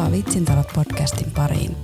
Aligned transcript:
Tervetuloa 0.00 0.24
Vitsintalot 0.24 0.68
podcastin 0.74 1.30
pariin. 1.30 1.76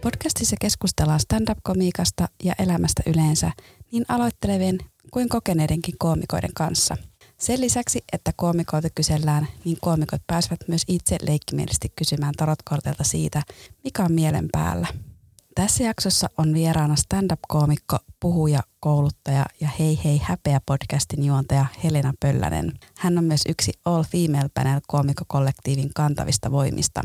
Podcastissa 0.00 0.56
keskustellaan 0.60 1.20
stand-up-komiikasta 1.20 2.28
ja 2.44 2.54
elämästä 2.58 3.02
yleensä 3.06 3.50
niin 3.92 4.04
aloittelevien 4.08 4.78
kuin 5.10 5.28
kokeneidenkin 5.28 5.94
koomikoiden 5.98 6.54
kanssa. 6.54 6.96
Sen 7.38 7.60
lisäksi, 7.60 8.04
että 8.12 8.30
koomikoilta 8.36 8.88
kysellään, 8.94 9.48
niin 9.64 9.76
koomikot 9.80 10.22
pääsevät 10.26 10.60
myös 10.68 10.82
itse 10.88 11.16
leikkimielisesti 11.22 11.92
kysymään 11.96 12.34
tarotkortelta 12.36 13.04
siitä, 13.04 13.42
mikä 13.84 14.04
on 14.04 14.12
mielen 14.12 14.48
päällä– 14.52 14.86
tässä 15.54 15.84
jaksossa 15.84 16.28
on 16.38 16.54
vieraana 16.54 16.96
stand-up-koomikko, 16.96 17.98
puhuja, 18.20 18.60
kouluttaja 18.80 19.46
ja 19.60 19.68
Hei 19.78 19.98
Hei 20.04 20.20
Häpeä 20.24 20.60
podcastin 20.66 21.24
juontaja 21.24 21.66
Helena 21.84 22.12
Pöllänen. 22.20 22.72
Hän 22.98 23.18
on 23.18 23.24
myös 23.24 23.42
yksi 23.48 23.72
All 23.84 24.02
Female 24.02 24.48
Panel 24.54 24.80
koomikokollektiivin 24.86 25.90
kantavista 25.94 26.50
voimista. 26.50 27.02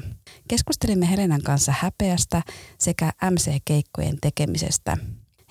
Keskustelimme 0.48 1.10
Helenan 1.10 1.42
kanssa 1.42 1.74
häpeästä 1.80 2.42
sekä 2.78 3.12
MC-keikkojen 3.32 4.18
tekemisestä. 4.22 4.98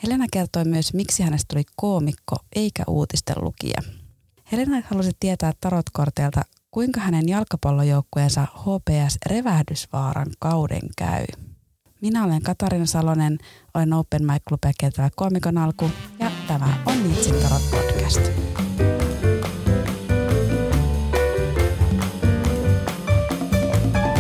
Helena 0.02 0.26
kertoi 0.32 0.64
myös, 0.64 0.94
miksi 0.94 1.22
hänestä 1.22 1.54
tuli 1.54 1.64
koomikko 1.76 2.36
eikä 2.56 2.82
uutisten 2.86 3.36
lukija. 3.40 3.82
Helena 4.52 4.82
halusi 4.90 5.10
tietää 5.20 5.52
tarotkorteelta, 5.60 6.42
kuinka 6.70 7.00
hänen 7.00 7.28
jalkapallojoukkueensa 7.28 8.46
HPS 8.54 9.18
Revähdysvaaran 9.26 10.28
kauden 10.38 10.88
käy. 10.96 11.26
Minä 12.00 12.24
olen 12.24 12.42
Katarina 12.42 12.86
Salonen, 12.86 13.38
olen 13.74 13.92
Open 13.92 14.24
Mic 14.26 14.42
Clubia 14.48 14.72
kiertävä 14.78 15.08
koomikon 15.16 15.58
alku 15.58 15.90
ja 16.18 16.30
tämä 16.48 16.78
on 16.86 16.94
Vitsintarot 17.04 17.62
podcast. 17.70 18.20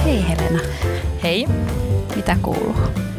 Hei 0.04 0.28
Helena. 0.28 0.60
Hei. 1.22 1.46
Mitä 2.16 2.36
kuuluu? 2.42 2.74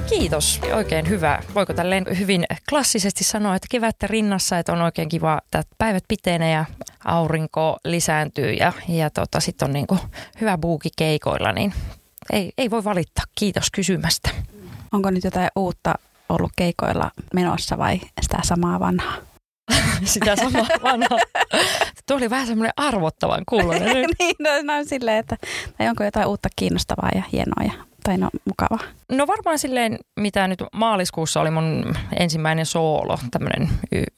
Kiitos. 0.10 0.62
Oikein 0.74 1.10
hyvä. 1.10 1.44
Voiko 1.56 1.74
tälleen 1.74 2.06
hyvin 2.20 2.46
klassisesti 2.70 3.24
sanoa, 3.24 3.56
että 3.56 3.68
kevättä 3.72 4.08
rinnassa, 4.08 4.60
että 4.60 4.74
on 4.74 4.82
oikein 4.82 5.10
kiva, 5.10 5.42
että 5.46 5.64
päivät 5.78 6.04
pitenee 6.08 6.52
ja 6.52 6.66
aurinko 7.06 7.78
lisääntyy 7.86 8.54
ja, 8.54 8.74
ja 8.88 9.10
tota, 9.10 9.40
sitten 9.40 9.66
on 9.66 9.74
niinku 9.74 9.98
hyvä 10.42 10.58
buuki 10.58 10.90
keikoilla, 10.98 11.52
niin 11.52 11.74
ei, 12.34 12.52
ei 12.58 12.72
voi 12.72 12.84
valittaa. 12.84 13.26
Kiitos 13.36 13.72
kysymästä. 13.72 14.30
Onko 14.92 15.10
nyt 15.10 15.24
jotain 15.24 15.50
uutta 15.56 15.96
ollut 16.30 16.52
keikoilla 16.56 17.12
menossa 17.34 17.78
vai 17.78 18.02
sitä 18.22 18.38
samaa 18.44 18.80
vanhaa? 18.80 19.18
sitä 20.04 20.36
samaa 20.36 20.68
vanhaa. 20.84 21.20
Tuo 22.08 22.18
oli 22.18 22.30
vähän 22.30 22.48
semmoinen 22.48 22.74
arvottavan 22.78 23.44
kuulonen. 23.50 23.96
niin, 24.20 24.36
no, 24.40 24.50
no 24.50 24.84
silleen, 24.84 25.18
että 25.18 25.38
tai 25.78 25.90
onko 25.90 26.04
jotain 26.04 26.28
uutta 26.28 26.50
kiinnostavaa 26.56 27.10
ja 27.16 27.24
hienoa 27.32 27.64
ja 27.64 27.89
tai 28.10 28.18
no 28.18 28.30
mukava? 28.46 28.80
No 29.12 29.28
varmaan 29.28 29.60
silleen, 29.60 30.00
mitä 30.20 30.48
nyt 30.48 30.64
maaliskuussa 30.74 31.42
oli 31.42 31.52
mun 31.52 31.96
ensimmäinen 32.20 32.66
soolo, 32.66 33.18
tämmöinen 33.32 33.70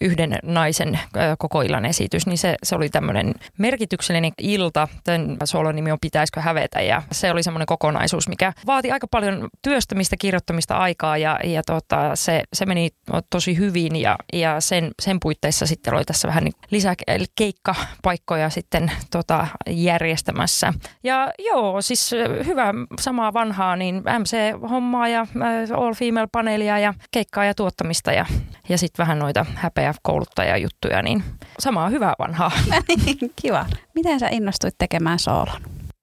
yhden 0.02 0.40
naisen 0.44 1.00
koko 1.38 1.62
illan 1.62 1.86
esitys, 1.86 2.28
niin 2.28 2.38
se, 2.38 2.56
se 2.64 2.76
oli 2.76 2.90
tämmöinen 2.90 3.34
merkityksellinen 3.58 4.32
ilta. 4.38 4.88
Tämän 5.04 5.38
soolon 5.44 5.76
nimi 5.76 5.92
on 5.92 5.98
Pitäisikö 6.02 6.42
hävetä 6.42 6.82
ja 6.82 7.02
se 7.12 7.32
oli 7.32 7.44
semmoinen 7.44 7.66
kokonaisuus, 7.66 8.28
mikä 8.28 8.54
vaati 8.66 8.92
aika 8.92 9.08
paljon 9.08 9.50
työstämistä, 9.62 10.16
kirjoittamista 10.20 10.78
aikaa 10.78 11.18
ja, 11.18 11.40
ja 11.44 11.62
tota, 11.66 12.16
se, 12.16 12.44
se 12.54 12.66
meni 12.66 12.90
tosi 13.30 13.58
hyvin 13.58 13.96
ja, 13.96 14.16
ja 14.34 14.62
sen, 14.62 14.92
sen 15.02 15.18
puitteissa 15.22 15.66
sitten 15.66 15.94
oli 15.94 16.06
tässä 16.06 16.28
vähän 16.28 16.44
niin 16.44 16.54
lisää 16.72 16.96
keikkapaikkoja 17.36 18.50
sitten 18.50 18.92
tota, 19.12 19.48
järjestämässä. 19.70 20.74
Ja 21.04 21.32
joo, 21.40 21.82
siis 21.82 22.12
hyvä 22.46 22.74
samaa 23.02 23.34
vanhaa 23.34 23.76
niin 23.82 23.96
MC-hommaa 23.96 25.08
ja 25.08 25.22
äh, 25.22 25.80
all 25.80 25.94
female 25.94 26.28
paneelia 26.32 26.80
ja 26.80 26.94
keikkaa 27.12 27.46
ja 27.46 27.54
tuottamista 27.54 28.12
ja, 28.12 28.26
ja 28.70 28.78
sitten 28.78 29.04
vähän 29.04 29.20
noita 29.20 29.46
häpeä 29.56 29.94
kouluttajajuttuja, 30.04 31.02
niin 31.02 31.24
samaa 31.60 31.90
hyvää 31.90 32.14
vanhaa. 32.20 32.52
Niin, 33.06 33.32
kiva. 33.42 33.66
Miten 33.96 34.20
sä 34.20 34.28
innostuit 34.32 34.76
tekemään 34.78 35.20
soolon? 35.20 35.62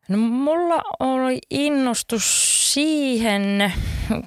No 0.08 0.16
mulla 0.18 0.82
oli 1.00 1.38
innostus 1.50 2.24
siihen, 2.74 3.72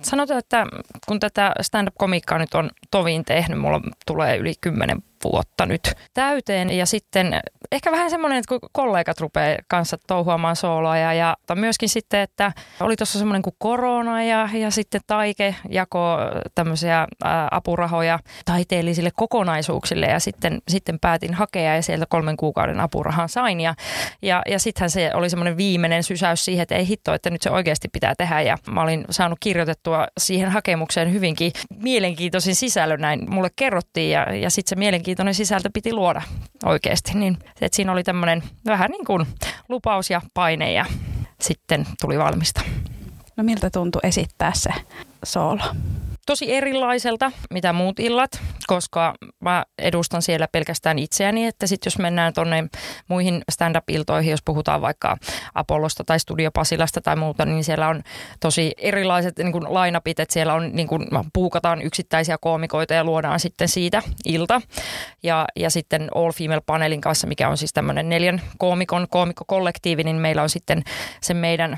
sanotaan, 0.02 0.40
että 0.40 0.66
kun 1.08 1.20
tätä 1.20 1.52
stand-up-komiikkaa 1.62 2.38
nyt 2.38 2.54
on 2.54 2.70
tovin 2.92 3.26
tehnyt, 3.26 3.60
mulla 3.60 3.82
tulee 4.06 4.38
yli 4.38 4.54
kymmenen 4.62 5.04
vuotta 5.24 5.66
nyt 5.66 5.94
täyteen. 6.14 6.72
Ja 6.72 6.86
sitten 6.86 7.42
ehkä 7.72 7.92
vähän 7.92 8.10
semmoinen, 8.10 8.38
että 8.38 8.48
kun 8.50 8.70
kollegat 8.72 9.20
rupeaa 9.20 9.58
kanssa 9.68 9.98
touhuamaan 10.08 10.56
sooloa 10.56 10.98
ja, 10.98 11.14
ja 11.14 11.38
myöskin 11.56 11.90
sitten, 11.90 12.20
että 12.20 12.52
oli 12.80 12.96
tuossa 12.96 13.20
semmoinen 13.20 13.42
kuin 13.42 13.56
korona 13.58 14.24
ja, 14.24 14.50
ja 14.54 14.72
sitten 14.72 15.02
Taike 15.08 15.56
jako 15.70 16.18
tämmöisiä 16.56 17.08
apurahoja 17.52 18.20
taiteellisille 18.46 19.10
kokonaisuuksille 19.16 20.06
ja 20.06 20.20
sitten, 20.20 20.62
sitten 20.68 21.00
päätin 21.00 21.34
hakea 21.34 21.76
ja 21.76 21.82
sieltä 21.82 22.06
kolmen 22.10 22.38
kuukauden 22.38 22.80
apurahan 22.80 23.30
sain 23.30 23.62
ja, 23.62 23.76
ja, 24.22 24.42
ja 24.48 24.60
sittenhän 24.60 24.90
se 24.90 25.12
oli 25.14 25.30
semmoinen 25.30 25.58
viimeinen 25.58 26.04
sysäys 26.04 26.46
siihen, 26.46 26.64
että 26.64 26.76
ei 26.76 26.88
hitto, 26.88 27.14
että 27.14 27.30
nyt 27.30 27.42
se 27.42 27.50
oikeasti 27.50 27.88
pitää 27.88 28.16
tehdä 28.16 28.42
ja 28.42 28.58
mä 28.72 28.82
olin 28.82 29.06
saanut 29.10 29.38
kirjoitettua 29.40 30.08
siihen 30.18 30.50
hakemukseen 30.50 31.14
hyvinkin 31.14 31.52
mielenkiintoisin 31.76 32.56
sisällön 32.56 33.02
näin 33.02 33.30
mulle 33.30 33.50
kerrottiin 33.56 34.12
ja, 34.12 34.36
ja 34.36 34.50
sitten 34.50 34.70
se 34.70 34.76
mielenkiintoinen 34.76 35.11
mielenkiintoinen 35.12 35.36
sisältö 35.36 35.70
piti 35.74 35.94
luoda 35.94 36.22
oikeasti. 36.66 37.12
Niin, 37.14 37.38
että 37.62 37.76
siinä 37.76 37.92
oli 37.92 38.04
tämmöinen 38.04 38.44
vähän 38.66 38.92
niin 38.92 39.06
kuin 39.06 39.28
lupaus 39.70 40.10
ja 40.10 40.22
paine 40.34 40.74
ja 40.74 40.86
sitten 41.42 41.86
tuli 42.02 42.18
valmista. 42.18 42.62
No 43.38 43.44
miltä 43.44 43.70
tuntui 43.70 44.02
esittää 44.04 44.52
se 44.56 44.70
soolo? 45.24 45.64
Tosi 46.32 46.54
erilaiselta, 46.54 47.32
mitä 47.54 47.74
muut 47.74 48.00
illat, 48.00 48.42
koska 48.68 49.14
mä 49.40 49.66
edustan 49.78 50.22
siellä 50.22 50.48
pelkästään 50.52 51.00
itseäni, 51.00 51.46
että 51.46 51.68
sitten 51.68 51.88
jos 51.88 51.98
mennään 51.98 52.34
tuonne 52.34 52.64
muihin 53.08 53.42
stand-up-iltoihin, 53.52 54.32
jos 54.32 54.42
puhutaan 54.46 54.82
vaikka 54.82 55.18
Apollosta 55.56 56.04
tai 56.04 56.20
Studio 56.20 56.52
Pasilasta 56.52 57.02
tai 57.02 57.16
muuta, 57.16 57.46
niin 57.46 57.64
siellä 57.64 57.88
on 57.88 58.04
tosi 58.40 58.74
erilaiset 58.78 59.38
niin 59.38 59.52
kuin 59.52 59.74
lainapit, 59.74 60.20
että 60.20 60.34
siellä 60.34 60.54
on 60.54 60.70
niin 60.74 60.88
kuin, 60.88 61.08
puukataan 61.34 61.82
yksittäisiä 61.82 62.38
koomikoita 62.42 62.94
ja 62.94 63.04
luodaan 63.04 63.40
sitten 63.40 63.68
siitä 63.68 64.02
ilta. 64.26 64.62
Ja, 65.24 65.46
ja 65.56 65.70
sitten 65.70 66.10
All 66.16 66.32
Female 66.32 66.62
Panelin 66.66 67.02
kanssa, 67.02 67.28
mikä 67.28 67.50
on 67.50 67.58
siis 67.58 67.74
tämmöinen 67.74 68.10
neljän 68.10 68.42
koomikon 68.58 69.08
koomikkokollektiivi, 69.10 70.04
niin 70.04 70.16
meillä 70.16 70.42
on 70.42 70.50
sitten 70.50 70.84
se 71.22 71.34
meidän 71.34 71.78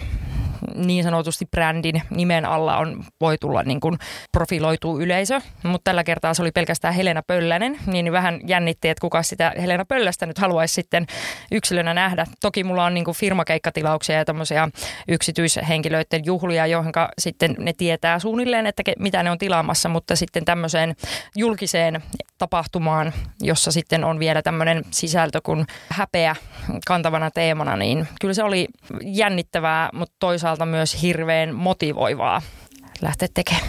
niin 0.76 1.04
sanotusti 1.04 1.46
brändin 1.46 2.02
nimen 2.10 2.46
alla 2.46 2.78
on, 2.78 3.04
voi 3.22 3.38
tulla 3.38 3.64
niin 3.64 3.80
kuin 3.80 3.98
profiloitu 4.32 5.00
yleisö, 5.00 5.42
mutta 5.64 5.84
tällä 5.84 6.04
kertaa 6.04 6.34
se 6.34 6.42
oli 6.42 6.52
pelkästään 6.52 6.94
Helena 6.94 7.22
Pöllänen, 7.28 7.80
niin 7.88 8.12
vähän 8.12 8.40
jännitti, 8.48 8.90
että 8.90 9.02
kuka 9.02 9.24
sitä 9.24 9.54
Helena 9.62 9.86
Pöllästä 9.86 10.26
nyt 10.26 10.38
haluaisi 10.38 10.74
sitten 10.74 11.06
yksilönä 11.52 11.94
nähdä. 11.94 12.26
Toki 12.42 12.64
mulla 12.64 12.86
on 12.86 12.94
niin 12.94 13.06
kuin 13.06 13.18
firmakeikkatilauksia 13.18 14.16
ja 14.16 14.26
tämmöisiä 14.26 14.70
yksityishenkilöiden 15.08 16.26
juhlia, 16.26 16.68
joihin 16.68 16.94
sitten 17.20 17.56
ne 17.60 17.74
tietää 17.74 18.20
suunnilleen, 18.20 18.68
että 18.68 18.84
mitä 19.00 19.24
ne 19.24 19.32
on 19.32 19.38
tilaamassa, 19.38 19.90
mutta 19.90 20.16
sitten 20.16 20.46
tämmöiseen 20.46 20.96
julkiseen 21.36 22.04
tapahtumaan, 22.44 23.14
jossa 23.42 23.72
sitten 23.72 24.04
on 24.04 24.20
vielä 24.20 24.42
tämmöinen 24.42 24.84
sisältö 24.92 25.42
kuin 25.44 25.68
häpeä 25.90 26.36
kantavana 26.88 27.32
teemana, 27.32 27.76
niin 27.76 28.08
kyllä 28.22 28.34
se 28.34 28.44
oli 28.44 28.68
jännittävää, 29.02 29.90
mutta 29.94 30.16
toisaalta 30.20 30.66
myös 30.66 31.02
hirveän 31.02 31.56
motivoivaa 31.56 32.42
lähteä 33.02 33.28
tekemään. 33.34 33.68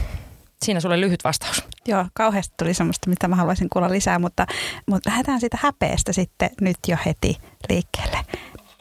Siinä 0.64 0.80
sulle 0.80 1.00
lyhyt 1.00 1.24
vastaus. 1.24 1.64
Joo, 1.86 2.06
kauheasti 2.14 2.54
tuli 2.58 2.74
semmoista, 2.74 3.10
mitä 3.10 3.28
mä 3.28 3.36
haluaisin 3.36 3.68
kuulla 3.70 3.90
lisää, 3.90 4.18
mutta, 4.18 4.46
mutta 4.86 5.10
lähdetään 5.10 5.40
siitä 5.40 5.58
häpeästä 5.60 6.12
sitten 6.12 6.50
nyt 6.60 6.78
jo 6.88 6.96
heti 7.06 7.36
liikkeelle. 7.68 8.18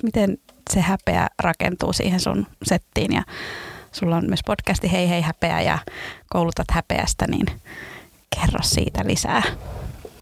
Miten 0.03 0.37
se 0.69 0.81
häpeä 0.81 1.27
rakentuu 1.39 1.93
siihen 1.93 2.19
sun 2.19 2.47
settiin 2.63 3.13
ja 3.13 3.23
sulla 3.91 4.15
on 4.15 4.25
myös 4.27 4.41
podcasti 4.45 4.91
Hei 4.91 5.09
hei 5.09 5.21
häpeä 5.21 5.61
ja 5.61 5.79
koulutat 6.29 6.71
häpeästä, 6.71 7.27
niin 7.27 7.45
kerro 8.35 8.59
siitä 8.63 9.01
lisää 9.05 9.43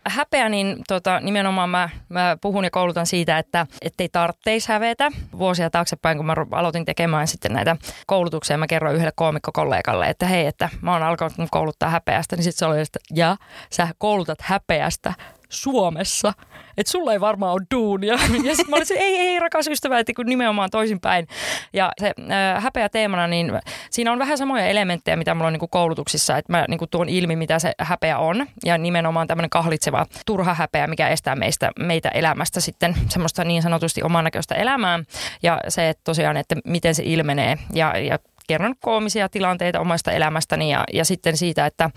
häpeä, 0.08 0.50
niin 0.50 0.78
tota, 0.88 1.20
nimenomaan 1.20 1.70
mä, 1.70 1.90
mä 2.10 2.38
puhun 2.42 2.64
ja 2.64 2.72
koulutan 2.72 3.06
siitä, 3.06 3.38
että 3.38 3.68
ettei 3.82 4.10
tarvitseisi 4.10 4.70
hävetä. 4.70 5.12
Vuosia 5.38 5.70
taaksepäin, 5.70 6.18
kun 6.18 6.26
mä 6.26 6.36
aloitin 6.52 6.86
tekemään 6.86 7.28
sitten 7.28 7.54
näitä 7.54 7.76
koulutuksia, 8.08 8.58
mä 8.58 8.68
kerroin 8.68 8.96
yhdelle 8.96 9.14
koomikkokollegalle, 9.16 10.08
että 10.08 10.26
hei, 10.26 10.46
että 10.46 10.70
mä 10.82 10.94
oon 10.94 11.04
alkanut 11.04 11.34
kouluttaa 11.52 11.90
häpeästä, 11.90 12.36
niin 12.36 12.44
sitten 12.44 12.60
se 12.60 12.66
oli, 12.66 12.82
että 12.82 13.00
ja 13.16 13.38
sä 13.70 13.88
koulutat 13.98 14.42
häpeästä 14.42 15.14
Suomessa, 15.52 16.34
että 16.78 16.92
sulla 16.92 17.14
ei 17.14 17.22
varmaan 17.22 17.54
ole 17.54 17.62
duunia. 17.76 18.14
Ja 18.44 18.56
sitten 18.56 18.70
mä 18.70 18.76
olin, 18.76 18.88
ei, 18.98 19.18
ei, 19.18 19.40
rakas 19.40 19.68
ystävä, 19.68 20.00
että 20.00 20.14
kun 20.16 20.26
nimenomaan 20.26 20.70
toisinpäin. 20.70 21.28
Ja 21.74 21.92
se 22.00 22.14
äh, 22.32 22.64
häpeä 22.64 22.90
teemana, 22.90 23.28
niin 23.28 23.52
siinä 23.90 24.12
on 24.12 24.20
vähän 24.20 24.38
samoja 24.38 24.66
elementtejä, 24.66 25.16
mitä 25.16 25.34
mulla 25.34 25.48
on 25.48 25.54
niin 25.54 25.70
koulutuksissa, 25.70 26.38
että 26.38 26.54
mä 26.54 26.66
niin 26.68 26.80
tuon 26.92 27.10
ilmi, 27.10 27.36
mitä 27.36 27.60
se 27.60 27.74
häpeä 27.80 28.18
on. 28.18 28.48
Ja 28.66 28.78
nimenomaan 28.78 29.28
tämmöinen 29.28 29.50
kahlitseva 29.50 30.06
turha 30.26 30.54
häpeä, 30.54 30.88
mikä 30.88 31.08
estää 31.08 31.36
meistä, 31.36 31.72
meitä 31.80 32.10
elämästä 32.10 32.60
sitten 32.60 32.96
semmoista 33.10 33.44
niin 33.44 33.62
sanotusti 33.62 34.04
oman 34.04 34.24
näköistä 34.24 34.56
elämää. 34.56 35.00
Ja 35.44 35.60
se, 35.68 35.90
että 35.90 36.02
tosiaan, 36.04 36.38
että 36.38 36.56
miten 36.66 36.96
se 36.96 37.04
ilmenee 37.06 37.58
ja, 37.74 37.98
ja 37.98 38.20
kerron 38.52 38.76
koomisia 38.80 39.30
tilanteita 39.30 39.80
omasta 39.80 40.12
elämästäni 40.12 40.72
ja, 40.72 40.84
ja 40.94 41.06
sitten 41.06 41.38
siitä, 41.38 41.66
että, 41.66 41.90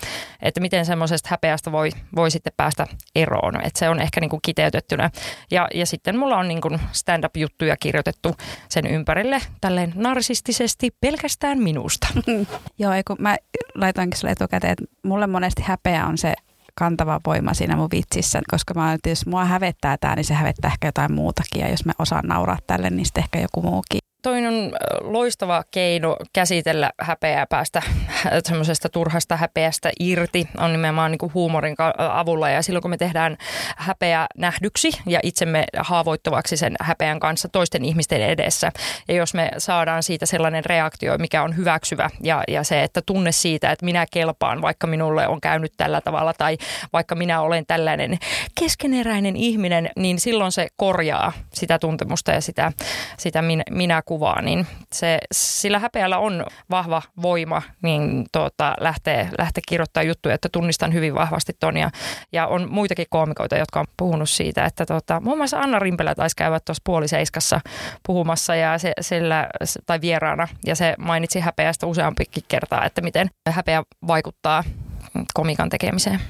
että 0.43 0.61
miten 0.61 0.87
semmoisesta 0.87 1.29
häpeästä 1.31 1.73
voi, 1.73 1.91
voi 2.17 2.31
sitten 2.31 2.53
päästä 2.57 2.87
eroon. 3.15 3.57
Että 3.57 3.79
se 3.79 3.89
on 3.89 4.01
ehkä 4.01 4.21
niin 4.21 4.31
kuin 4.31 4.41
kiteytettynä. 4.43 5.11
Ja, 5.51 5.69
ja 5.75 5.87
sitten 5.87 6.19
mulla 6.19 6.37
on 6.37 6.49
niin 6.49 6.61
kuin 6.61 6.81
stand-up-juttuja 6.93 7.77
kirjoitettu 7.77 8.35
sen 8.69 8.87
ympärille 8.87 9.41
tälleen 9.61 9.93
narsistisesti 9.95 10.91
pelkästään 11.01 11.59
minusta. 11.59 12.07
Joo, 12.79 12.93
kun 13.07 13.17
mä 13.19 13.37
laitoinkin 13.75 14.21
sulle 14.21 14.33
etukäteen, 14.33 14.73
että 14.73 14.85
mulle 15.03 15.27
monesti 15.27 15.63
häpeä 15.63 16.07
on 16.07 16.19
se 16.19 16.35
kantava 16.75 17.21
voima 17.27 17.55
siinä 17.55 17.77
mun 17.77 17.89
vitsissä, 17.93 18.41
koska 18.51 18.75
mä 18.75 18.93
että 18.93 19.09
jos 19.09 19.27
mua 19.27 19.45
hävettää 19.45 19.97
tämä, 19.99 20.15
niin 20.15 20.25
se 20.25 20.35
hävettää 20.35 20.71
ehkä 20.71 20.89
jotain 20.89 21.13
muutakin. 21.13 21.61
Ja 21.61 21.69
jos 21.69 21.85
mä 21.85 21.93
osaan 21.99 22.25
nauraa 22.27 22.59
tälle, 22.67 22.91
niin 22.91 23.07
sitten 23.07 23.25
ehkä 23.25 23.41
joku 23.41 23.63
muukin 23.63 24.14
Toinen 24.25 24.55
on 24.55 24.73
loistava 25.01 25.65
keino 25.71 26.17
käsitellä 26.33 26.91
häpeää, 27.01 27.47
päästä 27.47 27.83
semmoisesta 28.49 28.89
turhasta 28.89 29.37
häpeästä 29.37 29.91
irti, 30.01 30.49
on 30.59 30.73
nimenomaan 30.73 31.11
niin 31.11 31.19
kuin 31.19 31.35
huumorin 31.35 31.77
avulla. 31.99 32.51
Ja 32.51 32.63
silloin 32.63 32.83
kun 32.83 32.91
me 32.91 32.97
tehdään 32.97 33.37
häpeä 33.77 34.27
nähdyksi 34.37 34.91
ja 35.07 35.21
itsemme 35.23 35.65
haavoittavaksi 35.79 36.57
sen 36.57 36.75
häpeän 36.81 37.21
kanssa 37.21 37.49
toisten 37.49 37.85
ihmisten 37.85 38.23
edessä. 38.23 38.73
Ja 39.09 39.15
jos 39.15 39.35
me 39.35 39.51
saadaan 39.59 40.03
siitä 40.03 40.27
sellainen 40.27 40.65
reaktio, 40.65 41.19
mikä 41.19 41.43
on 41.43 41.57
hyväksyvä 41.57 42.11
ja, 42.23 42.43
ja 42.49 42.65
se, 42.65 42.83
että 42.83 43.03
tunne 43.07 43.33
siitä, 43.33 43.73
että 43.73 43.85
minä 43.85 44.07
kelpaan, 44.11 44.63
vaikka 44.63 44.87
minulle 44.87 45.29
on 45.29 45.41
käynyt 45.41 45.73
tällä 45.77 46.01
tavalla 46.01 46.33
tai 46.39 46.59
vaikka 46.93 47.15
minä 47.15 47.41
olen 47.41 47.67
tällainen 47.67 48.19
keskeneräinen 48.61 49.37
ihminen, 49.37 49.91
niin 49.97 50.21
silloin 50.21 50.53
se 50.53 50.69
korjaa 50.77 51.33
sitä 51.53 51.79
tuntemusta 51.79 52.33
ja 52.33 52.41
sitä, 52.41 52.73
sitä 53.19 53.43
minä, 53.43 53.63
minä 53.71 54.03
kuvaa, 54.15 54.43
niin 54.43 54.67
se, 54.93 55.19
sillä 55.33 55.79
häpeällä 55.79 56.19
on 56.19 56.47
vahva 56.71 57.03
voima 57.23 57.63
niin 57.83 58.27
tuota, 58.33 58.75
lähtee, 58.81 59.29
lähtee 59.39 59.63
kirjoittamaan 59.69 60.07
juttuja, 60.07 60.35
että 60.35 60.49
tunnistan 60.53 60.93
hyvin 60.93 61.15
vahvasti 61.15 61.53
ton. 61.61 61.77
Ja, 61.77 61.91
ja 62.33 62.47
on 62.47 62.69
muitakin 62.71 63.07
koomikoita, 63.11 63.57
jotka 63.57 63.81
on 63.81 63.87
puhunut 63.97 64.31
siitä, 64.31 64.65
että 64.65 64.87
tuota, 64.87 65.21
muun 65.21 65.37
muassa 65.37 65.61
Anna 65.61 65.79
Rimpelä 65.79 66.15
taisi 66.15 66.37
käydä 66.37 66.61
tuossa 66.61 66.83
puoliseiskassa 66.85 67.61
puhumassa 68.07 68.55
ja 68.55 68.79
se, 68.79 68.93
sillä, 69.01 69.49
tai 69.87 70.01
vieraana, 70.01 70.49
ja 70.67 70.77
se 70.77 70.95
mainitsi 70.99 71.41
häpeästä 71.41 71.87
useampikin 71.87 72.45
kertaa, 72.49 72.85
että 72.85 73.01
miten 73.01 73.31
häpeä 73.49 73.83
vaikuttaa 74.07 74.65
komikan 75.35 75.69
tekemiseen. 75.69 76.21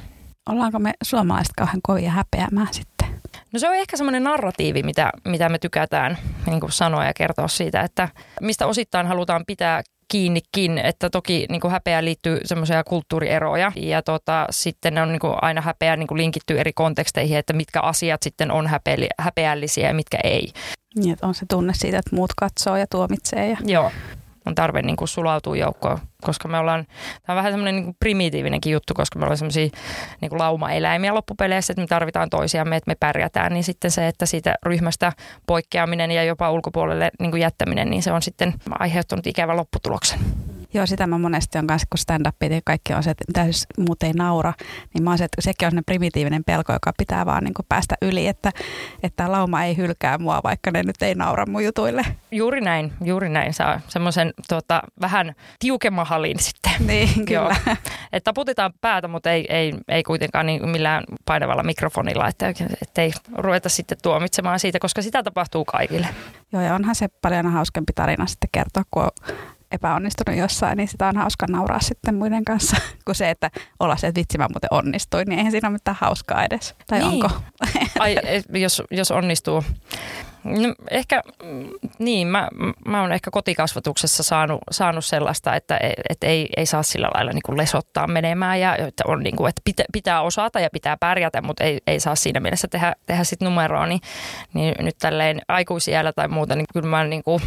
Ollaanko 0.48 0.78
me 0.78 0.92
suomalaiset 1.02 1.52
kauhean 1.56 1.80
kovia 1.82 2.10
häpeämään 2.10 2.74
sitten? 2.74 2.93
No 3.54 3.58
se 3.58 3.68
on 3.68 3.74
ehkä 3.74 3.96
semmoinen 3.96 4.24
narratiivi, 4.24 4.82
mitä, 4.82 5.12
mitä 5.24 5.48
me 5.48 5.58
tykätään 5.58 6.18
niin 6.46 6.60
kuin 6.60 6.72
sanoa 6.72 7.04
ja 7.04 7.14
kertoa 7.14 7.48
siitä, 7.48 7.80
että 7.80 8.08
mistä 8.40 8.66
osittain 8.66 9.06
halutaan 9.06 9.44
pitää 9.46 9.82
kiinnikin, 10.08 10.78
että 10.78 11.10
toki 11.10 11.46
niin 11.48 11.60
kuin 11.60 11.70
häpeä 11.70 12.04
liittyy 12.04 12.40
semmoisia 12.44 12.84
kulttuurieroja 12.84 13.72
ja 13.76 14.02
tota, 14.02 14.46
sitten 14.50 14.98
on 14.98 15.08
niin 15.08 15.20
kuin 15.20 15.34
aina 15.42 15.60
häpeä 15.60 15.96
niin 15.96 16.06
kuin 16.06 16.18
linkittyy 16.18 16.60
eri 16.60 16.72
konteksteihin, 16.72 17.38
että 17.38 17.52
mitkä 17.52 17.80
asiat 17.80 18.22
sitten 18.22 18.50
on 18.50 18.66
häpeäli, 18.66 19.08
häpeällisiä 19.18 19.88
ja 19.88 19.94
mitkä 19.94 20.18
ei. 20.24 20.52
Niin, 20.96 21.16
on 21.22 21.34
se 21.34 21.46
tunne 21.50 21.72
siitä, 21.74 21.98
että 21.98 22.16
muut 22.16 22.32
katsoo 22.36 22.76
ja 22.76 22.86
tuomitsee. 22.90 23.50
Ja... 23.50 23.56
Joo 23.64 23.90
on 24.46 24.54
tarve 24.54 24.82
niin 24.82 24.96
kuin 24.96 25.08
sulautua 25.08 25.56
joukkoon, 25.56 25.98
koska 26.22 26.48
me 26.48 26.58
ollaan, 26.58 26.86
tämä 27.22 27.34
on 27.34 27.36
vähän 27.36 27.52
semmoinen 27.52 27.76
niin 27.76 27.96
primitiivinenkin 27.98 28.72
juttu, 28.72 28.94
koska 28.94 29.18
me 29.18 29.24
ollaan 29.24 29.38
semmoisia 29.38 29.68
niin 30.20 30.28
kuin 30.28 30.38
laumaeläimiä 30.38 31.14
loppupeleissä, 31.14 31.72
että 31.72 31.80
me 31.80 31.86
tarvitaan 31.86 32.30
toisiamme, 32.30 32.76
että 32.76 32.90
me 32.90 32.94
pärjätään, 33.00 33.52
niin 33.52 33.64
sitten 33.64 33.90
se, 33.90 34.08
että 34.08 34.26
siitä 34.26 34.54
ryhmästä 34.66 35.12
poikkeaminen 35.46 36.10
ja 36.10 36.24
jopa 36.24 36.50
ulkopuolelle 36.50 37.10
niin 37.20 37.30
kuin 37.30 37.40
jättäminen, 37.40 37.90
niin 37.90 38.02
se 38.02 38.12
on 38.12 38.22
sitten 38.22 38.54
aiheuttanut 38.78 39.26
ikävän 39.26 39.56
lopputuloksen. 39.56 40.20
Joo, 40.74 40.86
sitä 40.86 41.06
mä 41.06 41.18
monesti 41.18 41.58
on 41.58 41.66
kanssa, 41.66 41.86
kun 41.90 41.98
stand-up 41.98 42.36
ja 42.42 42.60
kaikki 42.64 42.94
on 42.94 43.02
se, 43.02 43.10
että 43.10 43.24
mitä 43.28 43.44
jos 43.44 43.66
muut 43.78 44.02
ei 44.02 44.12
naura, 44.12 44.52
niin 44.94 45.04
mä 45.04 45.10
oon 45.10 45.18
se, 45.18 45.24
että 45.24 45.40
sekin 45.40 45.66
on 45.66 45.70
sellainen 45.70 45.84
primitiivinen 45.84 46.44
pelko, 46.44 46.72
joka 46.72 46.92
pitää 46.98 47.26
vaan 47.26 47.44
niin 47.44 47.54
kuin 47.54 47.66
päästä 47.68 47.94
yli, 48.02 48.26
että, 48.26 48.50
että 49.02 49.32
lauma 49.32 49.64
ei 49.64 49.76
hylkää 49.76 50.18
mua, 50.18 50.40
vaikka 50.44 50.70
ne 50.70 50.82
nyt 50.82 51.02
ei 51.02 51.14
naura 51.14 51.46
mun 51.46 51.64
jutuille. 51.64 52.04
Juuri 52.30 52.60
näin, 52.60 52.92
juuri 53.04 53.28
näin. 53.28 53.54
Saa 53.54 53.80
semmoisen 53.88 54.32
tota, 54.48 54.82
vähän 55.00 55.34
tiukemman 55.58 56.06
halin 56.06 56.38
sitten. 56.38 56.72
Niin, 56.86 57.08
kyllä. 57.26 57.56
Joo. 57.66 57.76
Että 58.12 58.24
taputetaan 58.24 58.72
päätä, 58.80 59.08
mutta 59.08 59.30
ei, 59.30 59.46
ei, 59.48 59.74
ei 59.88 60.02
kuitenkaan 60.02 60.46
niin 60.46 60.68
millään 60.68 61.04
painavalla 61.24 61.62
mikrofonilla, 61.62 62.28
että, 62.28 62.48
että 62.82 63.02
ei 63.02 63.12
ruveta 63.34 63.68
sitten 63.68 63.98
tuomitsemaan 64.02 64.60
siitä, 64.60 64.78
koska 64.78 65.02
sitä 65.02 65.22
tapahtuu 65.22 65.64
kaikille. 65.64 66.06
Joo, 66.52 66.62
ja 66.62 66.74
onhan 66.74 66.94
se 66.94 67.08
paljon 67.22 67.52
hauskempi 67.52 67.92
tarina 67.94 68.26
sitten 68.26 68.48
kertoa, 68.52 68.82
kun 68.90 69.02
on 69.02 69.10
epäonnistunut 69.74 70.38
jossain, 70.38 70.76
niin 70.76 70.88
sitä 70.88 71.08
on 71.08 71.16
hauska 71.16 71.46
nauraa 71.46 71.80
sitten 71.80 72.14
muiden 72.14 72.44
kanssa, 72.44 72.76
kuin 73.04 73.14
se, 73.14 73.30
että 73.30 73.50
olla 73.80 73.96
se, 73.96 74.06
että 74.06 74.18
vitsi 74.18 74.38
mä 74.38 74.48
muuten 74.48 74.68
onnistuin, 74.70 75.28
niin 75.28 75.38
eihän 75.38 75.50
siinä 75.52 75.68
ole 75.68 75.72
mitään 75.72 75.96
hauskaa 76.00 76.44
edes. 76.44 76.74
Tai 76.86 76.98
niin. 76.98 77.12
onko? 77.12 77.30
Ai, 77.98 78.16
jos, 78.52 78.82
jos 78.90 79.10
onnistuu. 79.10 79.64
No, 80.44 80.74
ehkä 80.90 81.22
niin, 81.98 82.28
mä, 82.28 82.48
mä 82.86 83.00
oon 83.00 83.12
ehkä 83.12 83.30
kotikasvatuksessa 83.30 84.22
saanut, 84.22 84.60
saanut 84.70 85.04
sellaista, 85.04 85.56
että, 85.56 85.80
että 86.08 86.26
ei, 86.26 86.48
ei 86.56 86.66
saa 86.66 86.82
sillä 86.82 87.08
lailla 87.14 87.32
niin 87.32 87.42
kuin 87.46 87.56
lesottaa 87.56 88.06
menemään 88.06 88.60
ja 88.60 88.76
että, 88.76 89.04
on 89.06 89.22
niin 89.22 89.36
kuin, 89.36 89.48
että 89.48 89.62
pitää, 89.64 89.86
pitää 89.92 90.22
osata 90.22 90.60
ja 90.60 90.68
pitää 90.72 90.96
pärjätä, 90.96 91.42
mutta 91.42 91.64
ei, 91.64 91.78
ei 91.86 92.00
saa 92.00 92.14
siinä 92.14 92.40
mielessä 92.40 92.68
tehdä, 92.68 92.94
tehdä 93.06 93.24
sit 93.24 93.40
numeroa. 93.40 93.86
Niin, 93.86 94.00
niin 94.54 94.74
nyt 94.78 94.96
tälleen 94.98 95.40
aikuisiellä 95.48 96.12
tai 96.12 96.28
muuta, 96.28 96.56
niin 96.56 96.66
kyllä 96.72 96.88
mä 96.88 97.04
niin 97.04 97.22
kuin, 97.22 97.42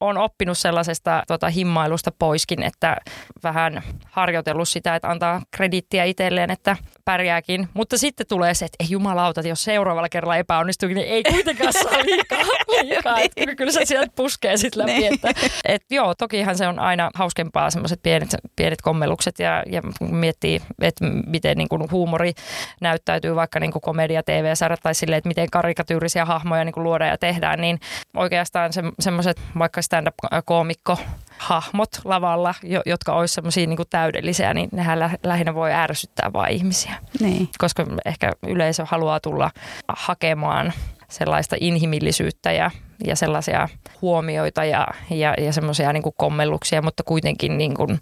on 0.00 0.18
oppinut 0.18 0.58
sellaisesta 0.58 1.22
tota, 1.26 1.48
himmailusta 1.48 2.12
poiskin, 2.18 2.62
että 2.62 2.96
vähän 3.42 3.82
harjoitellut 4.06 4.68
sitä, 4.68 4.96
että 4.96 5.08
antaa 5.08 5.42
krediittiä 5.50 6.04
itselleen, 6.04 6.50
että 6.50 6.76
pärjääkin. 7.04 7.68
Mutta 7.74 7.98
sitten 7.98 8.26
tulee 8.26 8.54
se, 8.54 8.64
että 8.64 8.76
ei 8.80 8.86
jumalauta, 8.90 9.40
jos 9.40 9.64
seuraavalla 9.64 10.08
kerralla 10.08 10.36
epäonnistuu, 10.36 10.88
niin 10.88 11.08
ei 11.08 11.22
kuitenkaan 11.22 11.72
saa 11.72 11.98
liikaa. 12.04 12.38
liikaa 12.82 13.16
niin. 13.16 13.30
että 13.36 13.54
kyllä 13.56 13.72
se 13.72 13.84
sieltä 13.84 14.12
puskee 14.16 14.56
sitten 14.56 14.82
läpi. 14.82 14.92
Niin. 14.92 15.14
Että, 15.14 15.30
et 15.64 15.82
joo, 15.90 16.14
tokihan 16.14 16.58
se 16.58 16.66
on 16.66 16.78
aina 16.78 17.10
hauskempaa 17.14 17.70
semmoiset 17.70 18.02
pienet, 18.02 18.28
pienet 18.56 18.82
kommellukset 18.82 19.38
ja, 19.38 19.62
ja 19.66 19.82
miettii, 20.00 20.62
että 20.82 21.04
miten 21.26 21.56
niin 21.56 21.68
kuin 21.68 21.90
huumori 21.90 22.32
näyttäytyy 22.80 23.34
vaikka 23.34 23.60
niin 23.60 23.72
kuin 23.72 23.82
komedia 23.82 24.22
TV-sarjat 24.22 24.80
tai 24.82 24.94
silleen, 24.94 25.18
että 25.18 25.28
miten 25.28 25.50
karikatyyrisiä 25.50 26.24
hahmoja 26.24 26.64
niin 26.64 26.72
kuin 26.72 26.84
luodaan 26.84 27.10
ja 27.10 27.18
tehdään, 27.18 27.60
niin 27.60 27.80
oikeastaan 28.16 28.72
se, 28.72 28.82
semmoiset 29.00 29.40
vaikka 29.58 29.82
stand-up-koomikko 29.88 30.98
hahmot 31.38 31.88
lavalla, 32.04 32.54
jotka 32.86 33.12
olisi 33.12 33.34
semmoisia 33.34 33.66
niin 33.66 33.78
täydellisiä, 33.90 34.54
niin 34.54 34.68
nehän 34.72 35.00
lä- 35.00 35.18
lähinnä 35.22 35.54
voi 35.54 35.72
ärsyttää 35.72 36.32
vain 36.32 36.54
ihmisiä. 36.54 36.94
Niin. 37.20 37.48
Koska 37.58 37.86
ehkä 38.04 38.32
yleisö 38.46 38.84
haluaa 38.86 39.20
tulla 39.20 39.50
hakemaan 39.88 40.72
sellaista 41.10 41.56
inhimillisyyttä 41.60 42.52
ja, 42.52 42.70
ja 43.06 43.16
sellaisia 43.16 43.68
huomioita 44.02 44.64
ja, 44.64 44.86
ja, 45.10 45.34
ja 45.38 45.52
semmoisia 45.52 45.92
niin 45.92 46.02
kommelluksia, 46.16 46.82
mutta 46.82 47.02
kuitenkin 47.02 47.58
niin 47.58 47.74
kuin 47.74 48.00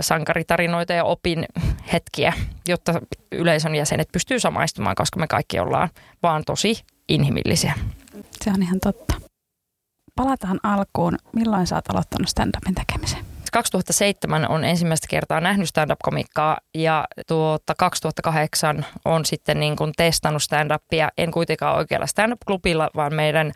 sankaritarinoita 0.00 0.92
ja 0.92 1.04
opin 1.04 1.44
hetkiä, 1.92 2.32
jotta 2.68 3.00
yleisön 3.32 3.74
jäsenet 3.74 4.08
pystyy 4.12 4.40
samaistumaan, 4.40 4.94
koska 4.94 5.20
me 5.20 5.26
kaikki 5.26 5.58
ollaan 5.58 5.88
vaan 6.22 6.42
tosi 6.44 6.80
inhimillisiä. 7.08 7.74
Se 8.44 8.50
on 8.50 8.62
ihan 8.62 8.80
totta. 8.80 9.21
Palataan 10.16 10.60
alkuun. 10.62 11.18
Milloin 11.36 11.66
sä 11.66 11.74
oot 11.74 11.90
aloittanut 11.90 12.28
stand-upin 12.28 12.74
tekemisen? 12.74 13.24
2007 13.52 14.48
on 14.48 14.64
ensimmäistä 14.64 15.06
kertaa 15.10 15.40
nähnyt 15.40 15.68
stand-up-komikkaa 15.68 16.58
ja 16.74 17.04
tuota 17.26 17.74
2008 17.78 18.86
on 19.04 19.24
sitten 19.24 19.60
niin 19.60 19.76
kuin 19.76 19.92
testannut 19.96 20.42
stand-upia, 20.42 21.08
en 21.18 21.30
kuitenkaan 21.30 21.76
oikealla 21.76 22.06
stand-up-klubilla, 22.06 22.90
vaan 22.96 23.14
meidän 23.14 23.52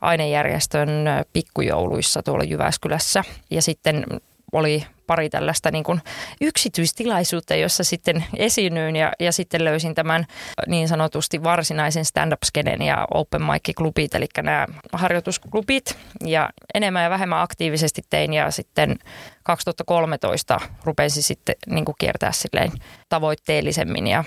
ainejärjestön 0.00 0.88
pikkujouluissa 1.32 2.22
tuolla 2.22 2.44
Jyväskylässä. 2.44 3.24
Ja 3.50 3.62
sitten 3.62 4.04
oli 4.52 4.86
pari 5.08 5.30
tällaista 5.30 5.70
niin 5.70 5.84
kuin 5.84 6.00
yksityistilaisuutta, 6.40 7.54
jossa 7.54 7.84
sitten 7.84 8.24
esiinnyin 8.36 8.96
ja, 8.96 9.12
ja 9.20 9.32
sitten 9.32 9.64
löysin 9.64 9.94
tämän 9.94 10.26
niin 10.66 10.88
sanotusti 10.88 11.42
varsinaisen 11.42 12.04
stand-up-skenen 12.04 12.82
ja 12.82 13.06
open 13.14 13.42
mic-klubit, 13.42 14.14
eli 14.14 14.26
nämä 14.42 14.66
harjoitusklubit. 14.92 15.96
Ja 16.24 16.50
enemmän 16.74 17.04
ja 17.04 17.10
vähemmän 17.10 17.40
aktiivisesti 17.40 18.02
tein 18.10 18.32
ja 18.32 18.50
sitten 18.50 18.96
2013 19.42 20.60
rupesin 20.84 21.22
sitten 21.22 21.54
niin 21.66 21.84
kuin 21.84 21.96
kiertää 21.98 22.32
silleen 22.32 22.72
tavoitteellisemmin 23.08 24.06
ja 24.06 24.24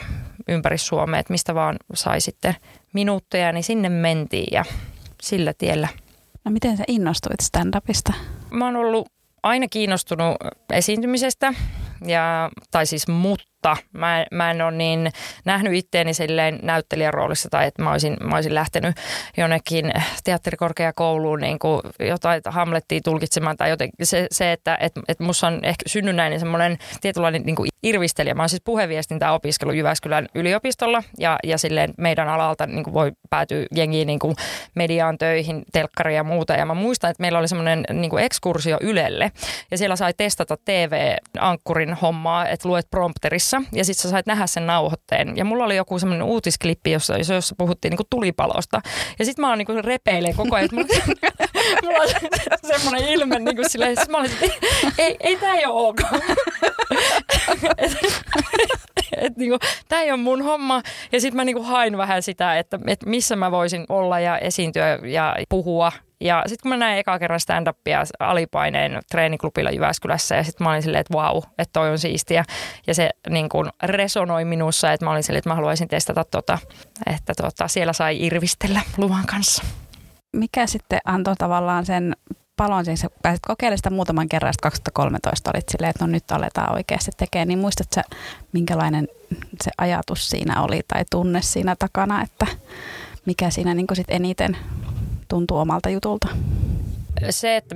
ympäri 0.47 0.77
Suomea, 0.77 1.19
että 1.19 1.33
mistä 1.33 1.55
vaan 1.55 1.77
sai 1.93 2.21
sitten 2.21 2.55
minuutteja, 2.93 3.51
niin 3.51 3.63
sinne 3.63 3.89
mentiin 3.89 4.47
ja 4.51 4.65
sillä 5.21 5.53
tiellä. 5.57 5.87
No 6.45 6.51
miten 6.51 6.77
sä 6.77 6.83
innostuit 6.87 7.39
stand-upista? 7.41 8.13
Mä 8.51 8.65
oon 8.65 8.75
ollut 8.75 9.09
aina 9.43 9.67
kiinnostunut 9.69 10.35
esiintymisestä, 10.73 11.53
ja, 12.05 12.49
tai 12.71 12.85
siis 12.85 13.07
mutta 13.07 13.50
mutta 13.63 13.77
mä, 13.93 14.25
mä 14.31 14.51
en 14.51 14.61
ole 14.61 14.71
niin 14.71 15.11
nähnyt 15.45 15.73
itteeni 15.73 16.13
silleen 16.13 16.59
näyttelijän 16.63 17.13
roolissa 17.13 17.49
tai 17.49 17.67
että 17.67 17.83
mä 17.83 17.91
olisin, 17.91 18.17
mä 18.23 18.35
olisin 18.35 18.55
lähtenyt 18.55 18.95
jonnekin 19.37 19.91
teatterikorkeakouluun 20.23 21.39
niin 21.39 21.59
kuin 21.59 21.81
jotain 21.99 22.41
Hamlettia 22.45 22.99
tulkitsemaan 23.03 23.57
tai 23.57 23.69
jotenkin 23.69 24.05
se, 24.05 24.27
se 24.31 24.51
että 24.51 24.77
et, 24.81 24.93
et 25.07 25.19
musta 25.19 25.47
on 25.47 25.59
ehkä 25.63 25.83
synnynnäinen 25.87 26.39
semmoinen 26.39 26.77
tietynlainen 27.01 27.41
niin 27.43 27.55
kuin 27.55 27.69
irvistelijä. 27.83 28.33
Mä 28.33 28.41
oon 28.41 28.49
siis 28.49 28.61
puheviestintää 28.65 29.33
opiskellut 29.33 29.75
Jyväskylän 29.75 30.27
yliopistolla 30.35 31.03
ja, 31.19 31.37
ja 31.43 31.57
silleen 31.57 31.93
meidän 31.97 32.29
alalta 32.29 32.67
niin 32.67 32.83
kuin 32.83 32.93
voi 32.93 33.11
päätyä 33.29 33.65
jengiin 33.75 34.07
niin 34.07 34.19
kuin 34.19 34.35
mediaan 34.75 35.17
töihin, 35.17 35.63
telkkariin 35.71 36.15
ja 36.15 36.23
muuta. 36.23 36.53
Ja 36.53 36.65
mä 36.65 36.73
muistan, 36.73 37.11
että 37.11 37.21
meillä 37.21 37.39
oli 37.39 37.47
semmoinen 37.47 37.85
niin 37.93 38.19
ekskursio 38.19 38.77
Ylelle 38.81 39.31
ja 39.71 39.77
siellä 39.77 39.95
sai 39.95 40.13
testata 40.17 40.57
TV-ankkurin 40.65 41.93
hommaa, 41.93 42.47
että 42.47 42.69
luet 42.69 42.89
prompterissa 42.91 43.50
ja 43.71 43.85
sitten 43.85 44.01
sä 44.01 44.09
sait 44.09 44.25
nähdä 44.25 44.47
sen 44.47 44.67
nauhoitteen. 44.67 45.37
Ja 45.37 45.45
mulla 45.45 45.65
oli 45.65 45.75
joku 45.75 45.99
semmoinen 45.99 46.27
uutisklippi, 46.27 46.91
jossa, 46.91 47.17
jossa 47.17 47.55
puhuttiin 47.57 47.89
niin 47.89 47.97
kuin 47.97 48.07
tulipalosta. 48.09 48.81
Ja 49.19 49.25
sitten 49.25 49.43
mä 49.43 49.49
oon 49.49 49.57
niin 49.57 49.65
kuin 49.65 49.83
repeilen 49.83 50.35
koko 50.35 50.55
ajan, 50.55 50.69
mulla, 50.71 50.87
mulla 51.83 51.99
on 51.99 52.09
semmoinen 52.77 53.09
ilme 53.09 53.39
niin 53.39 53.55
kuin 53.55 53.69
silleen, 53.69 53.97
mä 54.09 54.17
olin, 54.17 54.31
että 54.31 54.45
ei, 54.97 55.17
ei 55.19 55.37
tämä 55.37 55.53
ei 55.53 55.65
ole 55.65 55.87
ok. 55.87 56.01
et, 59.17 59.23
et, 59.25 59.37
niinku, 59.37 59.57
tämä 59.89 60.01
ei 60.01 60.11
ole 60.11 60.19
mun 60.19 60.41
homma. 60.41 60.81
Ja 61.11 61.21
sitten 61.21 61.35
mä 61.35 61.45
niinku 61.45 61.63
hain 61.63 61.97
vähän 61.97 62.23
sitä, 62.23 62.59
että 62.59 62.79
et 62.87 63.05
missä 63.05 63.35
mä 63.35 63.51
voisin 63.51 63.85
olla 63.89 64.19
ja 64.19 64.37
esiintyä 64.37 64.99
ja 65.03 65.35
puhua. 65.49 65.91
Ja 66.21 66.43
sitten 66.47 66.61
kun 66.61 66.69
mä 66.69 66.77
näin 66.77 66.99
eka 66.99 67.19
kerran 67.19 67.39
stand-upia 67.39 68.03
alipaineen 68.19 68.99
treeniklubilla 69.11 69.71
Jyväskylässä 69.71 70.35
ja 70.35 70.43
sitten 70.43 70.65
mä 70.65 70.71
olin 70.71 70.83
silleen, 70.83 71.01
että 71.01 71.13
vau, 71.13 71.41
että 71.57 71.73
toi 71.73 71.89
on 71.89 71.99
siistiä. 71.99 72.43
Ja 72.87 72.95
se 72.95 73.09
niin 73.29 73.49
kuin 73.49 73.69
resonoi 73.83 74.45
minussa, 74.45 74.91
että 74.91 75.05
mä 75.05 75.11
olin 75.11 75.23
silleen, 75.23 75.39
että 75.39 75.49
mä 75.49 75.55
haluaisin 75.55 75.87
testata 75.87 76.23
tota, 76.23 76.57
että 77.15 77.33
tota, 77.37 77.67
siellä 77.67 77.93
sai 77.93 78.25
irvistellä 78.25 78.81
luvan 78.97 79.25
kanssa. 79.25 79.63
Mikä 80.35 80.67
sitten 80.67 80.99
antoi 81.05 81.35
tavallaan 81.35 81.85
sen 81.85 82.15
palon, 82.61 82.85
siis 82.85 83.05
pääsit 83.21 83.45
kokeilemaan 83.47 83.77
sitä 83.77 83.89
muutaman 83.89 84.29
kerran, 84.29 84.53
2013 84.61 85.51
olit 85.53 85.69
silleen, 85.69 85.89
että 85.89 86.05
no 86.05 86.11
nyt 86.11 86.31
aletaan 86.31 86.73
oikeasti 86.73 87.11
tekemään, 87.17 87.47
niin 87.47 87.59
muistatko 87.59 88.01
minkälainen 88.51 89.07
se 89.63 89.71
ajatus 89.77 90.29
siinä 90.29 90.63
oli 90.63 90.81
tai 90.87 91.05
tunne 91.11 91.41
siinä 91.41 91.75
takana, 91.75 92.23
että 92.23 92.47
mikä 93.25 93.49
siinä 93.49 93.73
niin 93.73 93.87
sit 93.93 94.09
eniten 94.09 94.57
tuntuu 95.27 95.57
omalta 95.57 95.89
jutulta? 95.89 96.27
Se, 97.29 97.55
että 97.55 97.75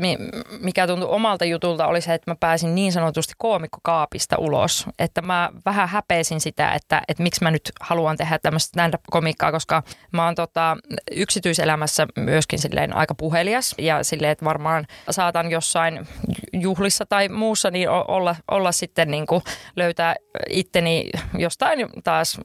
mikä 0.59 0.87
tuntui 0.87 1.09
omalta 1.09 1.45
jutulta, 1.45 1.87
oli 1.87 2.01
se, 2.01 2.13
että 2.13 2.31
mä 2.31 2.35
pääsin 2.39 2.75
niin 2.75 2.91
sanotusti 2.91 3.33
koomikkokaapista 3.37 4.35
ulos. 4.39 4.85
Että 4.99 5.21
mä 5.21 5.49
vähän 5.65 5.89
häpeisin 5.89 6.41
sitä, 6.41 6.71
että, 6.71 7.01
että 7.07 7.23
miksi 7.23 7.43
mä 7.43 7.51
nyt 7.51 7.71
haluan 7.81 8.17
tehdä 8.17 8.39
tämmöistä 8.39 8.67
stand-up-komikkaa, 8.67 9.51
koska 9.51 9.83
mä 10.11 10.25
oon 10.25 10.35
tota, 10.35 10.77
yksityiselämässä 11.11 12.07
myöskin 12.17 12.59
silleen 12.59 12.95
aika 12.95 13.15
puhelias 13.15 13.75
ja 13.77 14.03
silleen, 14.03 14.31
että 14.31 14.45
varmaan 14.45 14.85
saatan 15.09 15.51
jossain 15.51 16.07
juhlissa 16.53 17.05
tai 17.05 17.29
muussa 17.29 17.71
niin 17.71 17.89
olla, 17.89 18.35
olla 18.51 18.71
sitten 18.71 19.11
niin 19.11 19.25
kuin 19.25 19.41
löytää 19.75 20.15
itteni 20.49 21.09
jostain 21.37 21.89
taas 22.03 22.37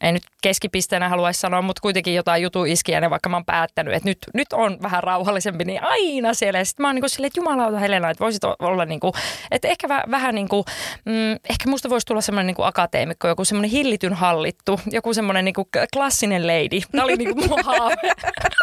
ei 0.00 0.12
nyt 0.12 0.22
keskipisteenä 0.42 1.08
haluaisi 1.08 1.40
sanoa, 1.40 1.62
mutta 1.62 1.80
kuitenkin 1.82 2.14
jotain 2.14 2.42
jutu 2.42 2.64
iskiä, 2.64 3.10
vaikka 3.10 3.28
mä 3.28 3.36
oon 3.36 3.44
päättänyt, 3.44 3.94
että 3.94 4.08
nyt, 4.08 4.18
nyt 4.34 4.52
on 4.52 4.78
vähän 4.82 5.02
rauhallisempi, 5.02 5.64
niin 5.64 5.84
aina 5.84 6.34
siellä. 6.34 6.58
Ja 6.58 6.64
sitten 6.64 6.84
mä 6.84 6.88
oon 6.88 6.94
niin 6.94 7.10
silleen, 7.10 7.26
että 7.26 7.40
jumalauta 7.40 7.78
Helena, 7.78 8.10
että 8.10 8.24
voisit 8.24 8.44
olla 8.44 8.84
niin 8.84 9.00
kuin, 9.00 9.12
että 9.50 9.68
ehkä 9.68 9.88
väh, 9.88 10.02
vähän 10.10 10.34
niin 10.34 10.48
kuin, 10.48 10.64
mm, 11.04 11.32
ehkä 11.32 11.70
musta 11.70 11.90
voisi 11.90 12.06
tulla 12.06 12.20
semmoinen 12.20 12.46
niin 12.46 12.66
akateemikko, 12.66 13.28
joku 13.28 13.44
semmoinen 13.44 13.70
hillityn 13.70 14.14
hallittu, 14.14 14.80
joku 14.90 15.14
semmoinen 15.14 15.44
niin 15.44 15.54
klassinen 15.92 16.46
lady. 16.46 16.80
Tämä 16.92 17.04
oli 17.04 17.16
niin 17.16 17.34
kuin 17.34 17.48
mun 17.48 17.64
haave. 17.64 18.12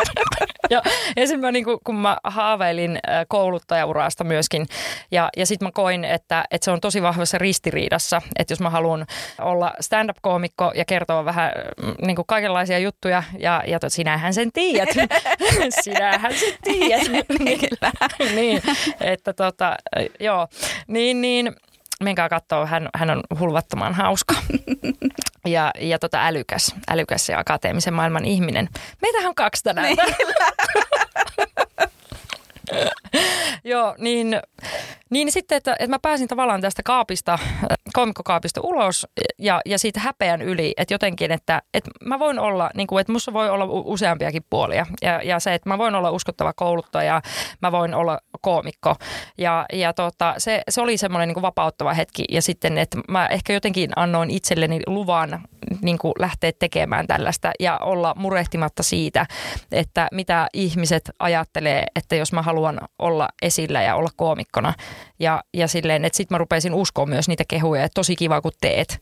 ja, 0.70 0.82
sitten 1.18 1.40
mä 1.40 1.52
niin 1.52 1.66
kuin, 1.66 1.80
kun 1.84 1.96
mä 1.96 2.18
haaveilin 2.24 3.00
kouluttajaurasta 3.28 4.24
myöskin, 4.24 4.68
ja, 5.12 5.30
ja 5.38 5.46
sitten 5.46 5.68
mä 5.68 5.72
koin, 5.72 6.06
että, 6.06 6.46
että 6.52 6.66
se 6.66 6.72
on 6.72 6.82
tosi 6.82 7.02
vahvassa 7.02 7.38
ristiriidassa, 7.38 8.22
että 8.40 8.52
jos 8.52 8.60
mä 8.60 8.70
haluan 8.70 9.06
olla 9.42 9.74
stand-up-koomikko 9.80 10.72
ja 10.76 10.86
kertoa 10.86 11.26
vähän 11.28 11.52
mm, 11.84 11.94
niin 12.02 12.16
kuin 12.16 12.26
kaikenlaisia 12.26 12.80
juttuja 12.80 13.24
ja, 13.40 13.64
ja 13.68 13.80
tot, 13.80 13.94
sinähän 13.94 14.34
sen 14.34 14.52
tiedät. 14.52 14.90
sinähän 15.84 16.34
sen 16.34 16.54
tiedät. 16.64 17.30
niin, 17.40 17.60
niin, 18.36 18.62
että 19.00 19.34
tota, 19.34 19.76
joo, 20.20 20.48
niin, 20.88 21.22
niin 21.22 21.56
menkää 22.04 22.30
katsoa, 22.30 22.66
hän, 22.66 22.90
hän 22.96 23.10
on 23.10 23.24
hulvattoman 23.40 23.94
hauska 23.94 24.36
ja, 25.46 25.72
ja 25.80 26.00
tota 26.00 26.28
älykäs, 26.28 26.76
älykäs 26.90 27.30
ja 27.30 27.40
akateemisen 27.40 27.94
maailman 27.94 28.26
ihminen. 28.26 28.70
Meitähän 29.02 29.30
on 29.30 29.36
kaksi 29.36 29.64
tänään. 29.64 29.86
Niin. 29.86 29.98
Joo, 33.64 33.96
niin, 33.98 34.42
niin 35.10 35.32
sitten, 35.32 35.56
että, 35.56 35.74
että 35.74 35.88
mä 35.88 36.00
pääsin 36.00 36.28
tavallaan 36.28 36.62
tästä 36.62 36.84
kaapista, 36.84 37.40
komikkokaapista 37.94 38.62
ulos 38.64 39.08
ja, 39.40 39.62
ja 39.66 39.80
siitä 39.80 40.00
häpeän 40.00 40.42
yli, 40.42 40.74
että 40.78 40.94
jotenkin, 40.94 41.32
että, 41.32 41.62
että 41.74 41.92
mä 42.06 42.20
voin 42.20 42.40
olla, 42.40 42.70
niin 42.76 42.88
kuin, 42.88 43.02
että 43.02 43.14
musta 43.14 43.34
voi 43.34 43.50
olla 43.50 43.66
useampiakin 43.66 44.44
puolia 44.50 44.86
ja, 45.02 45.22
ja 45.24 45.40
se, 45.40 45.54
että 45.54 45.70
mä 45.70 45.78
voin 45.78 45.96
olla 45.96 46.12
uskottava 46.12 46.54
kouluttaja, 46.54 47.22
mä 47.62 47.72
voin 47.72 47.94
olla 47.94 48.20
koomikko 48.42 48.96
ja, 49.38 49.66
ja 49.74 49.94
tota, 49.94 50.34
se, 50.38 50.62
se 50.70 50.82
oli 50.82 50.98
semmoinen 50.98 51.30
niin 51.30 51.42
vapauttava 51.42 51.94
hetki 51.94 52.24
ja 52.32 52.42
sitten, 52.42 52.78
että 52.78 52.98
mä 53.10 53.28
ehkä 53.28 53.54
jotenkin 53.54 53.92
annoin 53.96 54.30
itselleni 54.30 54.80
luvan 54.88 55.42
niin 55.82 55.98
kuin 55.98 56.14
lähteä 56.20 56.52
tekemään 56.60 57.08
tällaista 57.08 57.52
ja 57.60 57.78
olla 57.78 58.14
murehtimatta 58.18 58.84
siitä, 58.84 59.26
että 59.72 60.08
mitä 60.12 60.48
ihmiset 60.54 61.12
ajattelee, 61.20 61.84
että 61.96 62.16
jos 62.16 62.34
mä 62.34 62.42
haluan 62.42 62.80
olla 63.00 63.30
esillä 63.42 63.82
ja 63.82 63.96
olla 63.96 64.10
koomikkona. 64.16 64.74
Ja, 65.20 65.44
ja 65.54 65.68
silleen, 65.68 66.06
että 66.06 66.18
sitten 66.18 66.36
mä 66.36 66.40
rupesin 66.40 66.74
uskoa 66.74 67.06
myös 67.06 67.28
niitä 67.28 67.44
kehuja, 67.48 67.84
että 67.84 67.94
tosi 67.94 68.16
kiva 68.16 68.42
kun 68.42 68.52
teet. 68.62 69.02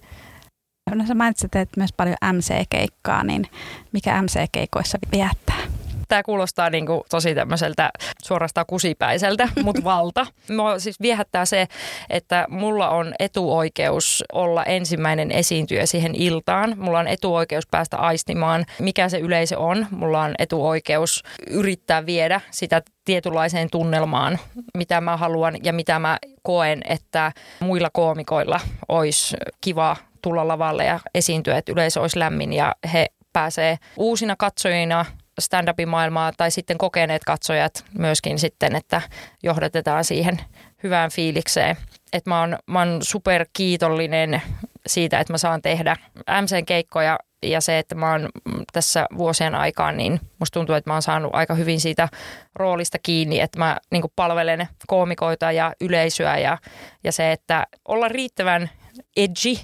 No 0.96 1.06
sä 1.08 1.16
mainitsit, 1.16 1.46
että 1.46 1.58
teet 1.58 1.78
myös 1.78 1.94
paljon 1.94 2.18
MC-keikkaa, 2.34 3.24
niin 3.24 3.48
mikä 3.92 4.22
MC-keikoissa 4.22 4.98
viehättää? 5.12 5.65
Tämä 6.08 6.24
kuulostaa 6.24 6.70
niin 6.70 6.86
kuin 6.86 7.02
tosi 7.10 7.36
tämmöiseltä 7.36 7.90
suorastaan 8.24 8.66
kusipäiseltä, 8.66 9.50
mutta 9.64 9.84
valta. 9.84 10.26
Mua 10.56 10.80
siis 10.80 11.02
viehättää 11.02 11.46
se, 11.46 11.68
että 12.10 12.46
mulla 12.50 12.90
on 12.90 13.14
etuoikeus 13.20 14.24
olla 14.34 14.64
ensimmäinen 14.64 15.32
esiintyjä 15.32 15.86
siihen 15.86 16.16
iltaan. 16.16 16.74
Mulla 16.78 17.00
on 17.00 17.08
etuoikeus 17.08 17.68
päästä 17.72 17.98
aistimaan, 17.98 18.66
mikä 18.80 19.10
se 19.10 19.20
yleisö 19.20 19.60
on. 19.60 19.88
Mulla 19.92 20.22
on 20.22 20.36
etuoikeus 20.40 21.24
yrittää 21.48 22.06
viedä 22.06 22.42
sitä 22.52 22.82
tietynlaiseen 23.06 23.70
tunnelmaan, 23.72 24.40
mitä 24.78 25.02
mä 25.02 25.18
haluan 25.18 25.58
ja 25.64 25.74
mitä 25.74 26.00
mä 26.00 26.18
koen, 26.44 26.82
että 26.90 27.32
muilla 27.60 27.90
koomikoilla 27.94 28.60
olisi 28.90 29.38
kiva 29.62 29.96
tulla 30.22 30.48
lavalle 30.48 30.86
ja 30.86 31.00
esiintyä, 31.16 31.58
että 31.58 31.72
yleisö 31.72 32.02
olisi 32.02 32.20
lämmin 32.20 32.54
ja 32.54 32.76
he 32.94 33.06
pääsee 33.34 33.78
uusina 33.98 34.36
katsojina 34.36 35.06
stand-upin 35.42 35.88
maailmaa 35.88 36.32
tai 36.38 36.52
sitten 36.52 36.78
kokeneet 36.78 37.24
katsojat 37.24 37.86
myöskin 37.98 38.40
sitten, 38.40 38.76
että 38.76 39.02
johdatetaan 39.44 40.04
siihen 40.04 40.42
hyvään 40.84 41.12
fiilikseen. 41.12 41.78
Että 42.14 42.30
mä 42.30 42.40
oon, 42.40 42.58
mä 42.68 42.80
oon 42.80 43.00
super 43.02 43.46
kiitollinen 43.54 44.42
siitä, 44.88 45.20
että 45.20 45.34
mä 45.34 45.38
saan 45.38 45.62
tehdä 45.62 45.96
MC-keikkoja 46.42 47.20
ja 47.44 47.62
se, 47.62 47.80
että 47.80 47.96
mä 47.96 48.12
oon 48.12 48.30
tässä 48.74 49.06
vuosien 49.18 49.56
aikaan, 49.56 49.98
niin 49.98 50.20
musta 50.40 50.60
tuntuu, 50.60 50.76
että 50.76 50.90
mä 50.90 50.94
oon 50.94 51.02
saanut 51.02 51.36
aika 51.36 51.54
hyvin 51.54 51.80
siitä 51.80 52.10
roolista 52.56 52.98
kiinni, 53.04 53.40
että 53.40 53.60
mä 53.60 53.78
niin 53.92 54.04
palvelen 54.16 54.68
koomikoita 54.88 55.52
ja 55.52 55.74
yleisöä 55.82 56.38
ja, 56.38 56.58
ja 57.04 57.12
se, 57.12 57.32
että 57.32 57.68
olla 57.88 58.08
riittävän 58.08 58.70
edgy, 59.18 59.60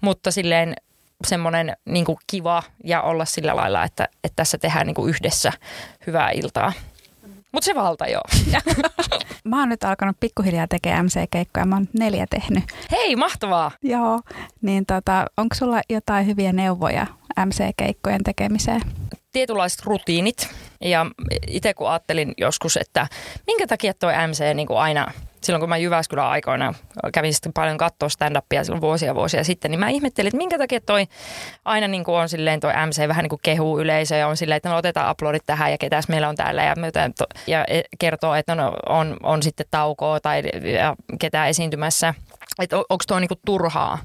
mutta 0.00 0.30
silleen 0.30 0.74
semmoinen 1.26 1.76
niin 1.84 2.06
kiva 2.26 2.62
ja 2.84 3.02
olla 3.02 3.24
sillä 3.24 3.56
lailla, 3.56 3.84
että, 3.84 4.08
että 4.24 4.36
tässä 4.36 4.58
tehdään 4.58 4.86
niin 4.86 4.94
kuin 4.94 5.10
yhdessä 5.10 5.52
hyvää 6.06 6.30
iltaa. 6.30 6.72
Mutta 7.52 7.64
se 7.64 7.74
valta 7.74 8.06
joo. 8.06 8.22
mä 9.44 9.58
oon 9.58 9.68
nyt 9.68 9.84
alkanut 9.84 10.16
pikkuhiljaa 10.20 10.68
tekemään 10.68 11.06
MC-keikkoja. 11.06 11.66
Mä 11.66 11.76
oon 11.76 11.88
neljä 11.98 12.26
tehnyt. 12.30 12.64
Hei, 12.90 13.16
mahtavaa! 13.16 13.70
Joo, 13.82 14.20
niin 14.62 14.86
tota, 14.86 15.26
onko 15.36 15.54
sulla 15.54 15.80
jotain 15.90 16.26
hyviä 16.26 16.52
neuvoja 16.52 17.06
MC-keikkojen 17.46 18.24
tekemiseen? 18.24 18.82
Tietynlaiset 19.32 19.84
rutiinit. 19.84 20.48
Ja 20.80 21.06
itse 21.46 21.74
kun 21.74 21.90
ajattelin 21.90 22.34
joskus, 22.36 22.76
että 22.76 23.06
minkä 23.46 23.66
takia 23.66 23.94
toi 23.94 24.12
MC 24.28 24.54
niin 24.54 24.66
kuin 24.66 24.78
aina– 24.78 25.06
silloin 25.44 25.60
kun 25.60 25.68
mä 25.68 25.76
Jyväskylän 25.76 26.26
aikoina 26.26 26.74
kävin 27.12 27.34
sitten 27.34 27.52
paljon 27.52 27.78
katsoa 27.78 28.08
stand-upia 28.08 28.64
silloin 28.64 28.80
vuosia 28.80 29.14
vuosia 29.14 29.44
sitten, 29.44 29.70
niin 29.70 29.80
mä 29.80 29.88
ihmettelin, 29.88 30.28
että 30.28 30.36
minkä 30.36 30.58
takia 30.58 30.80
toi 30.80 31.06
aina 31.64 31.88
niin 31.88 32.04
kuin 32.04 32.14
on 32.14 32.28
silleen 32.28 32.60
toi 32.60 32.72
MC 32.86 33.08
vähän 33.08 33.22
niin 33.22 33.28
kuin 33.28 33.40
kehuu 33.42 33.80
yleisö 33.80 34.16
ja 34.16 34.28
on 34.28 34.36
silleen, 34.36 34.56
että 34.56 34.68
no 34.68 34.76
otetaan 34.76 35.08
aplodit 35.08 35.42
tähän 35.46 35.70
ja 35.70 35.78
ketäs 35.78 36.08
meillä 36.08 36.28
on 36.28 36.36
täällä 36.36 36.64
ja, 36.64 36.74
ja 37.46 37.64
e, 37.64 37.82
kertoo, 37.98 38.34
että 38.34 38.54
no, 38.54 38.72
on, 38.88 39.16
on 39.22 39.42
sitten 39.42 39.66
taukoa 39.70 40.20
tai 40.20 40.42
ketään 41.20 41.48
esiintymässä. 41.48 42.14
Että 42.62 42.76
onko 42.76 43.04
toi 43.06 43.20
niin 43.20 43.28
kuin 43.28 43.40
turhaa. 43.46 43.98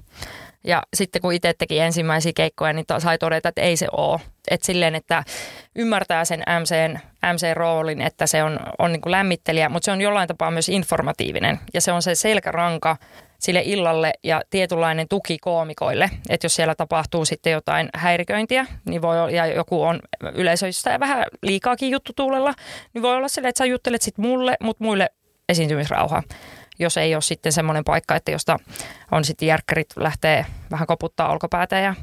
Ja 0.63 0.83
sitten 0.95 1.21
kun 1.21 1.33
itse 1.33 1.53
teki 1.53 1.79
ensimmäisiä 1.79 2.31
keikkoja, 2.35 2.73
niin 2.73 2.85
sai 2.97 3.17
todeta, 3.17 3.49
että 3.49 3.61
ei 3.61 3.77
se 3.77 3.87
ole. 3.91 4.19
Että 4.51 4.65
silleen, 4.65 4.95
että 4.95 5.23
ymmärtää 5.75 6.25
sen 6.25 6.39
MCn, 6.39 6.99
MC-roolin, 7.33 8.01
että 8.01 8.27
se 8.27 8.43
on, 8.43 8.59
on 8.79 8.91
niin 8.91 9.01
kuin 9.01 9.11
lämmittelijä, 9.11 9.69
mutta 9.69 9.85
se 9.85 9.91
on 9.91 10.01
jollain 10.01 10.27
tapaa 10.27 10.51
myös 10.51 10.69
informatiivinen. 10.69 11.59
Ja 11.73 11.81
se 11.81 11.91
on 11.91 12.01
se 12.01 12.15
selkäranka 12.15 12.97
sille 13.39 13.61
illalle 13.65 14.13
ja 14.23 14.41
tietynlainen 14.49 15.07
tuki 15.07 15.37
koomikoille. 15.37 16.09
Että 16.29 16.45
jos 16.45 16.55
siellä 16.55 16.75
tapahtuu 16.75 17.25
sitten 17.25 17.53
jotain 17.53 17.89
häiriköintiä, 17.93 18.65
niin 18.85 19.01
voi 19.01 19.19
olla, 19.19 19.31
ja 19.31 19.45
joku 19.45 19.83
on 19.83 19.99
yleisöistä 20.35 20.89
ja 20.89 20.99
vähän 20.99 21.25
liikaakin 21.43 21.91
juttu 21.91 22.13
tuulella, 22.15 22.53
niin 22.93 23.01
voi 23.01 23.15
olla 23.15 23.27
silleen, 23.27 23.49
että 23.49 23.57
sä 23.57 23.65
juttelet 23.65 24.01
sitten 24.01 24.25
mulle, 24.25 24.57
mutta 24.61 24.83
muille 24.83 25.09
esiintymisrauha 25.49 26.23
jos 26.79 26.98
ei 26.98 27.15
ole 27.15 27.22
sitten 27.22 27.51
semmoinen 27.51 27.84
paikka, 27.84 28.15
että 28.15 28.31
josta 28.31 28.57
on 29.12 29.24
sitten 29.24 29.48
järkkärit 29.48 29.88
lähtee 29.96 30.46
vähän 30.72 30.88
koputtaa 30.88 31.31
olkapäätä 31.31 31.79
ja 31.79 31.96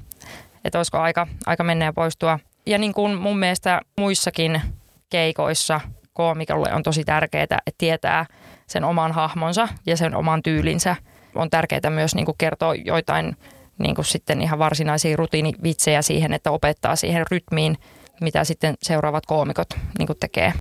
että 0.64 0.78
olisiko 0.78 0.99
aika, 0.99 1.26
aika 1.47 1.64
mennä 1.64 1.85
ja 1.85 1.93
poistua. 1.93 2.38
Ja 2.66 2.78
niin 2.78 2.95
kuin 2.95 3.14
mun 3.14 3.38
mielestä 3.38 3.81
muissakin 3.99 4.62
keikoissa 5.11 5.81
koomikolle 6.12 6.75
on 6.75 6.83
tosi 6.83 7.04
tärkeää, 7.04 7.43
että 7.43 7.59
tietää 7.78 8.26
sen 8.66 8.85
oman 8.85 9.12
hahmonsa 9.12 9.69
ja 9.87 9.97
sen 9.97 10.14
oman 10.14 10.43
tyylinsä. 10.43 10.97
On 11.35 11.50
tärkeää 11.50 11.90
myös 11.90 12.14
niin 12.14 12.26
kuin 12.26 12.38
kertoa 12.38 12.75
joitain 12.75 13.37
niin 13.78 13.95
kuin 13.95 14.04
sitten 14.04 14.40
ihan 14.40 14.59
varsinaisia 14.59 15.16
rutiinivitsejä 15.16 16.02
siihen, 16.02 16.33
että 16.33 16.50
opettaa 16.50 16.97
siihen 16.97 17.26
rytmiin, 17.31 17.76
mitä 18.21 18.45
sitten 18.45 18.75
seuraavat 18.83 19.26
koomikot 19.26 19.69
niin 19.99 20.07
kuin 20.07 20.19
tekee 20.21 20.52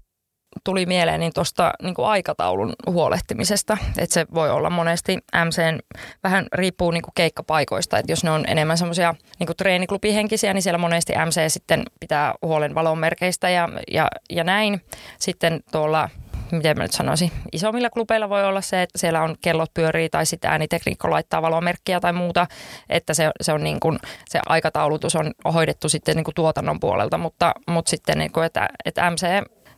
tuli 0.63 0.85
mieleen 0.85 1.19
niin 1.19 1.33
tuosta 1.33 1.73
niin 1.81 1.95
aikataulun 1.97 2.73
huolehtimisesta, 2.87 3.77
että 3.97 4.13
se 4.13 4.25
voi 4.33 4.51
olla 4.51 4.69
monesti 4.69 5.17
MCn, 5.45 5.79
vähän 6.23 6.47
riippuu 6.53 6.91
niin 6.91 7.01
kuin 7.03 7.13
keikkapaikoista, 7.15 7.97
että 7.97 8.11
jos 8.11 8.23
ne 8.23 8.31
on 8.31 8.43
enemmän 8.47 8.77
semmoisia 8.77 9.15
niin 9.39 9.49
treeniklubihenkisiä, 9.57 10.53
niin 10.53 10.61
siellä 10.61 10.77
monesti 10.77 11.13
MC 11.25 11.51
sitten 11.51 11.83
pitää 11.99 12.33
huolen 12.41 12.75
valonmerkeistä 12.75 13.49
ja, 13.49 13.69
ja, 13.91 14.07
ja 14.29 14.43
näin. 14.43 14.81
Sitten 15.19 15.59
tuolla 15.71 16.09
miten 16.51 16.77
mä 16.77 16.83
nyt 16.83 16.91
sanoisin, 16.91 17.31
isommilla 17.51 17.89
klubeilla 17.89 18.29
voi 18.29 18.45
olla 18.45 18.61
se, 18.61 18.81
että 18.81 18.97
siellä 18.97 19.21
on 19.21 19.35
kellot 19.41 19.73
pyörii 19.73 20.09
tai 20.09 20.25
sitten 20.25 20.51
äänitekniikko 20.51 21.09
laittaa 21.09 21.41
valomerkkiä 21.41 21.99
tai 21.99 22.13
muuta, 22.13 22.47
että 22.89 23.13
se, 23.13 23.31
se, 23.41 23.53
on 23.53 23.63
niin 23.63 23.79
kuin, 23.79 23.99
se 24.29 24.39
aikataulutus 24.45 25.15
on 25.15 25.31
hoidettu 25.53 25.89
sitten 25.89 26.15
niin 26.15 26.23
kuin 26.23 26.35
tuotannon 26.35 26.79
puolelta, 26.79 27.17
mutta, 27.17 27.53
mutta 27.67 27.89
sitten 27.89 28.17
niin 28.17 28.31
kuin, 28.31 28.45
että, 28.45 28.69
että 28.85 29.11
MC 29.11 29.25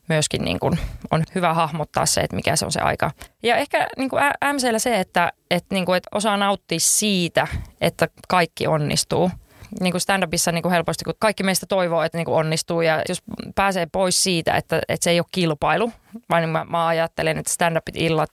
myöskin 0.10 0.42
niin 0.42 0.60
kuin 0.60 0.80
on 1.12 1.24
hyvä 1.36 1.54
hahmottaa 1.54 2.06
se, 2.06 2.22
että 2.22 2.36
mikä 2.36 2.56
se 2.56 2.66
on 2.66 2.72
se 2.72 2.80
aika. 2.80 3.12
Ja 3.44 3.56
ehkä 3.56 3.88
niin 3.98 4.10
kuin 4.10 4.24
MCllä 4.54 4.80
se, 4.80 5.00
että, 5.00 5.32
että, 5.52 5.76
niin 5.76 5.86
kuin, 5.86 5.98
että 5.98 6.10
osaa 6.12 6.38
nauttia 6.38 6.80
siitä, 6.80 7.48
että 7.82 8.08
kaikki 8.28 8.68
onnistuu. 8.68 9.32
Niin 9.80 9.92
kuin 9.92 10.02
stand-upissa 10.02 10.52
niin 10.52 10.62
kuin 10.62 10.72
helposti, 10.72 11.06
kun 11.06 11.14
kaikki 11.20 11.44
meistä 11.44 11.66
toivoo, 11.66 12.04
että 12.04 12.18
niin 12.18 12.26
kuin 12.26 12.36
onnistuu 12.36 12.82
ja 12.82 13.02
jos 13.10 13.24
pääsee 13.56 13.88
pois 13.92 14.24
siitä, 14.24 14.54
että, 14.54 14.82
että 14.88 15.04
se 15.04 15.10
ei 15.10 15.20
ole 15.20 15.26
kilpailu, 15.32 15.92
vaan 16.30 16.42
niin 16.42 16.50
mä, 16.50 16.66
mä 16.70 16.88
ajattelen, 16.88 17.38
että 17.38 17.54
stand-upit 17.54 17.96
illat, 18.02 18.30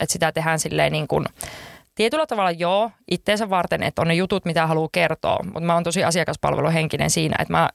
että 0.00 0.12
sitä 0.12 0.32
tehdään 0.32 0.58
silleen 0.58 0.92
niin 0.92 1.08
kuin 1.08 1.26
Tietyllä 1.96 2.26
tavalla 2.26 2.50
joo, 2.50 2.90
itteensä 3.10 3.50
varten, 3.50 3.82
että 3.82 4.02
on 4.02 4.08
ne 4.08 4.14
jutut, 4.14 4.44
mitä 4.44 4.66
haluaa 4.66 4.88
kertoa, 4.92 5.38
mutta 5.44 5.60
mä 5.60 5.74
oon 5.74 5.84
tosi 5.84 6.04
asiakaspalveluhenkinen 6.04 7.10
siinä, 7.10 7.36
että 7.40 7.52
mä 7.52 7.68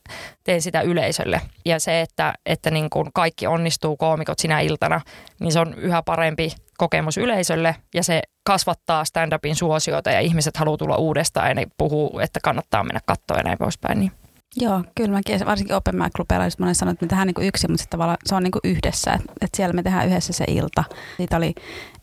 teen 0.43 0.61
sitä 0.61 0.81
yleisölle. 0.81 1.41
Ja 1.65 1.79
se, 1.79 2.01
että, 2.01 2.33
että 2.45 2.71
niin 2.71 2.89
kun 2.89 3.11
kaikki 3.13 3.47
onnistuu 3.47 3.97
koomikot 3.97 4.39
sinä 4.39 4.59
iltana, 4.59 5.01
niin 5.39 5.51
se 5.51 5.59
on 5.59 5.73
yhä 5.73 6.01
parempi 6.01 6.51
kokemus 6.77 7.17
yleisölle 7.17 7.75
ja 7.93 8.03
se 8.03 8.21
kasvattaa 8.43 9.03
stand-upin 9.03 9.55
suosiota 9.55 10.11
ja 10.11 10.19
ihmiset 10.19 10.57
haluaa 10.57 10.77
tulla 10.77 10.95
uudestaan 10.95 11.47
ja 11.47 11.53
ne 11.53 11.67
puhuu, 11.77 12.19
että 12.19 12.39
kannattaa 12.43 12.83
mennä 12.83 12.99
katsoa 13.05 13.37
ja 13.37 13.43
näin 13.43 13.57
poispäin. 13.57 13.99
Niin. 13.99 14.11
Joo, 14.55 14.83
kyllä 14.95 15.11
mäkin, 15.11 15.45
varsinkin 15.45 15.75
Open 15.75 15.95
Mic 15.95 16.11
Clubilla, 16.15 16.43
jos 16.43 16.59
monen 16.59 16.75
sanoo, 16.75 16.91
että 16.91 17.05
me 17.05 17.09
tehdään 17.09 17.27
niin 17.27 17.47
yksin, 17.47 17.71
mutta 17.71 17.85
tavallaan 17.89 18.17
se 18.25 18.35
on 18.35 18.43
niin 18.43 18.51
yhdessä, 18.63 19.11
että, 19.11 19.33
että 19.41 19.57
siellä 19.57 19.73
me 19.73 19.83
tehdään 19.83 20.07
yhdessä 20.07 20.33
se 20.33 20.45
ilta. 20.47 20.83
Siitä 21.17 21.37
oli 21.37 21.53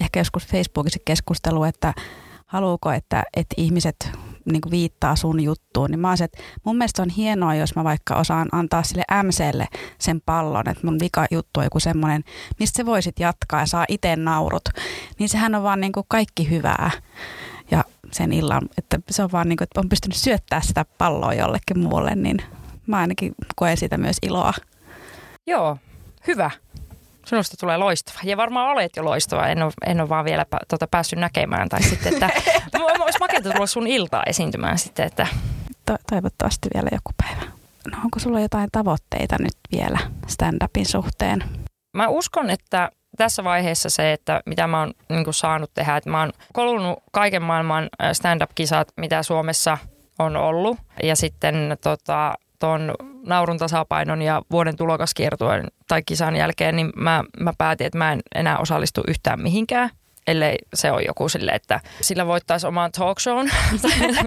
ehkä 0.01 0.21
joskus 0.21 0.47
Facebookissa 0.47 0.99
keskustelu, 1.05 1.65
että 1.65 1.95
haluuko, 2.47 2.93
että, 2.93 3.23
että 3.37 3.55
ihmiset 3.57 4.11
niin 4.45 4.63
viittaa 4.71 5.17
sun 5.17 5.41
juttuun, 5.41 5.91
niin 5.91 6.01
mä 6.01 6.09
olisin, 6.09 6.25
että 6.25 6.39
mun 6.65 6.77
mielestä 6.77 7.03
on 7.03 7.09
hienoa, 7.11 7.55
jos 7.55 7.77
mä 7.77 7.85
vaikka 7.85 8.15
osaan 8.15 8.49
antaa 8.53 8.83
sille 8.83 9.03
MClle 9.23 9.67
sen 9.99 10.21
pallon, 10.21 10.69
että 10.69 10.87
mun 10.87 11.01
vika 11.01 11.27
juttu 11.31 11.61
on 11.61 11.67
joku 11.67 11.81
semmoinen, 11.81 12.25
mistä 12.59 12.77
se 12.77 12.87
voisit 12.87 13.21
jatkaa 13.21 13.61
ja 13.61 13.67
saa 13.67 13.85
itse 13.89 14.17
naurut, 14.17 14.69
niin 15.19 15.29
sehän 15.29 15.55
on 15.55 15.63
vaan 15.63 15.81
niin 15.81 15.93
kuin 15.93 16.07
kaikki 16.09 16.51
hyvää 16.51 16.91
sen 18.13 18.33
illan, 18.33 18.69
että 18.79 18.99
se 19.11 19.23
on 19.23 19.33
vaan 19.33 19.49
niin 19.49 19.57
kuin, 19.57 19.65
että 19.65 19.81
on 19.81 19.89
pystynyt 19.89 20.17
syöttää 20.17 20.61
sitä 20.61 20.85
palloa 20.99 21.35
jollekin 21.35 21.79
muulle, 21.79 22.15
niin 22.15 22.37
mä 22.87 22.99
ainakin 22.99 23.35
koen 23.57 23.77
siitä 23.77 23.99
myös 23.99 24.17
iloa. 24.23 24.53
Joo, 25.47 25.79
hyvä. 26.27 26.51
Sinusta 27.27 27.57
tulee 27.61 27.77
loistava. 27.77 28.19
Ja 28.23 28.37
varmaan 28.37 28.71
olet 28.71 28.97
jo 28.97 29.05
loistava. 29.05 29.47
En 29.47 29.63
ole, 29.63 29.73
en 29.87 30.01
ole 30.01 30.09
vaan 30.09 30.25
vielä 30.25 30.47
tuota, 30.69 30.87
päässyt 30.87 31.19
näkemään. 31.19 31.69
Tai 31.69 31.83
sitten, 31.83 32.13
että 32.13 32.31
olisi 33.01 33.19
makeata 33.19 33.51
tulla 33.51 33.67
sun 33.67 33.87
iltaa 33.87 34.23
esiintymään 34.27 34.79
sitten. 34.79 35.07
Että... 35.07 35.27
To- 35.87 35.99
toivottavasti 36.11 36.69
vielä 36.75 36.89
joku 36.93 37.11
päivä. 37.17 37.53
No 37.93 37.99
onko 38.05 38.19
sulla 38.19 38.41
jotain 38.41 38.69
tavoitteita 38.73 39.37
nyt 39.39 39.57
vielä 39.73 39.99
stand-upin 40.27 40.87
suhteen? 40.87 41.45
Mä 41.97 42.09
uskon, 42.09 42.51
että 42.51 42.91
tässä 43.17 43.45
vaiheessa 43.45 43.91
se, 43.91 44.13
että 44.13 44.41
mitä 44.47 44.67
mä 44.67 44.81
oon 44.81 44.93
niin 45.09 45.35
saanut 45.35 45.71
tehdä, 45.75 45.97
että 45.97 46.11
mä 46.11 46.21
oon 46.21 46.33
kolunut 46.53 46.99
kaiken 47.13 47.43
maailman 47.43 47.89
stand-up-kisat, 48.13 48.93
mitä 48.97 49.23
Suomessa 49.23 49.79
on 50.19 50.37
ollut. 50.37 50.79
Ja 51.03 51.17
sitten 51.17 51.77
tota, 51.83 52.35
tuon 52.59 52.95
naurun 53.27 53.59
tasapainon 53.59 54.23
ja 54.23 54.43
vuoden 54.51 54.77
tulokaskiertueen 54.77 55.67
tai 55.89 56.03
kisan 56.03 56.37
jälkeen, 56.37 56.77
niin 56.77 56.93
mä, 56.97 57.25
mä 57.41 57.53
päätin, 57.59 57.87
että 57.87 57.99
mä 57.99 58.13
en 58.13 58.21
enää 58.35 58.59
osallistu 58.59 59.03
yhtään 59.09 59.43
mihinkään 59.43 59.91
ellei 60.29 60.57
se 60.75 60.93
on 60.93 61.05
joku 61.07 61.29
sille, 61.29 61.51
että 61.51 61.81
sillä 62.01 62.27
voittaisi 62.27 62.67
oman 62.67 62.93
talk 62.93 63.21
shown. 63.21 63.49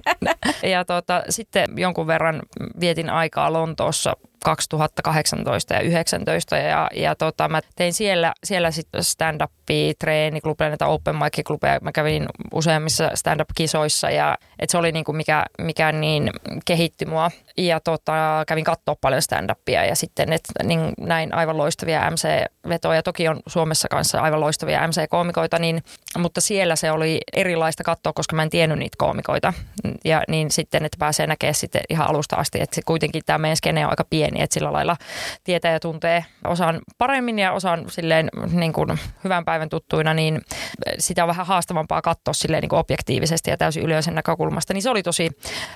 ja 0.73 0.85
tota, 0.85 1.23
sitten 1.29 1.69
jonkun 1.77 2.07
verran 2.07 2.41
vietin 2.79 3.09
aikaa 3.09 3.53
Lontoossa 3.53 4.17
2018 4.45 5.73
ja 5.73 5.79
2019 5.79 6.57
ja, 6.57 6.89
ja 6.95 7.15
tota, 7.15 7.49
mä 7.49 7.61
tein 7.75 7.93
siellä, 7.93 8.33
siellä 8.43 8.71
sitten 8.71 9.01
stand-upia, 9.03 9.93
treeniklubeja, 9.99 10.69
näitä 10.69 10.87
open 10.87 11.15
mic-klubeja. 11.15 11.79
Mä 11.81 11.91
kävin 11.91 12.25
useammissa 12.53 13.11
stand-up-kisoissa 13.15 14.09
ja 14.09 14.37
et 14.59 14.69
se 14.69 14.77
oli 14.77 14.91
niinku 14.91 15.13
mikä, 15.13 15.45
mikä 15.61 15.91
niin 15.91 16.31
kehitti 16.65 17.05
mua. 17.05 17.31
Ja 17.57 17.79
tota, 17.79 18.43
kävin 18.47 18.63
katsoa 18.63 18.95
paljon 19.01 19.21
stand-upia 19.21 19.85
ja 19.85 19.95
sitten 19.95 20.33
et, 20.33 20.43
niin 20.63 20.93
näin 20.99 21.33
aivan 21.33 21.57
loistavia 21.57 22.11
MC-vetoja. 22.11 23.03
Toki 23.03 23.27
on 23.27 23.39
Suomessa 23.47 23.87
kanssa 23.87 24.21
aivan 24.21 24.39
loistavia 24.39 24.87
MC-koomikoita, 24.87 25.59
niin, 25.59 25.83
mutta 26.17 26.41
siellä 26.41 26.75
se 26.75 26.91
oli 26.91 27.19
erilaista 27.33 27.83
katsoa, 27.83 28.13
koska 28.13 28.35
mä 28.35 28.43
en 28.43 28.49
tiennyt 28.49 28.79
niitä 28.79 28.95
koomikoita. 28.97 29.53
Ja 30.05 30.23
niin 30.27 30.51
sitten, 30.51 30.85
että 30.85 30.97
pääsee 30.99 31.27
näkemään 31.27 31.55
sitten 31.55 31.81
ihan 31.89 32.09
alusta 32.09 32.35
asti, 32.35 32.61
että 32.61 32.75
se 32.75 32.81
kuitenkin 32.85 33.21
tämä 33.25 33.37
meidän 33.37 33.57
skene 33.57 33.85
on 33.85 33.89
aika 33.89 34.05
pieni 34.09 34.30
pieni, 34.31 34.43
että 34.43 34.53
sillä 34.53 34.73
lailla 34.73 34.97
tietää 35.43 35.71
ja 35.71 35.79
tuntee 35.79 36.25
osaan 36.47 36.79
paremmin 36.97 37.39
ja 37.39 37.51
osaan 37.51 37.89
silleen 37.89 38.29
niin 38.51 38.73
kuin 38.73 38.99
hyvän 39.23 39.45
päivän 39.45 39.69
tuttuina, 39.69 40.13
niin 40.13 40.41
sitä 40.99 41.23
on 41.23 41.27
vähän 41.27 41.45
haastavampaa 41.45 42.01
katsoa 42.01 42.33
silleen 42.33 42.61
niin 42.61 42.69
kuin 42.69 42.79
objektiivisesti 42.79 43.49
ja 43.49 43.57
täysin 43.57 43.83
yleisen 43.83 44.15
näkökulmasta, 44.15 44.73
niin 44.73 44.81
se 44.81 44.89
oli 44.89 45.03
tosi, 45.03 45.29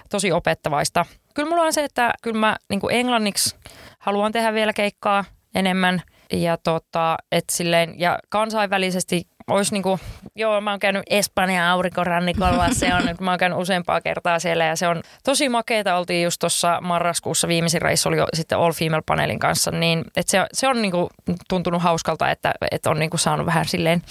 tosi 0.10 0.32
opettavaista. 0.32 1.06
Kyllä 1.34 1.50
mulla 1.50 1.64
on 1.64 1.74
se, 1.74 1.84
että 1.84 2.14
kyllä 2.22 2.40
mä 2.40 2.56
niin 2.70 2.80
kuin 2.80 2.96
englanniksi 2.96 3.56
haluan 4.00 4.32
tehdä 4.32 4.54
vielä 4.54 4.74
keikkaa 4.74 5.26
enemmän 5.56 6.02
ja, 6.34 6.58
tota, 6.58 7.18
et 7.32 7.44
silleen, 7.52 8.00
ja 8.00 8.20
kansainvälisesti 8.30 9.28
olisi 9.48 9.74
niin 9.74 9.84
kuin, 9.84 10.00
joo, 10.36 10.62
mä 10.62 10.70
oon 10.70 10.80
käynyt 10.80 11.04
Espanjan 11.10 11.68
aurinkorannikolla, 11.68 12.70
se 12.74 12.96
on, 12.96 13.02
mä 13.22 13.32
oon 13.32 13.40
käynyt 13.40 13.60
useampaa 13.60 14.02
kertaa 14.02 14.40
siellä 14.40 14.66
ja 14.66 14.76
se 14.76 14.88
on 14.88 15.02
tosi 15.24 15.50
makeeta. 15.50 15.96
Oltiin 15.96 16.24
just 16.24 16.40
tuossa 16.40 16.82
marraskuussa, 16.82 17.48
viimeisin 17.48 17.82
reissu 17.82 18.10
oli 18.10 18.18
jo 18.18 18.28
sitten 18.34 18.58
All 18.58 18.74
Female 18.74 19.04
Panelin 19.06 19.40
kanssa, 19.40 19.72
niin 19.72 20.06
että 20.16 20.32
se, 20.32 20.46
se 20.54 20.68
on 20.68 20.82
niin 20.82 20.92
kuin 20.92 21.08
tuntunut 21.50 21.82
hauskalta, 21.82 22.30
että, 22.30 22.54
että 22.72 22.90
on 22.90 23.00
niin 23.00 23.10
kuin 23.10 23.20
saanut 23.20 23.46
vähän 23.46 23.66
silleen 23.66 24.02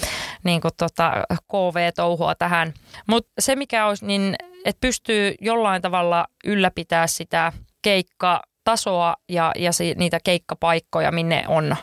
niin 0.44 0.60
kuin 0.60 0.74
tota 0.76 1.12
KV-touhua 1.52 2.34
tähän. 2.34 2.74
Mutta 3.06 3.32
se 3.38 3.56
mikä 3.56 3.86
olisi, 3.86 4.06
niin 4.06 4.34
että 4.64 4.80
pystyy 4.80 5.34
jollain 5.40 5.82
tavalla 5.82 6.26
ylläpitää 6.44 7.06
sitä 7.06 7.52
keikka 7.82 8.42
tasoa 8.64 9.16
ja, 9.28 9.52
ja 9.58 9.72
si, 9.72 9.94
niitä 9.96 10.20
keikkapaikkoja, 10.24 11.12
minne 11.12 11.44
on 11.48 11.76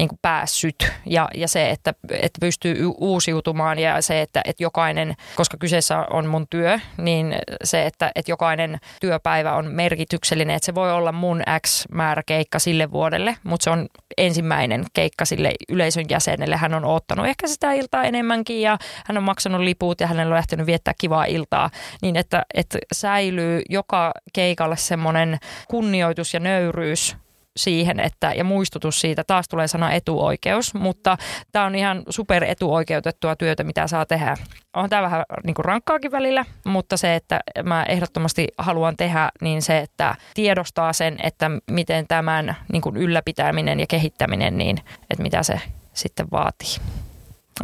niin 0.00 0.08
kuin 0.08 0.18
päässyt. 0.22 0.92
Ja, 1.06 1.28
ja 1.34 1.48
se, 1.48 1.70
että, 1.70 1.94
että 2.10 2.38
pystyy 2.40 2.86
uusiutumaan 2.98 3.78
ja 3.78 4.02
se, 4.02 4.20
että, 4.20 4.40
että 4.44 4.62
jokainen, 4.62 5.14
koska 5.36 5.56
kyseessä 5.56 5.98
on 5.98 6.26
mun 6.26 6.46
työ, 6.50 6.78
niin 6.96 7.34
se, 7.64 7.86
että, 7.86 8.12
että 8.14 8.32
jokainen 8.32 8.78
työpäivä 9.00 9.52
on 9.52 9.66
merkityksellinen, 9.66 10.56
että 10.56 10.66
se 10.66 10.74
voi 10.74 10.92
olla 10.92 11.12
mun 11.12 11.42
X 11.66 11.84
määrä 11.92 12.22
keikka 12.26 12.58
sille 12.58 12.90
vuodelle, 12.90 13.36
mutta 13.44 13.64
se 13.64 13.70
on 13.70 13.88
ensimmäinen 14.18 14.84
keikka 14.92 15.24
sille 15.24 15.52
yleisön 15.68 16.04
jäsenelle. 16.08 16.56
Hän 16.56 16.74
on 16.74 16.84
ottanut 16.84 17.26
ehkä 17.26 17.46
sitä 17.46 17.72
iltaa 17.72 18.04
enemmänkin 18.04 18.60
ja 18.60 18.78
hän 19.06 19.16
on 19.16 19.22
maksanut 19.22 19.60
liput 19.60 20.00
ja 20.00 20.06
hänellä 20.06 20.32
on 20.32 20.36
lähtenyt 20.36 20.66
viettää 20.66 20.94
kivaa 21.00 21.24
iltaa, 21.24 21.70
niin 22.02 22.16
että, 22.16 22.46
että 22.54 22.78
säilyy 22.92 23.62
joka 23.68 24.12
keikalle 24.32 24.76
semmoinen 24.76 25.38
kunnioitus 25.68 26.34
ja 26.34 26.40
nöyryys 26.40 27.16
siihen, 27.62 28.00
että, 28.00 28.32
ja 28.32 28.44
muistutus 28.44 29.00
siitä, 29.00 29.24
taas 29.24 29.48
tulee 29.48 29.68
sana 29.68 29.92
etuoikeus, 29.92 30.74
mutta 30.74 31.16
tämä 31.52 31.64
on 31.64 31.74
ihan 31.74 32.02
super 32.08 32.44
etuoikeutettua 32.44 33.36
työtä, 33.36 33.64
mitä 33.64 33.86
saa 33.86 34.06
tehdä. 34.06 34.36
On 34.76 34.90
tämä 34.90 35.02
vähän 35.02 35.24
niin 35.44 35.54
kuin 35.54 35.64
rankkaakin 35.64 36.12
välillä, 36.12 36.44
mutta 36.64 36.96
se, 36.96 37.14
että 37.14 37.40
mä 37.62 37.82
ehdottomasti 37.82 38.48
haluan 38.58 38.96
tehdä, 38.96 39.28
niin 39.40 39.62
se, 39.62 39.78
että 39.78 40.14
tiedostaa 40.34 40.92
sen, 40.92 41.16
että 41.22 41.50
miten 41.70 42.06
tämän 42.08 42.56
niin 42.72 42.82
kuin 42.82 42.96
ylläpitäminen 42.96 43.80
ja 43.80 43.86
kehittäminen, 43.86 44.58
niin 44.58 44.78
että 45.10 45.22
mitä 45.22 45.42
se 45.42 45.60
sitten 45.92 46.26
vaatii. 46.32 46.76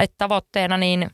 Et 0.00 0.12
tavoitteena 0.18 0.76
niin 0.76 1.10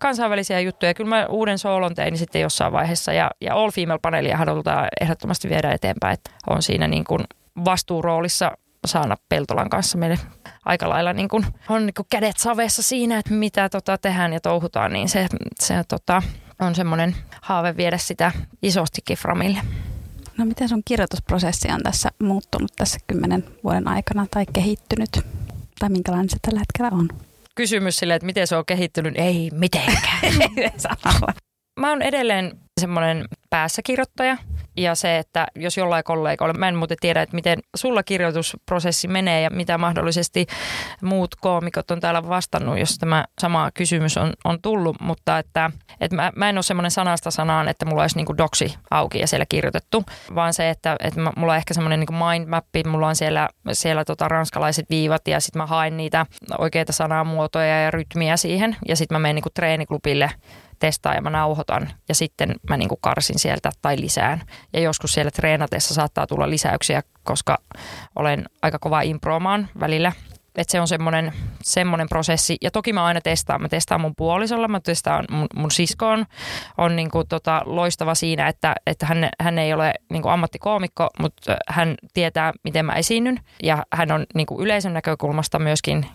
kansainvälisiä 0.00 0.60
juttuja. 0.60 0.94
Kyllä 0.94 1.08
mä 1.08 1.26
uuden 1.26 1.58
soolon 1.58 1.94
tein 1.94 2.18
sitten 2.18 2.42
jossain 2.42 2.72
vaiheessa 2.72 3.12
ja, 3.12 3.30
ja 3.40 3.54
All 3.54 3.70
Female-paneelia 3.70 4.36
halutaan 4.36 4.88
ehdottomasti 5.00 5.48
viedä 5.48 5.72
eteenpäin. 5.72 6.14
Että 6.14 6.30
on 6.50 6.62
siinä 6.62 6.88
niin 6.88 7.04
kuin 7.04 7.20
vastuuroolissa 7.64 8.52
Saana 8.86 9.16
Peltolan 9.28 9.70
kanssa 9.70 9.98
meille 9.98 10.18
aika 10.64 10.88
lailla 10.88 11.12
niin 11.12 11.28
kuin, 11.28 11.46
on 11.68 11.86
niin 11.86 11.94
kuin 11.94 12.06
kädet 12.10 12.36
savessa 12.36 12.82
siinä, 12.82 13.18
että 13.18 13.34
mitä 13.34 13.68
tota 13.68 13.98
tehdään 13.98 14.32
ja 14.32 14.40
touhutaan, 14.40 14.92
niin 14.92 15.08
se, 15.08 15.26
se 15.60 15.84
tota, 15.88 16.22
on 16.60 16.74
semmoinen 16.74 17.16
haave 17.42 17.76
viedä 17.76 17.98
sitä 17.98 18.32
isostikin 18.62 19.16
Framille. 19.16 19.58
No 20.38 20.44
miten 20.44 20.68
sun 20.68 20.82
kirjoitusprosessi 20.84 21.68
on 21.68 21.82
tässä 21.82 22.10
muuttunut 22.22 22.72
tässä 22.76 22.98
kymmenen 23.06 23.44
vuoden 23.64 23.88
aikana 23.88 24.26
tai 24.30 24.46
kehittynyt? 24.52 25.10
Tai 25.78 25.88
minkälainen 25.88 26.30
se 26.30 26.36
tällä 26.42 26.60
hetkellä 26.60 26.98
on? 26.98 27.08
Kysymys 27.54 27.96
sille, 27.96 28.14
että 28.14 28.26
miten 28.26 28.46
se 28.46 28.56
on 28.56 28.64
kehittynyt, 28.66 29.14
ei 29.16 29.50
mitenkään. 29.52 30.20
Mä 31.80 31.90
oon 31.90 32.02
edelleen 32.02 32.58
semmoinen 32.80 33.24
päässäkirjoittaja 33.50 34.36
ja 34.76 34.94
se, 34.94 35.18
että 35.18 35.46
jos 35.54 35.76
jollain 35.76 36.04
kollegoilla, 36.04 36.54
mä 36.54 36.68
en 36.68 36.76
muuten 36.76 36.96
tiedä, 37.00 37.22
että 37.22 37.34
miten 37.34 37.58
sulla 37.76 38.02
kirjoitusprosessi 38.02 39.08
menee 39.08 39.40
ja 39.40 39.50
mitä 39.50 39.78
mahdollisesti 39.78 40.46
muut 41.02 41.34
koomikot 41.34 41.90
on 41.90 42.00
täällä 42.00 42.28
vastannut, 42.28 42.78
jos 42.78 42.98
tämä 42.98 43.24
sama 43.40 43.70
kysymys 43.74 44.16
on, 44.16 44.32
on 44.44 44.62
tullut, 44.62 44.96
mutta 45.00 45.38
että, 45.38 45.70
että 46.00 46.16
mä, 46.16 46.32
mä 46.36 46.48
en 46.48 46.56
ole 46.56 46.62
semmoinen 46.62 46.90
sanasta 46.90 47.30
sanaan, 47.30 47.68
että 47.68 47.86
mulla 47.86 48.02
olisi 48.02 48.16
niin 48.16 48.38
doksi 48.38 48.74
auki 48.90 49.18
ja 49.18 49.26
siellä 49.26 49.46
kirjoitettu, 49.48 50.04
vaan 50.34 50.54
se, 50.54 50.70
että, 50.70 50.96
että 51.00 51.20
mulla 51.36 51.52
on 51.52 51.56
ehkä 51.58 51.74
semmoinen 51.74 52.00
niin 52.00 52.24
mindmappi, 52.28 52.82
mulla 52.84 53.08
on 53.08 53.16
siellä, 53.16 53.48
siellä 53.72 54.04
tota 54.04 54.28
ranskalaiset 54.28 54.90
viivat 54.90 55.28
ja 55.28 55.40
sitten 55.40 55.62
mä 55.62 55.66
haen 55.66 55.96
niitä 55.96 56.26
oikeita 56.58 56.92
sanamuotoja 56.92 57.82
ja 57.82 57.90
rytmiä 57.90 58.36
siihen. 58.36 58.76
Ja 58.88 58.96
sitten 58.96 59.14
mä 59.14 59.18
menen 59.18 59.34
niin 59.34 59.52
treeniklubille 59.54 60.30
testaa 60.78 61.14
ja 61.14 61.22
mä 61.22 61.30
nauhoitan 61.30 61.90
ja 62.08 62.14
sitten 62.14 62.54
mä 62.70 62.76
niin 62.76 62.88
kuin 62.88 62.98
karsin 63.00 63.38
sieltä 63.38 63.70
tai 63.82 64.00
lisään. 64.00 64.42
Ja 64.72 64.80
joskus 64.80 65.12
siellä 65.12 65.30
treenatessa 65.30 65.94
saattaa 65.94 66.26
tulla 66.26 66.50
lisäyksiä, 66.50 67.02
koska 67.24 67.58
olen 68.16 68.44
aika 68.62 68.78
kova 68.78 69.00
improomaan 69.00 69.68
välillä. 69.80 70.12
Että 70.56 70.72
se 70.72 70.80
on 70.80 70.88
semmoinen, 70.88 71.32
semmoinen 71.62 72.08
prosessi. 72.08 72.56
Ja 72.62 72.70
toki 72.70 72.92
mä 72.92 73.04
aina 73.04 73.20
testaan. 73.20 73.62
Mä 73.62 73.68
testaan 73.68 74.00
mun 74.00 74.14
puolisolla, 74.16 74.68
mä 74.68 74.80
testaan 74.80 75.24
mun, 75.30 75.46
mun 75.54 75.70
siskoon. 75.70 76.26
On 76.78 76.96
niin 76.96 77.10
kuin 77.10 77.28
tota 77.28 77.62
loistava 77.64 78.14
siinä, 78.14 78.48
että, 78.48 78.74
että 78.86 79.06
hän, 79.06 79.28
hän 79.40 79.58
ei 79.58 79.72
ole 79.72 79.94
niin 80.12 80.22
kuin 80.22 80.32
ammattikoomikko, 80.32 81.10
mutta 81.18 81.56
hän 81.68 81.94
tietää, 82.14 82.52
miten 82.64 82.86
mä 82.86 82.92
esiinnyn. 82.92 83.40
Ja 83.62 83.86
hän 83.92 84.12
on 84.12 84.26
niin 84.34 84.46
kuin 84.46 84.60
yleisön 84.60 84.94
näkökulmasta 84.94 85.58
myöskin 85.58 86.06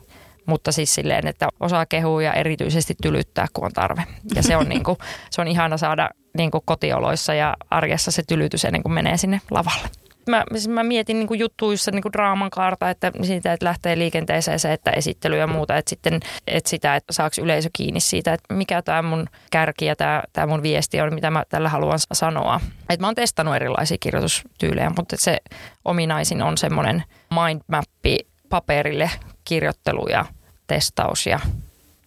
mutta 0.45 0.71
siis 0.71 0.95
silleen, 0.95 1.27
että 1.27 1.47
osaa 1.59 1.85
kehua 1.85 2.23
ja 2.23 2.33
erityisesti 2.33 2.95
tylyttää, 3.01 3.47
kun 3.53 3.65
on 3.65 3.71
tarve. 3.71 4.03
Ja 4.35 4.43
se 4.43 4.57
on, 4.57 4.69
niin 4.69 4.83
kuin, 4.83 4.97
se 5.29 5.41
on 5.41 5.47
ihana 5.47 5.77
saada 5.77 6.09
niin 6.37 6.51
kuin 6.51 6.61
kotioloissa 6.65 7.33
ja 7.33 7.55
arjessa 7.69 8.11
se 8.11 8.23
tylytys 8.27 8.65
ennen 8.65 8.83
kuin 8.83 8.93
menee 8.93 9.17
sinne 9.17 9.41
lavalle. 9.51 9.89
Mä, 10.29 10.43
siis 10.51 10.67
mä 10.67 10.83
mietin 10.83 11.19
niin 11.19 11.27
kuin 11.27 11.39
juttuissa 11.39 11.91
niin 11.91 12.01
kuin 12.01 12.13
draaman 12.13 12.49
kaarta, 12.49 12.89
että 12.89 13.11
siitä, 13.23 13.53
että 13.53 13.65
lähtee 13.65 13.97
liikenteeseen 13.97 14.59
se, 14.59 14.73
että 14.73 14.91
esittely 14.91 15.37
ja 15.37 15.47
muuta, 15.47 15.77
että 15.77 15.89
sitten 15.89 16.19
että 16.47 16.69
sitä, 16.69 16.95
että 16.95 17.13
saaks 17.13 17.39
yleisö 17.39 17.69
kiinni 17.73 17.99
siitä, 17.99 18.33
että 18.33 18.53
mikä 18.53 18.81
tämä 18.81 19.01
mun 19.01 19.27
kärki 19.51 19.85
ja 19.85 19.95
tämä, 19.95 20.23
tämä 20.33 20.47
mun 20.47 20.63
viesti 20.63 21.01
on, 21.01 21.13
mitä 21.13 21.31
mä 21.31 21.43
tällä 21.49 21.69
haluan 21.69 21.99
sanoa. 22.11 22.61
Että 22.89 23.03
mä 23.03 23.07
oon 23.07 23.15
testannut 23.15 23.55
erilaisia 23.55 23.97
kirjoitustyylejä, 23.99 24.91
mutta 24.97 25.15
se 25.19 25.37
ominaisin 25.85 26.41
on 26.41 26.57
semmoinen 26.57 27.03
mindmappi 27.29 28.30
paperille 28.51 29.11
kirjoittelu 29.45 30.07
ja 30.07 30.25
testaus 30.67 31.27
ja 31.27 31.39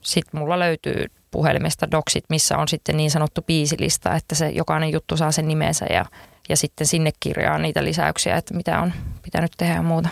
sitten 0.01 0.41
mulla 0.41 0.59
löytyy 0.59 1.07
puhelimesta 1.31 1.91
doksit, 1.91 2.25
missä 2.29 2.59
on 2.59 2.69
sitten 2.69 2.97
niin 2.97 3.11
sanottu 3.11 3.43
biisilista, 3.43 4.15
että 4.15 4.35
se 4.35 4.49
jokainen 4.49 4.93
juttu 4.93 5.17
saa 5.17 5.33
sen 5.33 5.49
nimensä 5.49 5.87
ja, 5.91 6.05
ja 6.49 6.57
sitten 6.57 6.87
sinne 6.87 7.11
kirjaa 7.21 7.59
niitä 7.59 7.85
lisäyksiä, 7.85 8.37
että 8.37 8.55
mitä 8.55 8.81
on 8.81 8.93
pitänyt 9.23 9.53
tehdä 9.57 9.75
ja 9.75 9.83
muuta. 9.83 10.09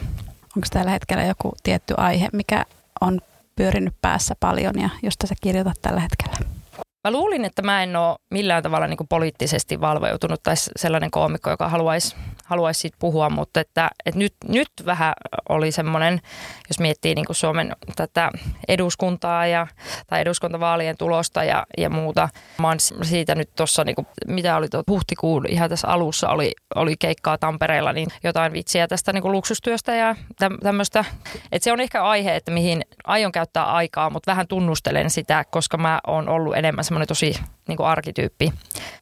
Onko 0.57 0.67
tällä 0.71 0.91
hetkellä 0.91 1.25
joku 1.25 1.53
tietty 1.63 1.95
aihe, 1.97 2.29
mikä 2.33 2.65
on 3.01 3.21
pyörinyt 3.57 3.95
päässä 4.03 4.35
paljon 4.41 4.81
ja 4.81 4.89
josta 5.03 5.27
sä 5.27 5.35
kirjoitat 5.41 5.79
tällä 5.83 6.01
hetkellä? 6.01 6.52
Mä 7.05 7.11
luulin, 7.11 7.45
että 7.45 7.63
mä 7.63 7.83
en 7.83 7.97
ole 7.97 8.17
millään 8.31 8.63
tavalla 8.63 8.87
niin 8.87 8.99
poliittisesti 9.09 9.81
valveutunut 9.81 10.43
tai 10.43 10.55
sellainen 10.57 11.11
koomikko, 11.11 11.51
joka 11.51 11.69
haluaisi, 11.69 12.17
haluaisi 12.45 12.81
siitä 12.81 12.97
puhua, 13.01 13.31
mutta 13.31 13.61
että, 13.61 13.91
että 14.07 14.19
nyt, 14.19 14.35
nyt 14.49 14.69
vähän 14.87 15.13
oli 15.49 15.73
semmoinen, 15.73 16.21
jos 16.69 16.81
miettii 16.81 17.15
niin 17.15 17.27
Suomen 17.31 17.77
tätä 17.97 18.31
eduskuntaa 18.69 19.47
ja, 19.47 19.67
tai 20.07 20.21
eduskuntavaalien 20.21 20.97
tulosta 20.97 21.45
ja, 21.45 21.67
ja 21.79 21.91
muuta. 21.91 22.29
Mä 22.59 22.69
oon 22.69 22.81
siitä 23.03 23.35
nyt 23.35 23.51
tuossa, 23.57 23.85
niin 23.85 23.97
mitä 24.27 24.57
oli 24.57 24.69
tuo 24.69 24.83
huhtikuun 24.89 25.47
ihan 25.49 25.71
tässä 25.71 25.89
alussa 25.89 26.29
oli, 26.29 26.53
oli 26.75 26.95
keikkaa 26.99 27.39
Tampereella, 27.39 27.93
niin 27.93 28.09
jotain 28.25 28.53
vitsiä 28.53 28.89
tästä 28.89 29.13
niin 29.13 29.33
luksustyöstä 29.33 29.95
ja 29.95 30.17
tämmöistä. 30.63 31.05
Että 31.53 31.65
se 31.65 31.73
on 31.73 31.81
ehkä 31.81 32.03
aihe, 32.05 32.37
että 32.37 32.51
mihin 32.51 32.83
aion 33.05 33.33
käyttää 33.33 33.65
aikaa, 33.65 34.11
mutta 34.11 34.31
vähän 34.31 34.49
tunnustelen 34.49 35.11
sitä, 35.11 35.45
koska 35.51 35.79
mä 35.79 36.01
oon 36.07 36.29
ollut 36.29 36.57
enemmän 36.57 36.85
semmoinen 36.93 37.09
tosi 37.09 37.35
niin 37.69 37.77
kuin 37.77 37.87
arkityyppi. 37.87 38.53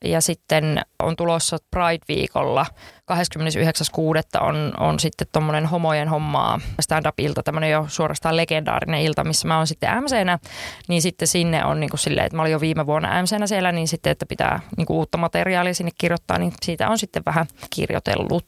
Ja 0.05 0.21
sitten 0.21 0.81
on 1.03 1.17
tulossa 1.17 1.59
Pride-viikolla 1.77 2.67
29.6. 3.13 4.43
on, 4.43 4.73
on 4.79 5.01
sitten 5.01 5.27
tuommoinen 5.33 5.67
homojen 5.67 6.09
hommaa 6.09 6.61
stand-up-ilta, 6.81 7.43
tämmöinen 7.43 7.71
jo 7.71 7.85
suorastaan 7.89 8.37
legendaarinen 8.37 9.01
ilta, 9.01 9.25
missä 9.25 9.49
mä 9.49 9.57
oon 9.57 9.67
sitten 9.67 10.03
MCnä, 10.03 10.39
niin 10.89 11.03
sitten 11.03 11.29
sinne 11.29 11.65
on 11.65 11.81
niin 11.81 11.91
kuin 11.91 12.01
silleen, 12.01 12.27
että 12.27 12.37
mä 12.37 12.43
olin 12.43 12.53
jo 12.53 12.61
viime 12.61 12.87
vuonna 12.87 13.23
MCnä 13.23 13.47
siellä, 13.47 13.73
niin 13.73 13.89
sitten, 13.89 14.11
että 14.11 14.27
pitää 14.27 14.61
niin 14.77 14.87
kuin 14.87 14.97
uutta 14.97 15.19
materiaalia 15.19 15.75
sinne 15.75 15.91
kirjoittaa, 15.99 16.39
niin 16.39 16.53
siitä 16.63 16.89
on 16.89 16.99
sitten 16.99 17.23
vähän 17.27 17.47
kirjoitellut. 17.75 18.47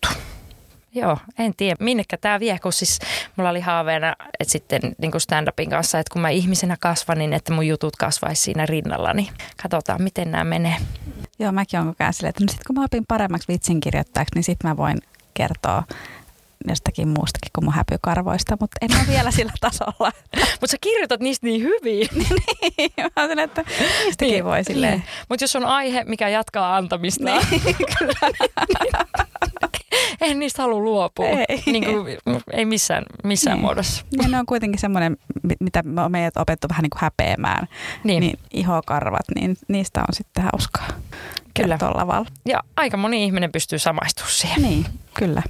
Joo, 0.95 1.19
en 1.39 1.55
tiedä 1.57 1.77
minnekä 1.81 2.17
tämä 2.17 2.41
vie, 2.41 2.59
kun 2.59 2.73
siis 2.73 2.99
mulla 3.37 3.51
oli 3.51 3.61
haaveena, 3.61 4.17
että 4.41 4.53
sitten 4.53 4.81
niin 4.99 5.13
stand-upin 5.13 5.71
kanssa, 5.71 5.99
että 5.99 6.13
kun 6.13 6.23
mä 6.23 6.29
ihmisenä 6.29 6.77
kasvan, 6.81 7.19
niin 7.19 7.33
että 7.33 7.53
mun 7.53 7.67
jutut 7.67 7.97
kasvaisi 7.97 8.43
siinä 8.43 8.67
rinnalla, 8.67 9.13
niin 9.13 9.29
katsotaan 9.63 10.03
miten 10.03 10.31
nämä 10.31 10.45
menee. 10.45 10.77
Joo, 11.39 11.53
mäkin 11.53 11.81
olen 11.81 11.93
koko 11.93 12.05
ajan 12.05 12.13
silleen, 12.13 12.31
että 12.31 12.45
no 12.45 12.53
sit 12.53 12.65
kun 12.67 12.77
mä 12.77 12.85
opin 12.85 13.05
paremmaksi 13.09 13.49
vitsin 13.49 13.81
kirjoittajaksi, 13.81 14.35
niin 14.35 14.45
sitten 14.45 14.71
mä 14.71 14.77
voin 14.77 14.99
kertoa 15.35 15.83
jostakin 16.69 17.09
muustakin 17.09 17.51
kuin 17.55 17.65
mun 17.65 17.75
häpykarvoista, 17.75 18.57
mutta 18.61 18.77
en 18.81 18.99
ole 18.99 19.07
vielä 19.09 19.31
sillä 19.31 19.53
tasolla. 19.61 20.13
mutta 20.61 20.67
sä 20.67 20.77
kirjoitat 20.81 21.21
niistä 21.21 21.47
niin 21.47 21.63
hyvin. 21.63 22.09
niin, 22.79 22.91
mä 22.99 23.25
olen 23.25 23.39
että 23.39 23.65
niistäkin 24.05 24.33
niin, 24.33 24.45
voi 24.45 24.65
silleen. 24.65 24.93
Niin. 24.93 25.05
Mutta 25.29 25.43
jos 25.43 25.57
on 25.57 25.65
aihe, 25.65 26.05
mikä 26.05 26.29
jatkaa 26.29 26.77
antamista, 26.77 27.25
niin, 27.25 27.77
kyllä. 27.99 28.33
en 30.21 30.39
niistä 30.39 30.63
halua 30.63 30.81
luopua. 30.81 31.27
Ei, 31.27 31.63
niin 31.67 31.85
kuin, 31.85 32.19
ei 32.53 32.65
missään, 32.65 33.05
missään 33.25 33.57
niin. 33.57 33.65
muodossa. 33.65 34.05
Ja 34.23 34.29
ne 34.29 34.39
on 34.39 34.47
kuitenkin 34.47 34.81
semmoinen, 34.81 35.17
mitä 35.61 35.83
me 35.83 36.03
on 36.03 36.13
meidät 36.13 36.37
opettu 36.37 36.69
vähän 36.69 36.83
niin 36.83 36.91
kuin 36.91 37.01
häpeämään. 37.01 37.69
Niin. 38.05 38.21
niin 38.21 38.39
ihokarvat, 38.53 39.27
niin 39.35 39.57
niistä 39.69 40.01
on 40.01 40.15
sitten 40.15 40.45
hauskaa. 40.45 40.89
Kyllä. 41.55 41.79
Lavalla. 41.95 42.27
Ja 42.47 42.61
aika 42.77 42.97
moni 42.97 43.25
ihminen 43.25 43.53
pystyy 43.53 43.79
samaistumaan 43.79 44.33
siihen. 44.33 44.63
Niin, 44.63 44.87
kyllä 45.15 45.43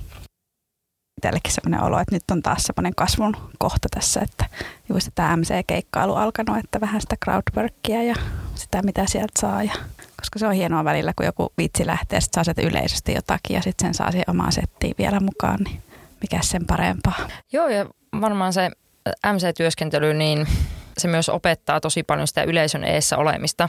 itsellekin 1.23 1.53
sellainen 1.53 1.87
olo, 1.87 1.99
että 1.99 2.15
nyt 2.15 2.31
on 2.31 2.43
taas 2.43 2.63
semmoinen 2.63 2.95
kasvun 2.95 3.37
kohta 3.59 3.89
tässä, 3.95 4.21
että 4.21 4.45
juuri 4.89 5.07
tämä 5.15 5.37
MC-keikkailu 5.37 6.15
alkanut, 6.15 6.59
että 6.65 6.81
vähän 6.81 7.01
sitä 7.01 7.17
crowdworkia 7.25 8.03
ja 8.03 8.15
sitä 8.55 8.83
mitä 8.83 9.07
sieltä 9.07 9.41
saa. 9.41 9.63
Ja, 9.63 9.73
koska 10.17 10.39
se 10.39 10.47
on 10.47 10.53
hienoa 10.53 10.85
välillä, 10.85 11.13
kun 11.17 11.27
joku 11.27 11.53
vitsi 11.59 11.87
lähtee, 11.87 12.21
sitten 12.21 12.35
saa 12.35 12.45
sieltä 12.45 12.63
yleisesti 12.63 13.15
jotakin 13.15 13.55
ja 13.55 13.63
sitten 13.63 13.87
sen 13.87 13.95
saa 13.95 14.11
siihen 14.11 14.31
omaan 14.31 14.53
settiin 14.53 14.95
vielä 14.99 15.21
mukaan, 15.21 15.59
niin 15.65 15.83
mikä 16.21 16.39
sen 16.43 16.67
parempaa. 16.67 17.29
Joo 17.53 17.69
ja 17.69 17.87
varmaan 18.21 18.53
se 18.53 18.71
MC-työskentely, 19.33 20.15
niin 20.15 20.47
se 20.99 21.09
myös 21.09 21.29
opettaa 21.29 21.81
tosi 21.81 22.03
paljon 22.03 22.27
sitä 22.27 22.43
yleisön 22.43 22.85
eessä 22.85 23.19
olemista. 23.19 23.69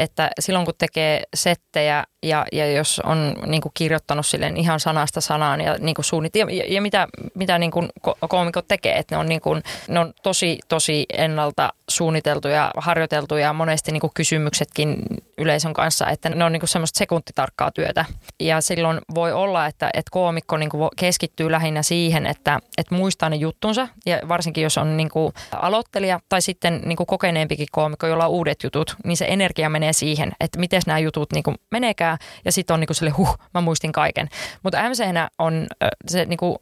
Että 0.00 0.30
silloin 0.40 0.64
kun 0.64 0.74
tekee 0.78 1.22
settejä 1.34 2.04
ja, 2.22 2.46
ja 2.52 2.72
jos 2.72 3.00
on 3.04 3.36
niin 3.46 3.62
kuin 3.62 3.72
kirjoittanut 3.74 4.26
silleen 4.26 4.56
ihan 4.56 4.80
sanasta 4.80 5.20
sanaan 5.20 5.60
ja 5.60 5.76
niin 5.78 5.94
suunnit, 6.00 6.36
ja, 6.36 6.46
ja 6.68 6.82
mitä, 6.82 7.08
mitä 7.34 7.58
niin 7.58 7.70
kuin 7.70 7.88
koomikot 8.28 8.68
tekee, 8.68 8.98
että 8.98 9.14
ne 9.14 9.18
on, 9.18 9.26
niin 9.26 9.40
kuin, 9.40 9.62
ne 9.88 10.00
on 10.00 10.12
tosi, 10.22 10.58
tosi 10.68 11.06
ennalta 11.12 11.72
suunniteltuja, 11.88 12.70
harjoiteltuja 12.76 13.52
monesti 13.52 13.92
niin 13.92 14.00
kuin 14.00 14.10
kysymyksetkin 14.14 14.96
yleisön 15.38 15.74
kanssa, 15.74 16.06
että 16.06 16.28
ne 16.28 16.44
on 16.44 16.52
niin 16.52 16.60
kuin 16.60 16.68
semmoista 16.68 16.98
sekuntitarkkaa 16.98 17.70
työtä. 17.70 18.04
Ja 18.40 18.60
silloin 18.60 18.98
voi 19.14 19.32
olla, 19.32 19.66
että, 19.66 19.90
että 19.94 20.10
koomikko 20.10 20.56
niin 20.56 20.70
kuin 20.70 20.88
keskittyy 20.96 21.50
lähinnä 21.50 21.82
siihen, 21.82 22.26
että, 22.26 22.58
että 22.78 22.94
muistaa 22.94 23.28
ne 23.28 23.36
juttunsa 23.36 23.88
ja 24.06 24.18
varsinkin 24.28 24.62
jos 24.62 24.78
on 24.78 24.96
niin 24.96 25.08
kuin 25.08 25.32
aloittelija 25.52 26.20
tai 26.28 26.42
sitten 26.42 26.80
niin 26.84 26.96
kuin 26.96 27.06
kokeneempikin 27.06 27.66
koomikko, 27.72 28.06
jolla 28.06 28.24
on 28.24 28.30
uudet 28.30 28.62
jutut, 28.62 28.96
niin 29.04 29.16
se 29.16 29.26
energia 29.28 29.68
menee 29.68 29.89
siihen, 29.92 30.32
että 30.40 30.58
miten 30.58 30.82
nämä 30.86 30.98
jutut 30.98 31.32
niin 31.32 31.42
kuin 31.42 31.56
meneekään 31.70 32.18
ja 32.44 32.52
sitten 32.52 32.74
on 32.74 32.80
niin 32.80 32.86
kuin 32.86 32.96
sille 32.96 33.10
huh, 33.10 33.38
mä 33.54 33.60
muistin 33.60 33.92
kaiken. 33.92 34.28
Mutta 34.62 34.88
MC 34.88 35.02
on 35.38 35.66
se 36.08 36.24
niin 36.24 36.36
kuin 36.36 36.56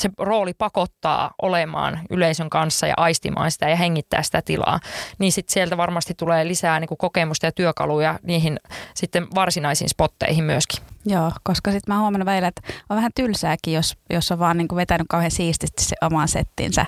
se 0.00 0.10
rooli 0.18 0.54
pakottaa 0.54 1.30
olemaan 1.42 2.00
yleisön 2.10 2.50
kanssa 2.50 2.86
ja 2.86 2.94
aistimaan 2.96 3.50
sitä 3.50 3.68
ja 3.68 3.76
hengittää 3.76 4.22
sitä 4.22 4.42
tilaa, 4.42 4.80
niin 5.18 5.32
sitten 5.32 5.52
sieltä 5.52 5.76
varmasti 5.76 6.14
tulee 6.14 6.48
lisää 6.48 6.80
niin 6.80 6.88
kuin 6.88 6.98
kokemusta 6.98 7.46
ja 7.46 7.52
työkaluja 7.52 8.18
niihin 8.22 8.60
sitten 8.94 9.26
varsinaisiin 9.34 9.88
spotteihin 9.88 10.44
myöskin. 10.44 10.91
Joo, 11.06 11.32
koska 11.42 11.70
sitten 11.70 11.94
mä 11.94 12.00
huomannut 12.00 12.26
välillä, 12.26 12.48
että 12.48 12.62
on 12.90 12.96
vähän 12.96 13.10
tylsääkin, 13.14 13.74
jos, 13.74 13.96
jos 14.10 14.32
on 14.32 14.38
vaan 14.38 14.56
niin 14.56 14.68
kuin 14.68 14.76
vetänyt 14.76 15.06
kauhean 15.08 15.30
siististi 15.30 15.84
se 15.84 15.96
oman 16.02 16.28
settinsä 16.28 16.86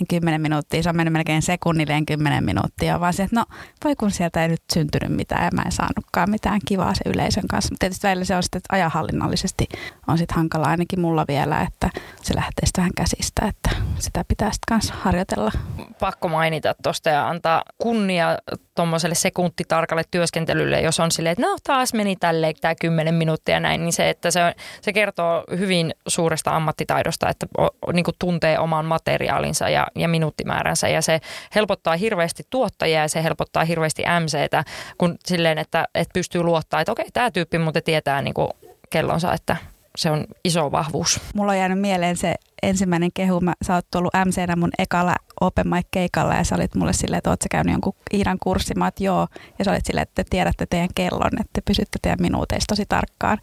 niin 0.00 0.06
10 0.08 0.40
minuuttia. 0.40 0.82
Se 0.82 0.88
on 0.88 0.96
mennyt 0.96 1.12
melkein 1.12 1.42
sekunnilleen 1.42 2.06
10 2.06 2.44
minuuttia, 2.44 3.00
vaan 3.00 3.12
se, 3.12 3.22
että 3.22 3.36
no 3.36 3.44
voi 3.84 3.96
kun 3.96 4.10
sieltä 4.10 4.42
ei 4.42 4.48
nyt 4.48 4.62
syntynyt 4.72 5.16
mitään 5.16 5.44
ja 5.44 5.50
mä 5.54 5.62
en 5.62 5.72
saanutkaan 5.72 6.30
mitään 6.30 6.60
kivaa 6.66 6.94
se 6.94 7.00
yleisön 7.06 7.48
kanssa. 7.48 7.72
Mutta 7.72 7.80
tietysti 7.80 8.06
välillä 8.06 8.24
se 8.24 8.36
on 8.36 8.42
sitten, 8.42 8.58
että 8.58 8.74
ajahallinnallisesti 8.74 9.68
on 10.08 10.18
sitten 10.18 10.36
hankala 10.36 10.66
ainakin 10.66 11.00
mulla 11.00 11.24
vielä, 11.28 11.60
että 11.60 11.90
se 12.22 12.34
lähtee 12.34 12.66
sitten 12.66 12.82
vähän 12.82 12.94
käsistä, 12.96 13.46
että 13.46 13.70
sitä 13.98 14.24
pitää 14.28 14.50
sitten 14.52 14.74
kanssa 14.76 14.94
harjoitella. 15.00 15.52
Pakko 16.00 16.28
mainita 16.28 16.74
tuosta 16.82 17.10
ja 17.10 17.28
antaa 17.28 17.62
kunnia 17.78 18.38
tuommoiselle 18.74 19.14
sekuntitarkalle 19.14 20.02
työskentelylle, 20.10 20.80
jos 20.80 21.00
on 21.00 21.10
silleen, 21.10 21.32
että 21.32 21.46
no 21.46 21.56
taas 21.64 21.94
meni 21.94 22.16
tälleen 22.16 22.54
tämä 22.60 22.74
10 22.74 23.14
minuuttia 23.14 23.47
ja 23.52 23.60
näin, 23.60 23.84
niin 23.84 23.92
se, 23.92 24.10
että 24.10 24.30
se, 24.30 24.40
se 24.80 24.92
kertoo 24.92 25.44
hyvin 25.58 25.94
suuresta 26.08 26.56
ammattitaidosta, 26.56 27.28
että 27.28 27.46
o, 27.58 27.92
niin 27.92 28.04
kuin 28.04 28.14
tuntee 28.18 28.58
oman 28.58 28.84
materiaalinsa 28.84 29.68
ja, 29.68 29.86
ja 29.94 30.08
minuuttimääränsä. 30.08 30.88
Ja 30.88 31.02
se 31.02 31.20
helpottaa 31.54 31.96
hirveästi 31.96 32.42
tuottajia 32.50 33.00
ja 33.00 33.08
se 33.08 33.22
helpottaa 33.22 33.64
hirveästi 33.64 34.02
MCtä, 34.20 34.64
kun 34.98 35.16
silleen, 35.26 35.58
että, 35.58 35.88
että 35.94 36.12
pystyy 36.12 36.42
luottaa, 36.42 36.80
että 36.80 36.92
okei, 36.92 37.06
tämä 37.12 37.30
tyyppi 37.30 37.58
muuten 37.58 37.82
tietää 37.82 38.22
niin 38.22 38.34
kuin 38.34 38.50
kellonsa, 38.90 39.32
että 39.32 39.56
se 39.98 40.10
on 40.10 40.24
iso 40.44 40.72
vahvuus. 40.72 41.20
Mulla 41.34 41.52
on 41.52 41.58
jäänyt 41.58 41.80
mieleen 41.80 42.16
se 42.16 42.34
ensimmäinen 42.62 43.10
kehu. 43.14 43.40
Mä, 43.40 43.54
sä 43.62 43.74
oot 43.74 43.94
ollut 43.94 44.14
MCnä 44.24 44.56
mun 44.56 44.70
ekalla 44.78 45.14
Open 45.40 45.68
Mic 45.68 45.86
keikalla 45.90 46.34
ja 46.34 46.44
sä 46.44 46.54
olit 46.54 46.74
mulle 46.74 46.92
silleen, 46.92 47.18
että 47.18 47.30
oot 47.30 47.42
sä 47.42 47.48
käynyt 47.50 47.72
jonkun 47.72 47.94
Iidan 48.12 48.38
kurssin. 48.42 48.78
Mä 48.78 48.84
oot, 48.84 49.00
joo. 49.00 49.28
Ja 49.58 49.64
sä 49.64 49.70
olit 49.70 49.86
silleen, 49.86 50.02
että 50.02 50.24
te 50.24 50.30
tiedätte 50.30 50.66
teidän 50.70 50.88
kellon, 50.94 51.40
että 51.40 51.50
te 51.52 51.60
pysytte 51.60 51.98
teidän 52.02 52.22
minuuteista 52.22 52.72
tosi 52.72 52.84
tarkkaan. 52.88 53.38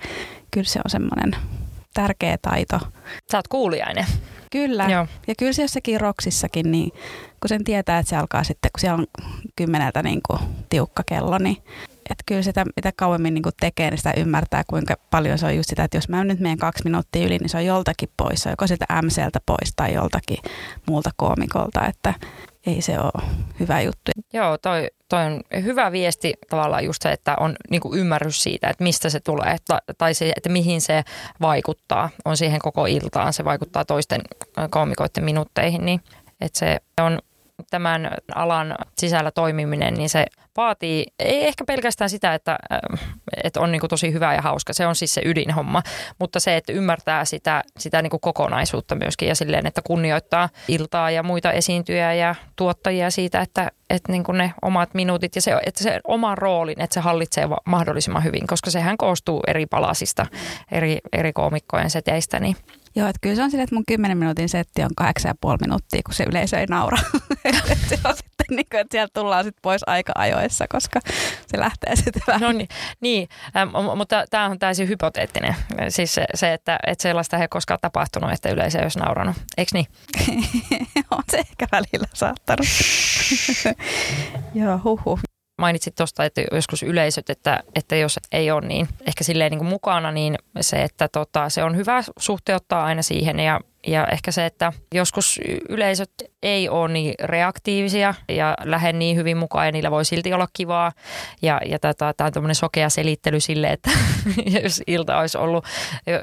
Kyllä 0.51 0.67
se 0.67 0.79
on 0.85 0.91
semmoinen 0.91 1.35
tärkeä 1.93 2.37
taito. 2.41 2.79
Sä 3.31 3.37
oot 3.37 3.47
kuulijainen. 3.47 4.05
Kyllä. 4.51 4.87
Joo. 4.89 5.07
Ja 5.27 5.35
kyllä 5.39 5.53
se 5.53 5.61
jossakin 5.61 6.01
roksissakin, 6.01 6.71
niin 6.71 6.91
kun 7.39 7.49
sen 7.49 7.63
tietää, 7.63 7.99
että 7.99 8.09
se 8.09 8.15
alkaa 8.15 8.43
sitten, 8.43 8.71
kun 8.71 8.79
siellä 8.79 8.97
on 8.97 9.07
kymmeneltä 9.55 10.03
niin 10.03 10.21
kuin 10.27 10.39
tiukka 10.69 11.03
kello, 11.05 11.37
niin 11.37 11.57
että 12.09 12.23
kyllä 12.25 12.41
sitä, 12.41 12.65
mitä 12.75 12.91
kauemmin 12.95 13.33
niin 13.33 13.43
kuin 13.43 13.55
tekee, 13.59 13.89
niin 13.89 13.97
sitä 13.97 14.13
ymmärtää, 14.17 14.63
kuinka 14.67 14.95
paljon 15.11 15.37
se 15.37 15.45
on 15.45 15.55
just 15.55 15.69
sitä, 15.69 15.83
että 15.83 15.97
jos 15.97 16.09
mä 16.09 16.23
nyt 16.23 16.39
menen 16.39 16.57
kaksi 16.57 16.83
minuuttia 16.83 17.25
yli, 17.25 17.37
niin 17.37 17.49
se 17.49 17.57
on 17.57 17.65
joltakin 17.65 18.09
pois. 18.17 18.43
Se 18.43 18.49
on 18.49 18.53
joko 18.53 18.67
sitä 18.67 18.85
MCltä 19.01 19.39
pois 19.45 19.73
tai 19.75 19.93
joltakin 19.93 20.37
muulta 20.87 21.09
koomikolta, 21.15 21.85
että 21.87 22.13
ei 22.65 22.81
se 22.81 22.99
ole 22.99 23.23
hyvä 23.59 23.81
juttu. 23.81 24.11
Joo, 24.33 24.57
toi, 24.57 24.87
toi 25.09 25.25
on 25.25 25.41
hyvä 25.63 25.91
viesti 25.91 26.33
tavallaan 26.49 26.85
just 26.85 27.01
se, 27.01 27.11
että 27.11 27.35
on 27.39 27.55
niin 27.69 27.81
kuin 27.81 27.99
ymmärrys 27.99 28.43
siitä, 28.43 28.69
että 28.69 28.83
mistä 28.83 29.09
se 29.09 29.19
tulee 29.19 29.57
tai 29.97 30.13
se, 30.13 30.33
että 30.35 30.49
mihin 30.49 30.81
se 30.81 31.03
vaikuttaa. 31.41 32.09
On 32.25 32.37
siihen 32.37 32.59
koko 32.59 32.85
iltaan, 32.85 33.33
se 33.33 33.45
vaikuttaa 33.45 33.85
toisten 33.85 34.21
koomikoiden 34.69 35.23
minuutteihin, 35.23 35.85
niin 35.85 36.01
että 36.41 36.59
se 36.59 36.79
on 37.01 37.19
tämän 37.69 38.11
alan 38.35 38.75
sisällä 38.97 39.31
toimiminen, 39.31 39.93
niin 39.93 40.09
se 40.09 40.25
vaatii, 40.57 41.05
ei 41.19 41.47
ehkä 41.47 41.65
pelkästään 41.65 42.09
sitä, 42.09 42.33
että, 42.33 42.57
äh, 42.71 42.79
että 43.43 43.61
on 43.61 43.71
niin 43.71 43.79
kuin 43.79 43.89
tosi 43.89 44.13
hyvä 44.13 44.33
ja 44.33 44.41
hauska, 44.41 44.73
se 44.73 44.87
on 44.87 44.95
siis 44.95 45.13
se 45.13 45.21
ydinhomma, 45.25 45.83
mutta 46.19 46.39
se, 46.39 46.57
että 46.57 46.73
ymmärtää 46.73 47.25
sitä, 47.25 47.63
sitä 47.77 48.01
niin 48.01 48.09
kuin 48.11 48.21
kokonaisuutta 48.21 48.95
myöskin 48.95 49.27
ja 49.27 49.35
silleen, 49.35 49.67
että 49.67 49.81
kunnioittaa 49.81 50.49
iltaa 50.67 51.11
ja 51.11 51.23
muita 51.23 51.51
esiintyjä 51.51 52.13
ja 52.13 52.35
tuottajia 52.55 53.09
siitä, 53.09 53.41
että, 53.41 53.71
että 53.89 54.12
niin 54.12 54.24
kuin 54.24 54.38
ne 54.38 54.54
omat 54.62 54.93
minuutit 54.93 55.36
ja 55.36 55.41
se, 55.41 55.58
että 55.65 55.84
se 55.84 56.00
oma 56.04 56.36
roolin, 56.36 56.82
että 56.82 56.93
se 56.93 57.00
hallitsee 57.00 57.45
mahdollisimman 57.65 58.24
hyvin, 58.24 58.48
koska 58.48 58.71
sehän 58.71 58.98
koostuu 58.98 59.43
eri 59.48 59.65
palasista, 59.65 60.26
eri, 60.71 60.98
eri 61.13 61.34
koomikkojen 61.34 61.89
seteistä, 61.89 62.39
niin 62.39 62.56
Joo, 62.98 63.08
että 63.08 63.19
kyllä 63.21 63.36
se 63.36 63.43
on 63.43 63.52
silleen, 63.52 63.63
että 63.63 63.76
mun 63.76 63.86
10 63.88 64.17
minuutin 64.17 64.50
setti 64.50 64.84
on 64.84 64.89
8,5 65.02 65.58
minuuttia, 65.62 66.02
kun 66.06 66.13
se 66.13 66.24
yleisö 66.24 66.60
ei 66.60 66.65
naura. 66.65 66.98
se 67.89 68.00
on 68.04 68.15
sitten 68.15 68.45
niin 68.50 68.65
kuin, 68.71 68.82
että 68.82 68.91
sieltä 68.91 69.12
tullaan 69.13 69.43
sitten 69.43 69.62
pois 69.62 69.82
aika 69.88 70.12
ajoissa, 70.15 70.65
koska 70.67 71.00
se 71.48 71.60
lähtee 71.60 71.95
sitten 71.95 72.21
vähän. 72.28 72.41
No 72.41 72.52
niin, 72.52 72.67
niin 73.00 73.30
ähm, 73.58 73.69
mutta 73.98 74.26
tämä 74.30 74.45
on 74.45 74.60
täysin 74.60 74.88
hypoteettinen. 74.88 75.56
Siis 75.89 76.15
se, 76.15 76.26
se 76.34 76.54
että, 76.54 76.80
että 76.88 77.02
sellaista 77.02 77.38
ei 77.38 77.48
koskaan 77.48 77.80
tapahtunut, 77.82 78.32
että 78.32 78.50
yleisö 78.50 78.80
ei 78.80 78.86
olisi 78.86 79.00
nauranut. 79.00 79.36
Eikö 79.58 79.71
niin? 79.74 79.86
on 81.12 81.24
se 81.32 81.38
ehkä 81.38 81.67
välillä 81.71 82.08
saattanut. 82.13 82.67
Joo, 84.53 84.79
huhu 84.83 85.19
mainitsit 85.57 85.95
tuosta, 85.95 86.25
että 86.25 86.41
joskus 86.51 86.83
yleisöt, 86.83 87.29
että, 87.29 87.63
että 87.75 87.95
jos 87.95 88.19
ei 88.31 88.51
ole 88.51 88.67
niin 88.67 88.88
ehkä 89.07 89.23
silleen 89.23 89.51
niin 89.51 89.59
kuin 89.59 89.69
mukana, 89.69 90.11
niin 90.11 90.38
se, 90.61 90.83
että 90.83 91.07
tota, 91.07 91.49
se 91.49 91.63
on 91.63 91.75
hyvä 91.75 92.03
suhteuttaa 92.19 92.85
aina 92.85 93.01
siihen 93.01 93.39
ja 93.39 93.59
ja 93.88 94.07
ehkä 94.07 94.31
se, 94.31 94.45
että 94.45 94.73
joskus 94.93 95.39
yleisöt 95.69 96.11
ei 96.45 96.69
ole 96.69 96.93
niin 96.93 97.13
reaktiivisia 97.23 98.13
ja 98.29 98.55
lähde 98.63 98.93
niin 98.93 99.17
hyvin 99.17 99.38
mukaan 99.38 99.65
ja 99.65 99.71
niillä 99.71 99.91
voi 99.91 100.05
silti 100.05 100.34
olla 100.34 100.47
kivaa. 100.53 100.91
Ja, 101.41 101.62
ja 101.65 101.79
tämä 101.79 102.13
on 102.25 102.31
tämmöinen 102.34 102.55
sokea 102.55 102.89
selittely 102.89 103.39
sille, 103.39 103.67
että 103.67 103.89
jos 104.63 104.81
ilta 104.88 105.19
olisi 105.19 105.38
ollut 105.38 105.65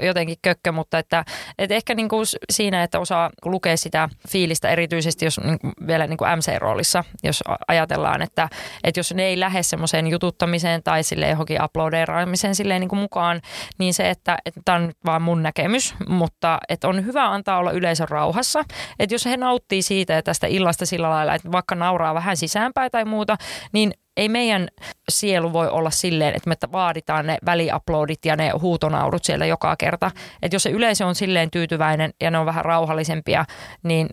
jotenkin 0.02 0.36
kökkö, 0.42 0.72
mutta 0.72 0.98
että, 0.98 1.24
että 1.58 1.74
ehkä 1.74 1.94
niin 1.94 2.08
kuin 2.08 2.26
siinä, 2.50 2.82
että 2.82 3.00
osaa 3.00 3.30
lukea 3.44 3.76
sitä 3.76 4.08
fiilistä 4.28 4.68
erityisesti, 4.68 5.24
jos 5.24 5.40
niin 5.40 5.58
kuin 5.58 5.72
vielä 5.86 6.06
niin 6.06 6.16
kuin 6.16 6.30
MC-roolissa, 6.38 7.04
jos 7.22 7.44
ajatellaan, 7.68 8.22
että, 8.22 8.48
että 8.84 9.00
jos 9.00 9.14
ne 9.14 9.22
ei 9.22 9.40
lähde 9.40 9.62
semmoiseen 9.62 10.06
jututtamiseen 10.06 10.82
tai 10.82 11.02
sille 11.02 11.28
johonkin 11.28 11.64
uploadeeraamiseen 11.64 12.54
silleen 12.54 12.80
niin 12.80 12.88
kuin 12.88 13.00
mukaan, 13.00 13.40
niin 13.78 13.94
se, 13.94 14.10
että, 14.10 14.38
tämä 14.64 14.78
on 14.78 14.92
vaan 15.06 15.22
mun 15.22 15.42
näkemys, 15.42 15.94
mutta 16.08 16.58
että 16.68 16.88
on 16.88 17.06
hyvä 17.06 17.30
antaa 17.30 17.58
olla 17.58 17.70
yleisön 17.70 18.08
rauhassa. 18.08 18.64
Että 18.98 19.14
jos 19.14 19.26
he 19.26 19.36
nauttii 19.36 19.82
siitä 19.82 20.11
ja 20.14 20.22
tästä 20.22 20.46
illasta 20.46 20.86
sillä 20.86 21.10
lailla, 21.10 21.34
että 21.34 21.52
vaikka 21.52 21.74
nauraa 21.74 22.14
vähän 22.14 22.36
sisäänpäin 22.36 22.90
tai 22.90 23.04
muuta, 23.04 23.36
niin 23.72 23.92
ei 24.16 24.28
meidän 24.28 24.68
sielu 25.08 25.52
voi 25.52 25.68
olla 25.68 25.90
silleen, 25.90 26.34
että 26.36 26.48
me 26.48 26.56
vaaditaan 26.72 27.26
ne 27.26 27.38
väliuploadit 27.46 28.24
ja 28.24 28.36
ne 28.36 28.50
huutonaurut 28.50 29.24
siellä 29.24 29.46
joka 29.46 29.76
kerta. 29.76 30.10
Että 30.42 30.54
jos 30.54 30.62
se 30.62 30.70
yleisö 30.70 31.06
on 31.06 31.14
silleen 31.14 31.50
tyytyväinen 31.50 32.12
ja 32.20 32.30
ne 32.30 32.38
on 32.38 32.46
vähän 32.46 32.64
rauhallisempia, 32.64 33.44
niin 33.82 34.08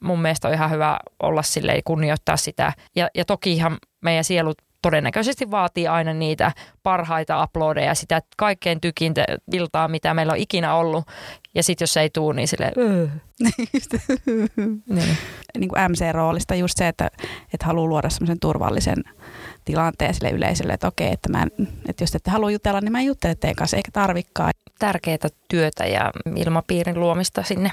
mun 0.00 0.22
mielestä 0.22 0.48
on 0.48 0.54
ihan 0.54 0.70
hyvä 0.70 0.98
olla 1.22 1.42
silleen 1.42 1.82
kunnioittaa 1.84 2.36
sitä. 2.36 2.72
Ja, 2.96 3.08
ja 3.14 3.24
tokihan 3.24 3.78
meidän 4.00 4.24
sielut 4.24 4.58
todennäköisesti 4.82 5.50
vaatii 5.50 5.88
aina 5.88 6.14
niitä 6.14 6.52
parhaita 6.82 7.42
uploadeja, 7.42 7.94
sitä 7.94 8.22
kaikkein 8.36 8.80
tykintä 8.80 9.24
iltaa, 9.52 9.88
mitä 9.88 10.14
meillä 10.14 10.32
on 10.32 10.38
ikinä 10.38 10.74
ollut. 10.74 11.04
Ja 11.54 11.62
sitten 11.62 11.82
jos 11.82 11.92
se 11.92 12.00
ei 12.00 12.10
tule, 12.10 12.34
niin 12.34 12.48
silleen... 12.48 12.72
niin. 14.94 15.16
niin 15.58 15.68
kuin 15.68 15.90
MC-roolista 15.90 16.54
just 16.54 16.78
se, 16.78 16.88
että, 16.88 17.10
että 17.54 17.66
haluaa 17.66 17.88
luoda 17.88 18.10
semmoisen 18.10 18.40
turvallisen 18.40 19.04
tilanteen 19.64 20.14
sille 20.14 20.30
yleisölle, 20.30 20.72
että 20.72 20.88
okei, 20.88 21.12
että, 21.12 21.28
mä 21.28 21.42
en, 21.42 21.68
että 21.88 22.02
jos 22.02 22.14
ette 22.14 22.30
halua 22.30 22.50
jutella, 22.50 22.80
niin 22.80 22.92
mä 22.92 23.00
en 23.00 23.06
juttele 23.06 23.34
teidän 23.34 23.56
kanssa, 23.56 23.76
eikä 23.76 23.90
tarvikkaa. 23.92 24.50
tärkeää 24.78 25.28
työtä 25.48 25.86
ja 25.86 26.10
ilmapiirin 26.36 27.00
luomista 27.00 27.42
sinne, 27.42 27.70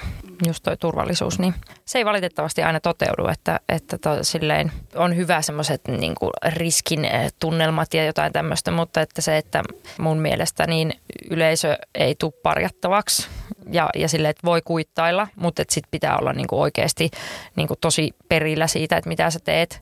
just 0.47 0.63
toi 0.63 0.77
turvallisuus, 0.77 1.39
niin 1.39 1.53
se 1.85 1.97
ei 1.97 2.05
valitettavasti 2.05 2.63
aina 2.63 2.79
toteudu, 2.79 3.27
että, 3.27 3.59
että 3.69 3.97
to, 3.97 4.23
silleen 4.23 4.71
on 4.95 5.15
hyvä 5.15 5.41
semmoiset 5.41 5.81
niin 5.87 6.15
riskin 6.45 7.05
eh, 7.05 7.33
tunnelmat 7.39 7.93
ja 7.93 8.05
jotain 8.05 8.33
tämmöistä, 8.33 8.71
mutta 8.71 9.01
että 9.01 9.21
se, 9.21 9.37
että 9.37 9.63
mun 9.99 10.19
mielestä 10.19 10.67
niin 10.67 10.93
yleisö 11.29 11.77
ei 11.95 12.15
tule 12.15 12.33
parjattavaksi 12.43 13.27
ja, 13.71 13.89
ja 13.95 14.09
silleen, 14.09 14.29
että 14.29 14.45
voi 14.45 14.61
kuittailla, 14.61 15.27
mutta 15.35 15.61
että 15.61 15.73
sit 15.73 15.83
pitää 15.91 16.17
olla 16.17 16.33
niin 16.33 16.47
kuin 16.47 16.59
oikeasti 16.59 17.09
niin 17.55 17.67
kuin 17.67 17.77
tosi 17.81 18.15
perillä 18.29 18.67
siitä, 18.67 18.97
että 18.97 19.07
mitä 19.07 19.29
sä 19.29 19.39
teet 19.43 19.81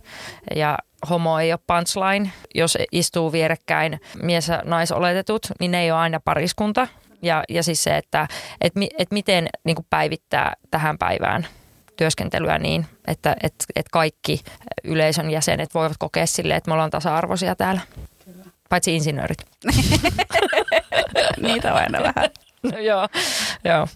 ja 0.55 0.77
homo 1.09 1.39
ei 1.39 1.53
ole 1.53 1.59
punchline. 1.67 2.31
Jos 2.55 2.77
istuu 2.91 3.31
vierekkäin 3.31 3.99
mies- 4.21 4.47
ja 4.47 4.61
naisoletetut, 4.65 5.47
niin 5.59 5.71
ne 5.71 5.81
ei 5.81 5.91
ole 5.91 5.99
aina 5.99 6.19
pariskunta. 6.19 6.87
Ja, 7.21 7.43
ja 7.49 7.63
siis 7.63 7.83
se, 7.83 7.97
että 7.97 8.27
et, 8.61 8.73
et 8.97 9.11
miten 9.11 9.47
niin 9.63 9.75
kuin 9.75 9.85
päivittää 9.89 10.53
tähän 10.71 10.97
päivään 10.97 11.47
työskentelyä 11.97 12.57
niin, 12.57 12.85
että 13.07 13.35
et, 13.43 13.53
et 13.75 13.85
kaikki 13.91 14.41
yleisön 14.83 15.31
jäsenet 15.31 15.73
voivat 15.73 15.97
kokea 15.99 16.25
silleen, 16.25 16.57
että 16.57 16.69
me 16.69 16.73
ollaan 16.73 16.89
tasa-arvoisia 16.89 17.55
täällä. 17.55 17.81
Paitsi 18.69 18.95
insinöörit. 18.95 19.37
Niitä 21.41 21.73
on 21.73 21.79
aina 21.79 21.99
vähän. 22.03 22.29
No 22.71 22.79
joo, 22.89 23.07
joo. 23.63 23.87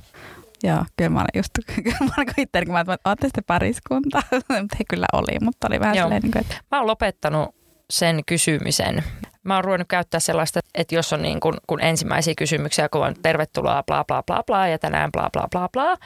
Joo, 0.63 0.85
kyllä 0.97 1.09
mä 1.09 1.19
olen 1.19 1.29
just, 1.35 1.49
kyllä 1.83 1.97
mä 2.01 2.13
olen 2.17 2.27
itse, 2.37 2.65
kun 2.65 2.73
mä 2.73 2.85
olette 3.05 3.27
sitten 3.27 3.43
pariskunta, 3.47 4.21
mutta 4.31 4.75
he 4.79 4.83
kyllä 4.89 5.05
oli, 5.13 5.39
mutta 5.41 5.67
oli 5.67 5.79
vähän 5.79 5.95
Joo. 5.95 6.05
silleen, 6.05 6.21
niin 6.21 6.31
kuin, 6.31 6.41
että... 6.41 6.55
Mä 6.71 6.77
oon 6.77 6.87
lopettanut 6.87 7.55
sen 7.89 8.25
kysymisen. 8.25 9.03
Mä 9.43 9.55
oon 9.55 9.63
ruvennut 9.63 9.87
käyttää 9.87 10.19
sellaista, 10.19 10.59
että 10.75 10.95
jos 10.95 11.13
on 11.13 11.21
niin 11.21 11.39
kuin, 11.39 11.55
kun 11.67 11.81
ensimmäisiä 11.81 12.33
kysymyksiä, 12.37 12.89
kun 12.89 13.05
on 13.05 13.15
tervetuloa, 13.21 13.83
bla 13.83 14.05
bla 14.05 14.23
bla 14.23 14.43
bla, 14.43 14.67
ja 14.67 14.79
tänään 14.79 15.11
bla 15.11 15.29
bla 15.33 15.47
bla 15.51 15.69
bla, 15.69 15.97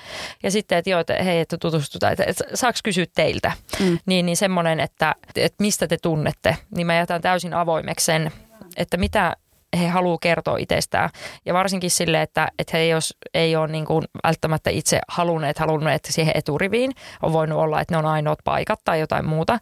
ja 0.44 0.52
sitten, 0.52 0.78
että 0.78 0.90
joo, 0.90 1.00
että 1.00 1.24
hei, 1.24 1.40
että 1.40 1.58
tutustutaan, 1.58 2.14
että, 2.14 2.24
että 2.28 2.44
saaks 2.54 2.82
kysyä 2.84 3.06
teiltä, 3.16 3.52
mm. 3.80 3.98
niin, 4.06 4.26
niin 4.26 4.38
semmoinen, 4.38 4.80
että, 4.80 5.16
että 5.36 5.64
mistä 5.64 5.88
te 5.88 5.98
tunnette, 6.02 6.58
niin 6.76 6.88
mä 6.88 6.96
jätän 6.96 7.22
täysin 7.22 7.54
avoimeksi 7.54 8.06
sen, 8.06 8.32
että 8.78 8.98
mitä, 8.98 9.36
he 9.80 9.88
haluaa 9.88 10.18
kertoa 10.22 10.58
itsestään. 10.58 11.10
Ja 11.46 11.54
varsinkin 11.54 11.92
sille, 11.92 12.22
että, 12.22 12.48
että 12.60 12.78
he 12.78 12.86
jos 12.86 13.18
ei 13.34 13.56
ole 13.56 13.68
niin 13.68 13.86
kuin 13.86 14.06
välttämättä 14.24 14.70
itse 14.70 15.00
halunneet, 15.08 15.60
halunneet 15.60 16.06
siihen 16.06 16.38
eturiviin, 16.38 16.92
on 17.22 17.34
voinut 17.34 17.60
olla, 17.60 17.82
että 17.82 17.94
ne 17.94 17.98
on 17.98 18.06
ainoat 18.06 18.40
paikat 18.44 18.80
tai 18.86 19.00
jotain 19.00 19.26
muuta. 19.26 19.60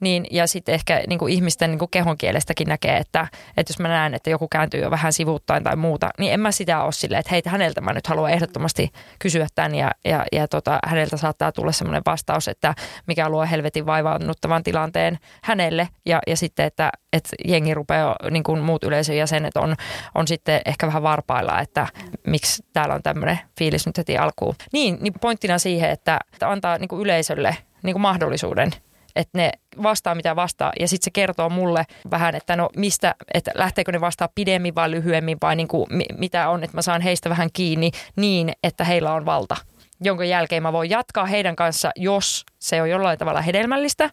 Niin, 0.00 0.26
ja 0.30 0.46
sitten 0.46 0.74
ehkä 0.74 1.02
niin 1.08 1.18
kuin 1.18 1.32
ihmisten 1.32 1.70
niin 1.70 1.78
kuin 1.78 1.90
kehon 1.90 2.18
kielestäkin 2.18 2.68
näkee, 2.68 2.96
että, 2.96 3.26
että 3.56 3.70
jos 3.70 3.78
mä 3.78 3.88
näen, 3.88 4.14
että 4.14 4.30
joku 4.30 4.48
kääntyy 4.48 4.80
jo 4.80 4.90
vähän 4.90 5.12
sivuuttain 5.12 5.64
tai 5.64 5.76
muuta, 5.76 6.10
niin 6.18 6.32
en 6.32 6.40
mä 6.40 6.52
sitä 6.52 6.82
ole 6.82 6.92
silleen, 6.92 7.20
että 7.20 7.30
hei, 7.30 7.42
häneltä 7.46 7.80
mä 7.80 7.92
nyt 7.92 8.06
haluan 8.06 8.30
ehdottomasti 8.30 8.90
kysyä 9.18 9.46
tämän 9.54 9.74
ja, 9.74 9.90
ja, 10.04 10.24
ja 10.32 10.48
tota, 10.48 10.78
häneltä 10.86 11.16
saattaa 11.16 11.52
tulla 11.52 11.72
semmoinen 11.72 12.02
vastaus, 12.06 12.48
että 12.48 12.74
mikä 13.06 13.28
luo 13.28 13.46
helvetin 13.50 13.86
vaivaannuttavan 13.86 14.62
tilanteen 14.62 15.18
hänelle 15.44 15.88
ja, 16.06 16.18
ja 16.26 16.36
sitten, 16.36 16.66
että, 16.66 16.92
että 17.12 17.36
jengi 17.44 17.74
rupeaa, 17.74 18.16
niin 18.30 18.42
kuin 18.42 18.60
muut 18.60 18.84
yleisön 18.84 19.16
jäsenet 19.16 19.51
on, 19.60 19.74
on 20.14 20.28
sitten 20.28 20.60
ehkä 20.64 20.86
vähän 20.86 21.02
varpailla, 21.02 21.60
että 21.60 21.86
miksi 22.26 22.64
täällä 22.72 22.94
on 22.94 23.02
tämmöinen 23.02 23.38
fiilis 23.58 23.86
nyt 23.86 23.98
heti 23.98 24.18
alkuun. 24.18 24.54
Niin, 24.72 24.98
niin 25.00 25.12
pointtina 25.20 25.58
siihen, 25.58 25.90
että, 25.90 26.18
että 26.32 26.50
antaa 26.50 26.78
niin 26.78 26.88
kuin 26.88 27.02
yleisölle 27.02 27.56
niin 27.82 27.94
kuin 27.94 28.02
mahdollisuuden 28.02 28.70
että 29.16 29.38
ne 29.38 29.52
vastaa 29.82 30.14
mitä 30.14 30.36
vastaa 30.36 30.72
ja 30.80 30.88
sitten 30.88 31.04
se 31.04 31.10
kertoo 31.10 31.48
mulle 31.48 31.84
vähän, 32.10 32.34
että 32.34 32.56
no 32.56 32.68
mistä, 32.76 33.14
että 33.34 33.50
lähteekö 33.54 33.92
ne 33.92 34.00
vastaa 34.00 34.28
pidemmin 34.34 34.74
vai 34.74 34.90
lyhyemmin 34.90 35.38
vai 35.42 35.56
niin 35.56 35.68
kuin, 35.68 35.86
mitä 36.18 36.48
on, 36.48 36.64
että 36.64 36.76
mä 36.76 36.82
saan 36.82 37.00
heistä 37.00 37.30
vähän 37.30 37.48
kiinni 37.52 37.90
niin, 38.16 38.52
että 38.62 38.84
heillä 38.84 39.12
on 39.12 39.24
valta 39.24 39.56
jonka 40.04 40.24
jälkeen 40.24 40.62
mä 40.62 40.72
voin 40.72 40.90
jatkaa 40.90 41.26
heidän 41.26 41.56
kanssa, 41.56 41.90
jos 41.96 42.46
se 42.58 42.82
on 42.82 42.90
jollain 42.90 43.18
tavalla 43.18 43.40
hedelmällistä. 43.40 44.10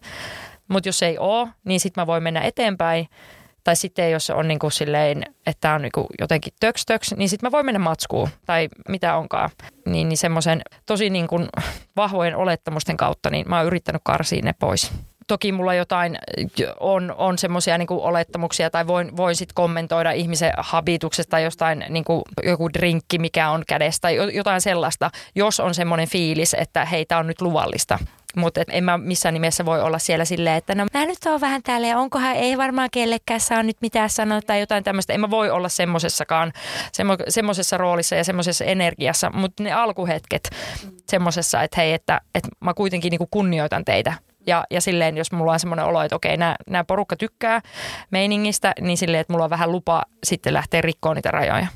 Mutta 0.68 0.88
jos 0.88 1.02
ei 1.02 1.18
ole, 1.18 1.48
niin 1.64 1.80
sitten 1.80 2.02
mä 2.02 2.06
voin 2.06 2.22
mennä 2.22 2.40
eteenpäin. 2.40 3.08
Tai 3.64 3.76
sitten 3.76 4.10
jos 4.10 4.30
on 4.30 4.48
niin 4.48 4.58
kuin 4.58 4.72
silleen, 4.72 5.22
että 5.46 5.72
on 5.72 5.82
niin 5.82 5.92
kuin 5.92 6.06
jotenkin 6.20 6.52
töks 6.60 6.86
töks, 6.86 7.14
niin 7.16 7.28
sitten 7.28 7.46
mä 7.46 7.52
voin 7.52 7.66
mennä 7.66 7.78
matskuun 7.78 8.28
tai 8.46 8.68
mitä 8.88 9.16
onkaan. 9.16 9.50
Niin, 9.86 10.08
niin 10.08 10.18
semmoisen 10.18 10.62
tosi 10.86 11.10
niin 11.10 11.26
kuin 11.26 11.48
vahvojen 11.96 12.36
olettamusten 12.36 12.96
kautta, 12.96 13.30
niin 13.30 13.48
mä 13.48 13.58
oon 13.58 13.66
yrittänyt 13.66 14.02
karsia 14.04 14.42
ne 14.42 14.54
pois 14.58 14.92
toki 15.30 15.52
mulla 15.52 15.74
jotain 15.74 16.18
on, 16.80 17.14
on 17.16 17.38
semmoisia 17.38 17.78
niin 17.78 17.88
olettamuksia 17.90 18.70
tai 18.70 18.86
voin, 18.86 19.16
voin 19.16 19.36
sitten 19.36 19.54
kommentoida 19.54 20.12
ihmisen 20.12 20.52
habituksesta 20.58 21.30
tai 21.30 21.44
jostain 21.44 21.84
niin 21.88 22.04
kuin 22.04 22.22
joku 22.44 22.68
drinkki, 22.72 23.18
mikä 23.18 23.50
on 23.50 23.62
kädestä 23.66 24.00
tai 24.02 24.36
jotain 24.36 24.60
sellaista, 24.60 25.10
jos 25.34 25.60
on 25.60 25.74
semmoinen 25.74 26.08
fiilis, 26.08 26.54
että 26.54 26.84
heitä 26.84 27.18
on 27.18 27.26
nyt 27.26 27.40
luvallista. 27.40 27.98
Mutta 28.36 28.60
en 28.68 28.84
mä 28.84 28.98
missään 28.98 29.32
nimessä 29.32 29.64
voi 29.64 29.82
olla 29.82 29.98
siellä 29.98 30.24
silleen, 30.24 30.56
että 30.56 30.74
no 30.74 30.86
mä 30.94 31.06
nyt 31.06 31.18
oon 31.26 31.40
vähän 31.40 31.62
täällä 31.62 31.86
ja 31.86 31.98
onkohan 31.98 32.36
ei 32.36 32.58
varmaan 32.58 32.88
kellekään 32.92 33.40
saa 33.40 33.62
nyt 33.62 33.76
mitään 33.80 34.10
sanoa 34.10 34.40
tai 34.42 34.60
jotain 34.60 34.84
tämmöistä. 34.84 35.12
En 35.12 35.20
mä 35.20 35.30
voi 35.30 35.50
olla 35.50 35.68
semmoisessakaan, 35.68 36.52
semmo, 36.92 37.16
semmoisessa 37.28 37.78
roolissa 37.78 38.14
ja 38.14 38.24
semmoisessa 38.24 38.64
energiassa, 38.64 39.30
mutta 39.34 39.62
ne 39.62 39.72
alkuhetket 39.72 40.50
semmoisessa, 41.08 41.62
että 41.62 41.80
hei, 41.80 41.92
että, 41.92 42.20
että 42.34 42.48
mä 42.60 42.74
kuitenkin 42.74 43.10
niinku 43.10 43.28
kunnioitan 43.30 43.84
teitä 43.84 44.12
ja, 44.46 44.64
ja 44.70 44.80
silleen, 44.80 45.16
jos 45.16 45.32
mulla 45.32 45.52
on 45.52 45.60
semmoinen 45.60 45.84
olo, 45.86 46.02
että 46.02 46.16
okei, 46.16 46.36
nämä 46.36 46.84
porukka 46.86 47.16
tykkää 47.16 47.60
meiningistä, 48.10 48.72
niin 48.80 48.96
silleen, 48.96 49.20
että 49.20 49.32
mulla 49.32 49.44
on 49.44 49.50
vähän 49.50 49.72
lupa 49.72 50.02
sitten 50.24 50.54
lähteä 50.54 50.80
rikkoon 50.80 51.16
niitä 51.16 51.30
rajoja. 51.30 51.66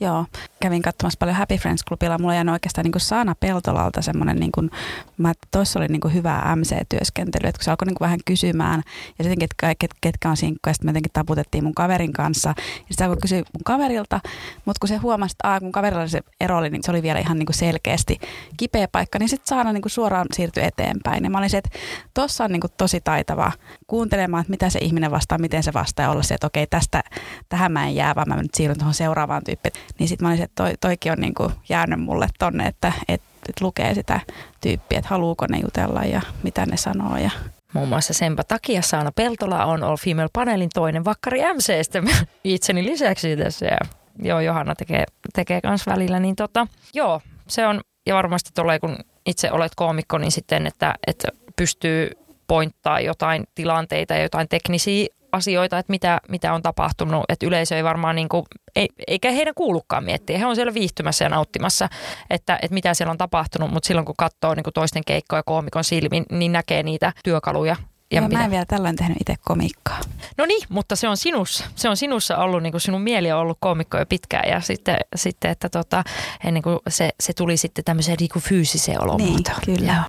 Joo, 0.00 0.26
kävin 0.60 0.82
katsomassa 0.82 1.16
paljon 1.18 1.36
Happy 1.36 1.56
Friends 1.56 1.84
Clubilla. 1.88 2.18
Mulla 2.18 2.34
jäi 2.34 2.48
oikeastaan 2.52 2.84
niin 2.84 2.92
kuin 2.92 3.00
Saana 3.00 3.34
Peltolalta 3.40 4.02
semmoinen, 4.02 4.36
niin 4.36 4.52
kuin, 4.52 4.70
mä, 5.18 5.32
toissa 5.50 5.78
oli 5.78 5.88
niin 5.88 6.00
kuin 6.00 6.14
hyvää 6.14 6.56
MC-työskentely, 6.56 7.48
että 7.48 7.58
kun 7.58 7.64
se 7.64 7.70
alkoi 7.70 7.86
niin 7.86 7.94
kuin 7.94 8.06
vähän 8.06 8.18
kysymään 8.24 8.82
ja 9.18 9.24
sitten 9.24 9.38
ket, 9.38 9.76
ket, 9.78 9.90
ketkä 10.00 10.30
on 10.30 10.36
sinkkuja, 10.36 10.70
ja 10.70 10.74
sitten 10.74 10.86
me 10.86 10.90
jotenkin 10.90 11.12
taputettiin 11.12 11.64
mun 11.64 11.74
kaverin 11.74 12.12
kanssa. 12.12 12.48
Ja 12.48 12.86
sitten 12.90 13.06
alkoi 13.06 13.20
kysyä 13.20 13.38
mun 13.38 13.64
kaverilta, 13.64 14.20
mutta 14.64 14.80
kun 14.80 14.88
se 14.88 14.96
huomasi, 14.96 15.32
että 15.32 15.60
kun 15.60 15.72
kaverilla 15.72 16.08
se 16.08 16.20
ero 16.40 16.58
oli, 16.58 16.70
niin 16.70 16.82
se 16.82 16.90
oli 16.90 17.02
vielä 17.02 17.18
ihan 17.18 17.38
niin 17.38 17.46
kuin 17.46 17.56
selkeästi 17.56 18.18
kipeä 18.56 18.88
paikka, 18.88 19.18
niin 19.18 19.28
sitten 19.28 19.46
Saana 19.46 19.72
niin 19.72 19.82
kuin 19.82 19.92
suoraan 19.92 20.26
siirtyi 20.32 20.64
eteenpäin. 20.64 21.24
Ja 21.24 21.30
mä 21.30 21.38
olin 21.38 21.50
se, 21.50 21.58
että 21.58 21.70
tossa 22.14 22.44
on 22.44 22.52
niin 22.52 22.60
kuin 22.60 22.72
tosi 22.76 23.00
taitava 23.00 23.52
kuuntelemaan, 23.92 24.40
että 24.40 24.50
mitä 24.50 24.70
se 24.70 24.78
ihminen 24.78 25.10
vastaa, 25.10 25.38
miten 25.38 25.62
se 25.62 25.72
vastaa 25.72 26.04
ja 26.04 26.10
olla 26.10 26.22
se, 26.22 26.34
että 26.34 26.46
okei, 26.46 26.66
tästä, 26.66 27.02
tähän 27.48 27.72
mä 27.72 27.86
en 27.86 27.94
jää, 27.94 28.14
vaan 28.14 28.28
mä 28.28 28.36
nyt 28.36 28.54
siirryn 28.54 28.78
tuohon 28.78 28.94
seuraavaan 28.94 29.44
tyyppiin 29.44 29.72
niin 29.98 30.08
sitten 30.08 30.24
mä 30.24 30.28
olisin, 30.28 30.44
että 30.44 30.62
toi, 30.62 30.74
toikin 30.80 31.12
on 31.12 31.18
niin 31.18 31.34
kuin 31.34 31.52
jäänyt 31.68 32.00
mulle 32.00 32.28
tonne, 32.38 32.66
että, 32.66 32.92
että, 33.08 33.26
että 33.48 33.64
lukee 33.64 33.94
sitä 33.94 34.20
tyyppiä, 34.60 34.98
että 34.98 35.08
haluuko 35.08 35.46
ne 35.46 35.58
jutella 35.58 36.04
ja 36.04 36.20
mitä 36.42 36.66
ne 36.66 36.76
sanoo 36.76 37.16
ja 37.16 37.30
Muun 37.72 37.88
muassa 37.88 38.14
senpä 38.14 38.44
takia 38.44 38.82
Saana 38.82 39.12
Peltola 39.12 39.64
on 39.64 39.82
All 39.82 39.96
Female 39.96 40.28
Panelin 40.32 40.70
toinen 40.74 41.04
vakkari 41.04 41.40
MCstä 41.54 42.02
itseni 42.44 42.84
lisäksi 42.84 43.36
tässä. 43.36 43.66
Ja 43.66 43.78
joo, 44.22 44.40
Johanna 44.40 44.74
tekee, 44.74 45.04
tekee 45.32 45.60
kans 45.60 45.86
välillä. 45.86 46.20
Niin 46.20 46.36
tota, 46.36 46.66
joo, 46.94 47.20
se 47.48 47.66
on, 47.66 47.80
ja 48.06 48.14
varmasti 48.14 48.50
tulee 48.54 48.78
kun 48.78 48.96
itse 49.26 49.52
olet 49.52 49.72
koomikko, 49.76 50.18
niin 50.18 50.32
sitten, 50.32 50.66
että, 50.66 50.94
että 51.06 51.28
pystyy 51.56 52.10
pointtaa 52.52 53.00
jotain 53.00 53.44
tilanteita 53.54 54.14
ja 54.14 54.22
jotain 54.22 54.48
teknisiä 54.48 55.06
asioita, 55.32 55.78
että 55.78 55.90
mitä, 55.90 56.20
mitä 56.28 56.54
on 56.54 56.62
tapahtunut. 56.62 57.24
Että 57.28 57.46
yleisö 57.46 57.76
ei 57.76 57.84
varmaan, 57.84 58.16
niin 58.16 58.28
kuin, 58.28 58.42
ei, 58.76 58.88
eikä 59.06 59.30
heidän 59.30 59.54
kuulukaan 59.54 60.04
miettiä. 60.04 60.38
He 60.38 60.46
on 60.46 60.56
siellä 60.56 60.74
viihtymässä 60.74 61.24
ja 61.24 61.28
nauttimassa, 61.28 61.88
että, 62.30 62.58
että 62.62 62.74
mitä 62.74 62.94
siellä 62.94 63.10
on 63.10 63.18
tapahtunut. 63.18 63.70
Mutta 63.70 63.86
silloin 63.86 64.06
kun 64.06 64.14
katsoo 64.18 64.54
niin 64.54 64.64
kuin 64.64 64.74
toisten 64.74 65.02
keikkoja 65.06 65.42
koomikon 65.42 65.84
silmin, 65.84 66.24
niin 66.30 66.52
näkee 66.52 66.82
niitä 66.82 67.12
työkaluja 67.24 67.76
ja 68.12 68.20
Joo, 68.20 68.28
mä 68.28 68.44
en 68.44 68.50
vielä 68.50 68.64
tällöin 68.66 68.96
tehnyt 68.96 69.16
itse 69.20 69.34
komikkaa. 69.44 70.00
No 70.38 70.46
niin, 70.46 70.62
mutta 70.68 70.96
se 70.96 71.08
on 71.08 71.16
sinussa. 71.16 71.64
Se 71.74 71.88
on 71.88 71.96
sinussa 71.96 72.36
ollut, 72.36 72.62
niin 72.62 72.72
kuin 72.72 72.80
sinun 72.80 73.02
mieli 73.02 73.32
on 73.32 73.40
ollut 73.40 73.58
komikko 73.60 73.98
jo 73.98 74.06
pitkään 74.06 74.48
ja 74.48 74.60
sitten, 74.60 74.96
sitten 75.16 75.50
että 75.50 75.68
tota, 75.68 76.04
ennen 76.44 76.62
kuin 76.62 76.78
se, 76.88 77.10
se 77.20 77.32
tuli 77.32 77.56
sitten 77.56 77.84
tämmöiseen 77.84 78.16
niin 78.20 78.30
kuin 78.32 78.42
fyysiseen 78.42 79.02
olomuotoon. 79.02 79.58
Niin, 79.66 79.78
kyllä. 79.78 79.92
Joo. 79.92 80.04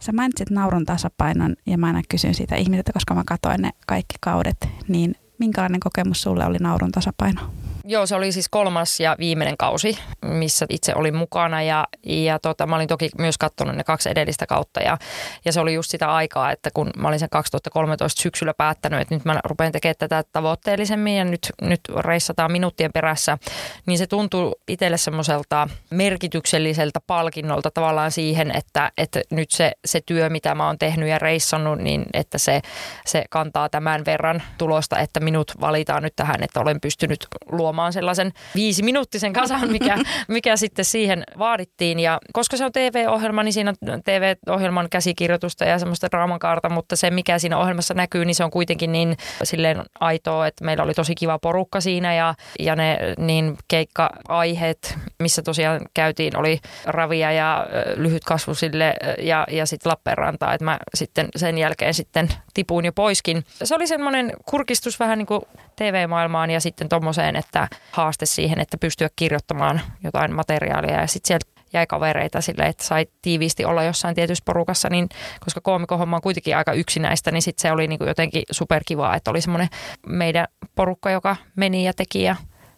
Sä 0.00 0.12
mainitsit 0.12 0.50
naurun 0.50 0.84
tasapainon 0.84 1.56
ja 1.66 1.78
mä 1.78 1.86
aina 1.86 2.02
kysyn 2.08 2.34
siitä 2.34 2.56
ihmisiltä, 2.56 2.92
koska 2.92 3.14
mä 3.14 3.22
katsoin 3.26 3.62
ne 3.62 3.70
kaikki 3.86 4.16
kaudet, 4.20 4.68
niin 4.88 5.14
minkälainen 5.38 5.80
kokemus 5.80 6.22
sulle 6.22 6.46
oli 6.46 6.58
naurun 6.58 6.92
tasapaino? 6.92 7.40
Joo, 7.88 8.06
se 8.06 8.16
oli 8.16 8.32
siis 8.32 8.48
kolmas 8.48 9.00
ja 9.00 9.16
viimeinen 9.18 9.56
kausi, 9.56 9.98
missä 10.22 10.66
itse 10.68 10.92
olin 10.94 11.16
mukana 11.16 11.62
ja, 11.62 11.86
ja 12.06 12.38
tota, 12.38 12.66
mä 12.66 12.76
olin 12.76 12.88
toki 12.88 13.10
myös 13.18 13.38
katsonut 13.38 13.76
ne 13.76 13.84
kaksi 13.84 14.10
edellistä 14.10 14.46
kautta 14.46 14.80
ja, 14.80 14.98
ja 15.44 15.52
se 15.52 15.60
oli 15.60 15.74
just 15.74 15.90
sitä 15.90 16.14
aikaa, 16.14 16.52
että 16.52 16.70
kun 16.74 16.90
mä 16.96 17.08
olin 17.08 17.18
sen 17.18 17.30
2013 17.30 18.22
syksyllä 18.22 18.54
päättänyt, 18.54 19.00
että 19.00 19.14
nyt 19.14 19.24
mä 19.24 19.40
rupean 19.44 19.72
tekemään 19.72 19.94
tätä 19.98 20.24
tavoitteellisemmin 20.32 21.16
ja 21.16 21.24
nyt, 21.24 21.52
nyt 21.62 21.80
reissataan 21.98 22.52
minuuttien 22.52 22.92
perässä, 22.92 23.38
niin 23.86 23.98
se 23.98 24.06
tuntuu 24.06 24.54
itselle 24.68 24.96
semmoiselta 24.96 25.68
merkitykselliseltä 25.90 27.00
palkinnolta 27.06 27.70
tavallaan 27.70 28.12
siihen, 28.12 28.56
että, 28.56 28.92
että 28.98 29.20
nyt 29.30 29.50
se, 29.50 29.72
se 29.84 30.00
työ, 30.06 30.30
mitä 30.30 30.54
mä 30.54 30.66
oon 30.66 30.78
tehnyt 30.78 31.08
ja 31.08 31.18
reissannut, 31.18 31.78
niin 31.78 32.04
että 32.12 32.38
se, 32.38 32.60
se 33.06 33.24
kantaa 33.30 33.68
tämän 33.68 34.04
verran 34.04 34.42
tulosta, 34.58 34.98
että 34.98 35.20
minut 35.20 35.52
valitaan 35.60 36.02
nyt 36.02 36.16
tähän, 36.16 36.42
että 36.42 36.60
olen 36.60 36.80
pystynyt 36.80 37.26
luomaan 37.50 37.75
luomaan 37.76 37.92
sellaisen 37.92 38.32
viisiminuuttisen 38.54 39.32
kasan, 39.32 39.70
mikä, 39.70 39.98
mikä 40.28 40.56
sitten 40.56 40.84
siihen 40.84 41.24
vaadittiin. 41.38 42.00
Ja 42.00 42.18
koska 42.32 42.56
se 42.56 42.64
on 42.64 42.72
TV-ohjelma, 42.72 43.42
niin 43.42 43.52
siinä 43.52 43.72
on 43.88 44.02
TV-ohjelman 44.02 44.88
käsikirjoitusta 44.90 45.64
ja 45.64 45.78
semmoista 45.78 46.10
draamankaarta, 46.10 46.68
mutta 46.68 46.96
se 46.96 47.10
mikä 47.10 47.38
siinä 47.38 47.58
ohjelmassa 47.58 47.94
näkyy, 47.94 48.24
niin 48.24 48.34
se 48.34 48.44
on 48.44 48.50
kuitenkin 48.50 48.92
niin 48.92 49.16
silleen 49.42 49.82
aitoa, 50.00 50.46
että 50.46 50.64
meillä 50.64 50.84
oli 50.84 50.94
tosi 50.94 51.14
kiva 51.14 51.38
porukka 51.38 51.80
siinä 51.80 52.14
ja, 52.14 52.34
ja 52.58 52.76
ne 52.76 52.98
niin 53.18 53.58
keikka-aiheet, 53.68 54.98
missä 55.18 55.42
tosiaan 55.42 55.80
käytiin, 55.94 56.36
oli 56.36 56.60
ravia 56.84 57.32
ja 57.32 57.66
lyhyt 57.96 58.24
kasvu 58.24 58.54
sille 58.54 58.94
ja, 59.18 59.46
ja 59.50 59.66
sitten 59.66 59.90
Lappeenrantaa, 59.90 60.54
että 60.54 60.64
mä 60.64 60.78
sitten 60.94 61.28
sen 61.36 61.58
jälkeen 61.58 61.94
sitten 61.94 62.28
tipuin 62.54 62.84
jo 62.84 62.92
poiskin. 62.92 63.44
Se 63.64 63.74
oli 63.74 63.86
semmoinen 63.86 64.32
kurkistus 64.46 65.00
vähän 65.00 65.18
niin 65.18 65.26
kuin 65.26 65.40
TV-maailmaan 65.76 66.50
ja 66.50 66.60
sitten 66.60 66.88
tommoseen, 66.88 67.36
että 67.36 67.65
haaste 67.90 68.26
siihen, 68.26 68.60
että 68.60 68.78
pystyä 68.78 69.08
kirjoittamaan 69.16 69.80
jotain 70.04 70.34
materiaalia 70.34 71.00
ja 71.00 71.06
sitten 71.06 71.28
sieltä 71.28 71.46
jäi 71.72 71.86
kavereita 71.86 72.40
silleen, 72.40 72.68
että 72.68 72.84
sai 72.84 73.06
tiiviisti 73.22 73.64
olla 73.64 73.82
jossain 73.82 74.14
tietyssä 74.14 74.42
porukassa, 74.44 74.88
niin 74.90 75.08
koska 75.40 75.60
koomikohomma 75.60 76.16
on 76.16 76.22
kuitenkin 76.22 76.56
aika 76.56 76.72
yksinäistä, 76.72 77.30
niin 77.30 77.42
sitten 77.42 77.62
se 77.62 77.72
oli 77.72 77.86
niin 77.86 77.98
kuin 77.98 78.08
jotenkin 78.08 78.42
superkivaa, 78.50 79.16
että 79.16 79.30
oli 79.30 79.40
semmoinen 79.40 79.68
meidän 80.06 80.46
porukka, 80.74 81.10
joka 81.10 81.36
meni 81.56 81.86
ja 81.86 81.92
teki 81.92 82.22
ja, 82.22 82.36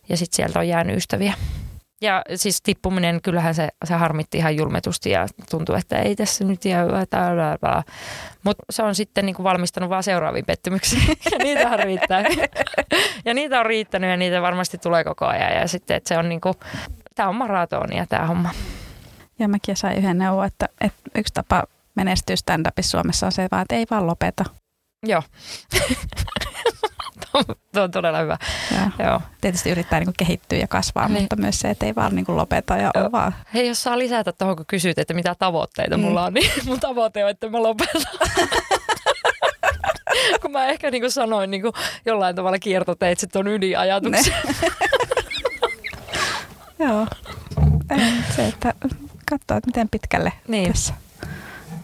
ja 0.09 0.17
sitten 0.17 0.37
sieltä 0.37 0.59
on 0.59 0.69
jäänyt 0.69 0.97
ystäviä. 0.97 1.35
Ja 2.01 2.23
siis 2.35 2.63
tippuminen, 2.63 3.23
kyllähän 3.23 3.55
se, 3.55 3.69
se 3.85 3.95
harmitti 3.95 4.39
ihan 4.39 4.57
julmetusti 4.57 5.11
ja 5.11 5.27
tuntui, 5.51 5.79
että 5.79 5.99
ei 5.99 6.17
tässä 6.17 6.45
nyt 6.45 6.65
jää 6.65 6.87
Mutta 8.45 8.65
se 8.71 8.83
on 8.83 8.95
sitten 8.95 9.27
niin 9.27 9.35
kuin 9.37 9.45
valmistanut 9.45 9.91
vaan 9.91 10.03
seuraaviin 10.03 10.45
pettymyksiin. 10.45 11.09
ja 11.33 11.39
niitä 11.39 11.77
riittää. 11.77 12.25
ja 13.25 13.35
niitä 13.35 13.61
on 13.61 13.67
riittänyt 13.67 14.11
ja 14.11 14.17
niitä 14.17 14.43
varmasti 14.43 14.79
tulee 14.79 15.05
koko 15.05 15.27
ajan. 15.27 15.57
Ja 15.57 15.69
sitten, 15.69 15.97
että 15.97 16.09
se 16.09 16.19
on 16.19 16.29
niin 16.29 16.41
kuin, 16.41 16.55
tämä 17.15 17.29
on 17.29 17.37
maratonia 17.37 18.07
tämä 18.07 18.27
homma. 18.27 18.51
Ja 19.39 19.49
mäkin 19.49 19.77
sain 19.77 19.99
yhden 19.99 20.19
neuvon, 20.19 20.47
että, 20.47 20.69
että 20.81 21.01
yksi 21.15 21.35
tapa 21.35 21.65
menestyä 21.95 22.37
stand-upissa 22.37 22.91
Suomessa 22.91 23.27
on 23.27 23.33
se 23.33 23.49
vaan, 23.53 23.63
että 23.63 23.75
ei 23.75 23.87
vaan 23.91 24.07
lopeta. 24.07 24.45
Joo. 25.07 25.23
Tuo 27.73 27.83
on 27.83 27.91
todella 27.91 28.19
hyvä. 28.19 28.39
Ja. 28.75 29.07
Joo. 29.07 29.21
Tietysti 29.41 29.71
yrittää 29.71 30.01
niin 30.01 30.13
kehittyä 30.19 30.59
ja 30.59 30.69
kasvaa, 30.69 31.09
niin. 31.09 31.23
mutta 31.23 31.37
myös 31.37 31.61
se, 31.61 31.71
että 31.71 31.87
ei 31.87 31.95
vaan 31.95 32.15
niin 32.15 32.25
lopeta 32.29 32.77
ja 32.77 32.91
ole 32.97 33.13
vaan. 33.13 33.35
Hei, 33.55 33.69
jos 33.69 33.83
saa 33.83 33.99
lisätä 33.99 34.33
tuohon, 34.33 34.57
kun 34.57 34.67
kysyt, 34.67 34.99
että 34.99 35.15
mitä 35.15 35.35
tavoitteita 35.39 35.97
mm. 35.97 36.03
mulla 36.03 36.25
on, 36.25 36.35
niin 36.35 36.51
mun 36.67 36.81
tavoite 36.81 37.25
on, 37.25 37.31
että 37.31 37.49
mä 37.49 37.63
lopetan. 37.63 38.03
kun 40.43 40.53
mä 40.53 40.67
ehkä 40.67 40.91
niin 40.91 41.03
kuin 41.03 41.13
sanoin 41.13 41.51
niin 41.51 41.63
kuin 41.63 41.73
jollain 42.07 42.37
tavalla 42.37 42.59
kiertoteitse 42.59 43.27
tuon 43.27 43.49
ydinajatuksen. 43.49 44.35
Joo. 46.79 47.07
Se, 48.37 48.47
että 48.47 48.75
katsoo, 49.31 49.57
että 49.57 49.67
miten 49.67 49.89
pitkälle 49.89 50.33
niin. 50.49 50.73
tässä. 50.73 50.95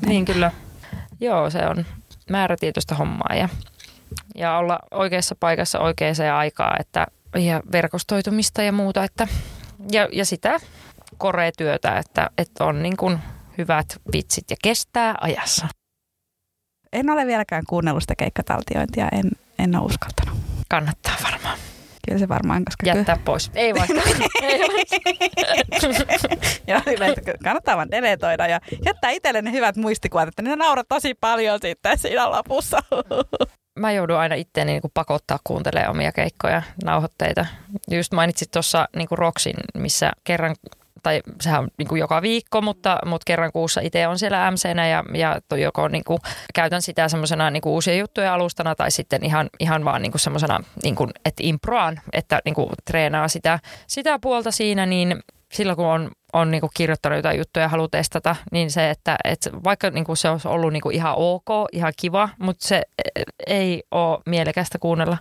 Niin 0.06 0.24
kyllä. 0.24 0.50
Joo, 1.20 1.50
se 1.50 1.66
on 1.66 1.86
määrätietoista 2.30 2.94
hommaa 2.94 3.34
ja, 3.34 3.48
ja 4.34 4.58
olla 4.58 4.78
oikeassa 4.90 5.34
paikassa 5.40 5.80
oikeaan 5.80 6.14
aikaan 6.34 6.80
että, 6.80 7.06
ja 7.36 7.62
verkostoitumista 7.72 8.62
ja 8.62 8.72
muuta. 8.72 9.04
Että, 9.04 9.28
ja, 9.92 10.08
ja 10.12 10.24
sitä 10.24 10.60
koreetyötä, 11.18 11.98
että, 11.98 12.30
että 12.38 12.64
on 12.64 12.82
niin 12.82 12.96
kuin 12.96 13.18
hyvät 13.58 13.86
vitsit 14.12 14.50
ja 14.50 14.56
kestää 14.62 15.14
ajassa. 15.20 15.68
En 16.92 17.10
ole 17.10 17.26
vieläkään 17.26 17.64
kuunnellut 17.68 18.02
sitä 18.02 18.14
keikkataltiointia, 18.18 19.08
en, 19.12 19.30
en 19.58 19.76
ole 19.76 19.84
uskaltanut. 19.84 20.38
Kannattaa 20.68 21.14
varmaan. 21.24 21.58
Kyllä 22.06 22.18
se 22.18 22.28
varmaan, 22.28 22.64
koska... 22.64 22.86
Jättää 22.86 23.14
kyllä... 23.14 23.24
pois. 23.24 23.50
Ei 23.54 23.74
vaikka. 23.74 23.94
Ei 24.42 24.60
ja 26.66 26.82
kannattaa 27.44 27.76
vaan 27.76 27.90
deletoida 27.90 28.46
ja 28.46 28.60
jättää 28.84 29.10
itselle 29.10 29.42
ne 29.42 29.52
hyvät 29.52 29.76
muistikuvat, 29.76 30.28
että 30.28 30.42
ne 30.42 30.56
naurat 30.56 30.88
tosi 30.88 31.14
paljon 31.14 31.58
sitten 31.62 31.98
siinä 31.98 32.30
lopussa. 32.30 32.78
Mä 33.78 33.92
joudun 33.92 34.16
aina 34.16 34.34
itteeni 34.34 34.72
niin 34.72 34.82
pakottaa 34.94 35.38
kuuntelemaan 35.44 35.90
omia 35.90 36.12
keikkoja, 36.12 36.62
nauhoitteita. 36.84 37.46
Just 37.90 38.12
mainitsit 38.12 38.50
tuossa 38.50 38.88
niin 38.96 39.08
Roxin, 39.10 39.56
missä 39.74 40.12
kerran 40.24 40.56
tai 41.02 41.20
sehän 41.40 41.60
on 41.60 41.68
niin 41.78 41.88
kuin 41.88 42.00
joka 42.00 42.22
viikko, 42.22 42.60
mutta, 42.60 42.98
mutta 43.06 43.24
kerran 43.26 43.52
kuussa 43.52 43.80
itse 43.80 44.08
on 44.08 44.18
siellä 44.18 44.50
mc 44.50 44.64
ja, 44.90 45.04
ja 45.14 45.40
joko 45.60 45.88
niin 45.88 46.04
kuin, 46.04 46.18
käytän 46.54 46.82
sitä 46.82 47.08
semmoisena 47.08 47.50
niin 47.50 47.62
uusien 47.66 47.98
juttujen 47.98 48.30
alustana 48.30 48.74
tai 48.74 48.90
sitten 48.90 49.24
ihan, 49.24 49.50
ihan 49.60 49.84
vaan 49.84 50.02
niin 50.02 50.12
semmoisena, 50.16 50.60
niin 50.82 50.96
että 51.24 51.42
improan, 51.42 52.00
että 52.12 52.40
niin 52.44 52.54
kuin, 52.54 52.68
treenaa 52.84 53.28
sitä, 53.28 53.58
sitä 53.86 54.18
puolta 54.18 54.50
siinä, 54.50 54.86
niin 54.86 55.20
silloin 55.52 55.76
kun 55.76 55.86
on, 55.86 56.10
on 56.32 56.50
niin 56.50 56.60
kuin 56.60 56.70
kirjoittanut 56.76 57.18
jotain 57.18 57.38
juttuja 57.38 57.64
ja 57.64 57.68
haluaa 57.68 57.88
testata, 57.88 58.36
niin 58.52 58.70
se, 58.70 58.90
että, 58.90 59.16
että 59.24 59.50
vaikka 59.64 59.90
niin 59.90 60.04
kuin 60.04 60.16
se 60.16 60.28
olisi 60.28 60.48
ollut 60.48 60.72
niin 60.72 60.80
kuin 60.80 60.94
ihan 60.94 61.14
ok, 61.16 61.68
ihan 61.72 61.92
kiva, 62.00 62.28
mutta 62.38 62.68
se 62.68 62.82
ei 63.46 63.82
ole 63.90 64.18
mielekästä 64.26 64.78
kuunnella 64.78 65.16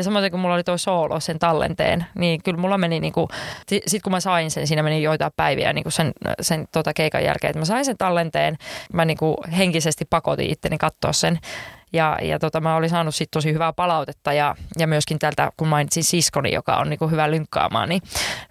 ja 0.00 0.04
samoin 0.04 0.30
kun 0.30 0.40
mulla 0.40 0.54
oli 0.54 0.64
toi 0.64 0.78
soolo, 0.78 1.20
sen 1.20 1.38
tallenteen, 1.38 2.06
niin 2.14 2.42
kyllä 2.42 2.60
mulla 2.60 2.78
meni 2.78 3.00
niinku, 3.00 3.28
sit 3.86 4.02
kun 4.02 4.12
mä 4.12 4.20
sain 4.20 4.50
sen, 4.50 4.66
siinä 4.66 4.82
meni 4.82 5.02
joitain 5.02 5.32
päiviä 5.36 5.72
niinku 5.72 5.90
sen, 5.90 6.12
sen 6.40 6.68
tota 6.72 6.92
keikan 6.92 7.24
jälkeen, 7.24 7.50
että 7.50 7.58
mä 7.58 7.64
sain 7.64 7.84
sen 7.84 7.98
tallenteen, 7.98 8.56
mä 8.92 9.04
niinku 9.04 9.36
henkisesti 9.58 10.04
pakotin 10.04 10.50
itteni 10.50 10.78
katsoa 10.78 11.12
sen 11.12 11.38
ja, 11.92 12.18
ja 12.22 12.38
tota, 12.38 12.60
mä 12.60 12.76
olin 12.76 12.90
saanut 12.90 13.14
siitä 13.14 13.30
tosi 13.30 13.52
hyvää 13.52 13.72
palautetta 13.72 14.32
ja, 14.32 14.56
ja 14.78 14.86
myöskin 14.86 15.18
tältä, 15.18 15.50
kun 15.56 15.68
mainitsin 15.68 16.04
siskoni, 16.04 16.52
joka 16.52 16.76
on 16.76 16.90
niin 16.90 16.98
kuin 16.98 17.10
hyvä 17.10 17.30
lynkkaamaan, 17.30 17.88
niin 17.88 18.02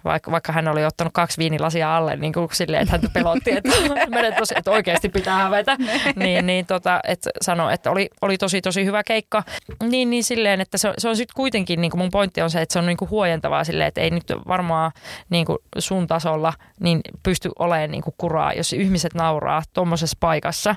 vaikka, 0.04 0.30
vaikka 0.30 0.52
hän 0.52 0.68
oli 0.68 0.84
ottanut 0.84 1.12
kaksi 1.12 1.38
viinilasia 1.38 1.96
alle 1.96 2.16
niin 2.16 2.32
kuin 2.32 2.48
silleen, 2.52 2.82
että 2.82 2.92
häntä 2.92 3.08
pelotti, 3.14 3.52
että, 3.52 3.70
tosi, 4.38 4.54
että 4.56 4.70
oikeasti 4.70 5.08
pitää 5.08 5.36
hävetä, 5.36 5.76
niin, 6.16 6.46
niin 6.46 6.66
tota, 6.66 7.00
että 7.04 7.30
sanoi, 7.42 7.74
että 7.74 7.90
oli, 7.90 8.08
oli 8.22 8.38
tosi 8.38 8.60
tosi 8.60 8.84
hyvä 8.84 9.02
keikka. 9.02 9.42
Niin, 9.82 10.10
niin 10.10 10.24
silleen, 10.24 10.60
että 10.60 10.78
se, 10.78 10.92
se 10.98 11.08
on 11.08 11.16
sitten 11.16 11.34
kuitenkin, 11.36 11.80
niin 11.80 11.90
kuin 11.90 12.00
mun 12.00 12.10
pointti 12.10 12.42
on 12.42 12.50
se, 12.50 12.62
että 12.62 12.72
se 12.72 12.78
on 12.78 12.86
niin 12.86 12.96
kuin 12.96 13.10
huojentavaa 13.10 13.64
silleen, 13.64 13.88
että 13.88 14.00
ei 14.00 14.10
nyt 14.10 14.32
varmaan 14.48 14.92
niin 15.30 15.46
kuin 15.46 15.58
sun 15.78 16.06
tasolla 16.06 16.52
niin 16.80 17.00
pysty 17.22 17.50
olemaan 17.58 17.90
niin 17.90 18.02
kuin 18.02 18.14
kuraa, 18.18 18.52
jos 18.52 18.72
ihmiset 18.72 19.14
nauraa 19.14 19.62
tuommoisessa 19.72 20.16
paikassa, 20.20 20.74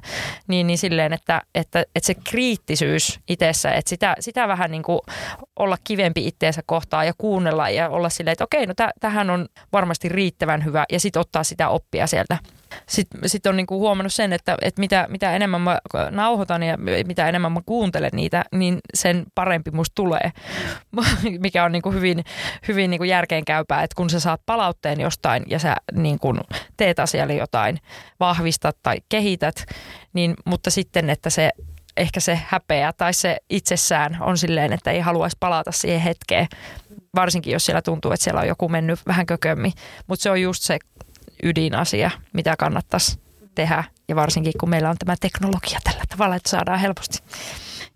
niin, 0.48 0.68
niin 0.68 0.78
silleen, 0.78 1.14
että, 1.14 1.42
että, 1.56 1.80
että 1.96 2.08
se 2.08 2.16
kriisi 2.32 2.53
kriittisyys 2.54 3.20
itsessä, 3.28 3.72
että 3.72 3.90
sitä, 3.90 4.16
sitä 4.20 4.48
vähän 4.48 4.72
niin 4.72 4.84
kuin 4.84 5.00
olla 5.60 5.78
kivempi 5.84 6.28
itteensä 6.28 6.62
kohtaan 6.66 7.08
ja 7.08 7.14
kuunnella 7.18 7.70
ja 7.70 7.90
olla 7.90 8.10
silleen, 8.10 8.32
että 8.32 8.44
okei, 8.44 8.66
no 8.66 8.74
tähän 9.00 9.30
on 9.30 9.48
varmasti 9.74 10.10
riittävän 10.10 10.66
hyvä 10.66 10.86
ja 10.92 11.00
sitten 11.00 11.20
ottaa 11.20 11.44
sitä 11.44 11.70
oppia 11.70 12.08
sieltä. 12.08 12.38
Sitten 12.88 13.30
sit 13.30 13.46
on 13.46 13.58
niinku 13.58 13.80
huomannut 13.80 14.14
sen, 14.14 14.34
että, 14.34 14.58
että 14.62 14.80
mitä, 14.80 15.08
mitä 15.10 15.36
enemmän 15.36 15.62
mä 15.62 15.80
nauhoitan 16.12 16.64
ja 16.64 16.78
mitä 17.08 17.30
enemmän 17.30 17.52
mä 17.52 17.62
kuuntelen 17.66 18.12
niitä, 18.14 18.46
niin 18.56 18.80
sen 18.94 19.26
parempi 19.36 19.72
musta 19.72 19.96
tulee. 19.96 20.32
Mikä 21.40 21.64
on 21.64 21.72
niinku 21.72 21.92
hyvin, 21.92 22.24
hyvin 22.68 22.90
niinku 22.90 23.04
järkeenkäypää, 23.04 23.84
että 23.84 23.96
kun 23.96 24.10
sä 24.10 24.20
saat 24.20 24.42
palautteen 24.46 25.00
jostain 25.00 25.44
ja 25.48 25.60
sä 25.60 25.76
niinku 25.94 26.34
teet 26.78 27.00
asialle 27.00 27.34
jotain, 27.34 27.80
vahvistat 28.20 28.78
tai 28.84 28.98
kehität, 29.10 29.56
niin, 30.14 30.34
mutta 30.46 30.72
sitten, 30.72 31.10
että 31.10 31.30
se 31.30 31.50
ehkä 31.98 32.20
se 32.20 32.40
häpeä 32.48 32.94
tai 32.94 33.14
se 33.14 33.38
itsessään 33.50 34.18
on 34.22 34.38
silleen, 34.38 34.74
että 34.74 34.92
ei 34.92 35.00
haluaisi 35.00 35.38
palata 35.40 35.72
siihen 35.72 36.02
hetkeen, 36.02 36.48
varsinkin 37.16 37.54
jos 37.54 37.66
siellä 37.66 37.82
tuntuu, 37.82 38.12
että 38.12 38.24
siellä 38.24 38.42
on 38.42 38.48
joku 38.48 38.70
mennyt 38.70 39.00
vähän 39.08 39.26
kökömmin. 39.26 39.74
Mutta 40.08 40.24
se 40.24 40.30
on 40.30 40.42
just 40.42 40.64
se 40.64 40.80
ydinasia, 41.44 42.12
mitä 42.34 42.56
kannattaisi 42.60 43.20
tehdä 43.56 43.84
ja 44.08 44.16
varsinkin 44.16 44.54
kun 44.60 44.70
meillä 44.70 44.90
on 44.90 44.98
tämä 44.98 45.16
teknologia 45.22 45.80
tällä 45.84 46.04
tavalla, 46.10 46.36
että 46.36 46.50
saadaan 46.50 46.80
helposti. 46.80 47.20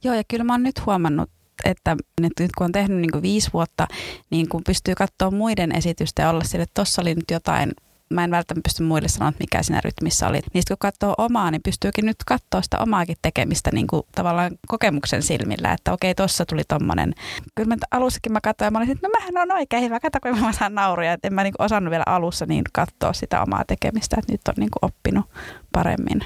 Joo 0.03 0.15
ja 0.15 0.23
kyllä 0.27 0.43
mä 0.43 0.53
oon 0.53 0.63
nyt 0.63 0.85
huomannut 0.85 1.29
että 1.65 1.97
nyt 2.21 2.33
kun 2.57 2.65
on 2.65 2.71
tehnyt 2.71 2.97
niin 2.97 3.21
viisi 3.21 3.49
vuotta, 3.53 3.87
niin 4.29 4.49
kun 4.49 4.61
pystyy 4.63 4.95
katsoa 4.95 5.31
muiden 5.31 5.75
esitystä 5.75 6.21
ja 6.21 6.29
olla 6.29 6.43
sille, 6.43 6.63
että 6.63 6.73
tuossa 6.73 7.01
oli 7.01 7.15
nyt 7.15 7.31
jotain 7.31 7.71
mä 8.09 8.23
en 8.23 8.31
välttämättä 8.31 8.67
pysty 8.67 8.83
muille 8.83 9.07
sanoa, 9.07 9.29
että 9.29 9.43
mikä 9.43 9.63
siinä 9.63 9.81
rytmissä 9.83 10.27
oli. 10.27 10.39
Niistä 10.53 10.73
kun 10.73 10.77
katsoo 10.79 11.13
omaa, 11.17 11.51
niin 11.51 11.61
pystyykin 11.63 12.05
nyt 12.05 12.17
katsoa 12.25 12.61
sitä 12.61 12.79
omaakin 12.79 13.17
tekemistä 13.21 13.69
niin 13.73 13.87
kuin 13.87 14.03
tavallaan 14.15 14.51
kokemuksen 14.67 15.23
silmillä, 15.23 15.71
että 15.71 15.93
okei, 15.93 16.15
tuossa 16.15 16.45
tuli 16.45 16.61
tommonen. 16.67 17.13
Kyllä 17.55 17.69
mä 17.69 17.75
alussakin 17.91 18.31
mä 18.31 18.41
katsoin 18.41 18.67
ja 18.67 18.71
mä 18.71 18.77
olin, 18.77 18.91
että 18.91 19.07
no 19.07 19.11
mähän 19.19 19.49
on 19.49 19.57
oikein 19.57 19.83
hyvä, 19.83 19.99
kato 19.99 20.19
kun 20.19 20.39
mä 20.39 20.51
saan 20.51 20.75
nauria. 20.75 21.13
Että 21.13 21.27
en 21.27 21.33
mä 21.33 21.43
niin 21.43 21.53
kuin 21.57 21.65
osannut 21.65 21.91
vielä 21.91 22.03
alussa 22.05 22.45
niin 22.45 22.63
katsoa 22.73 23.13
sitä 23.13 23.41
omaa 23.41 23.63
tekemistä, 23.67 24.15
että 24.19 24.31
nyt 24.31 24.47
on 24.47 24.53
niin 24.57 24.71
kuin 24.71 24.91
oppinut 24.91 25.25
paremmin. 25.71 26.21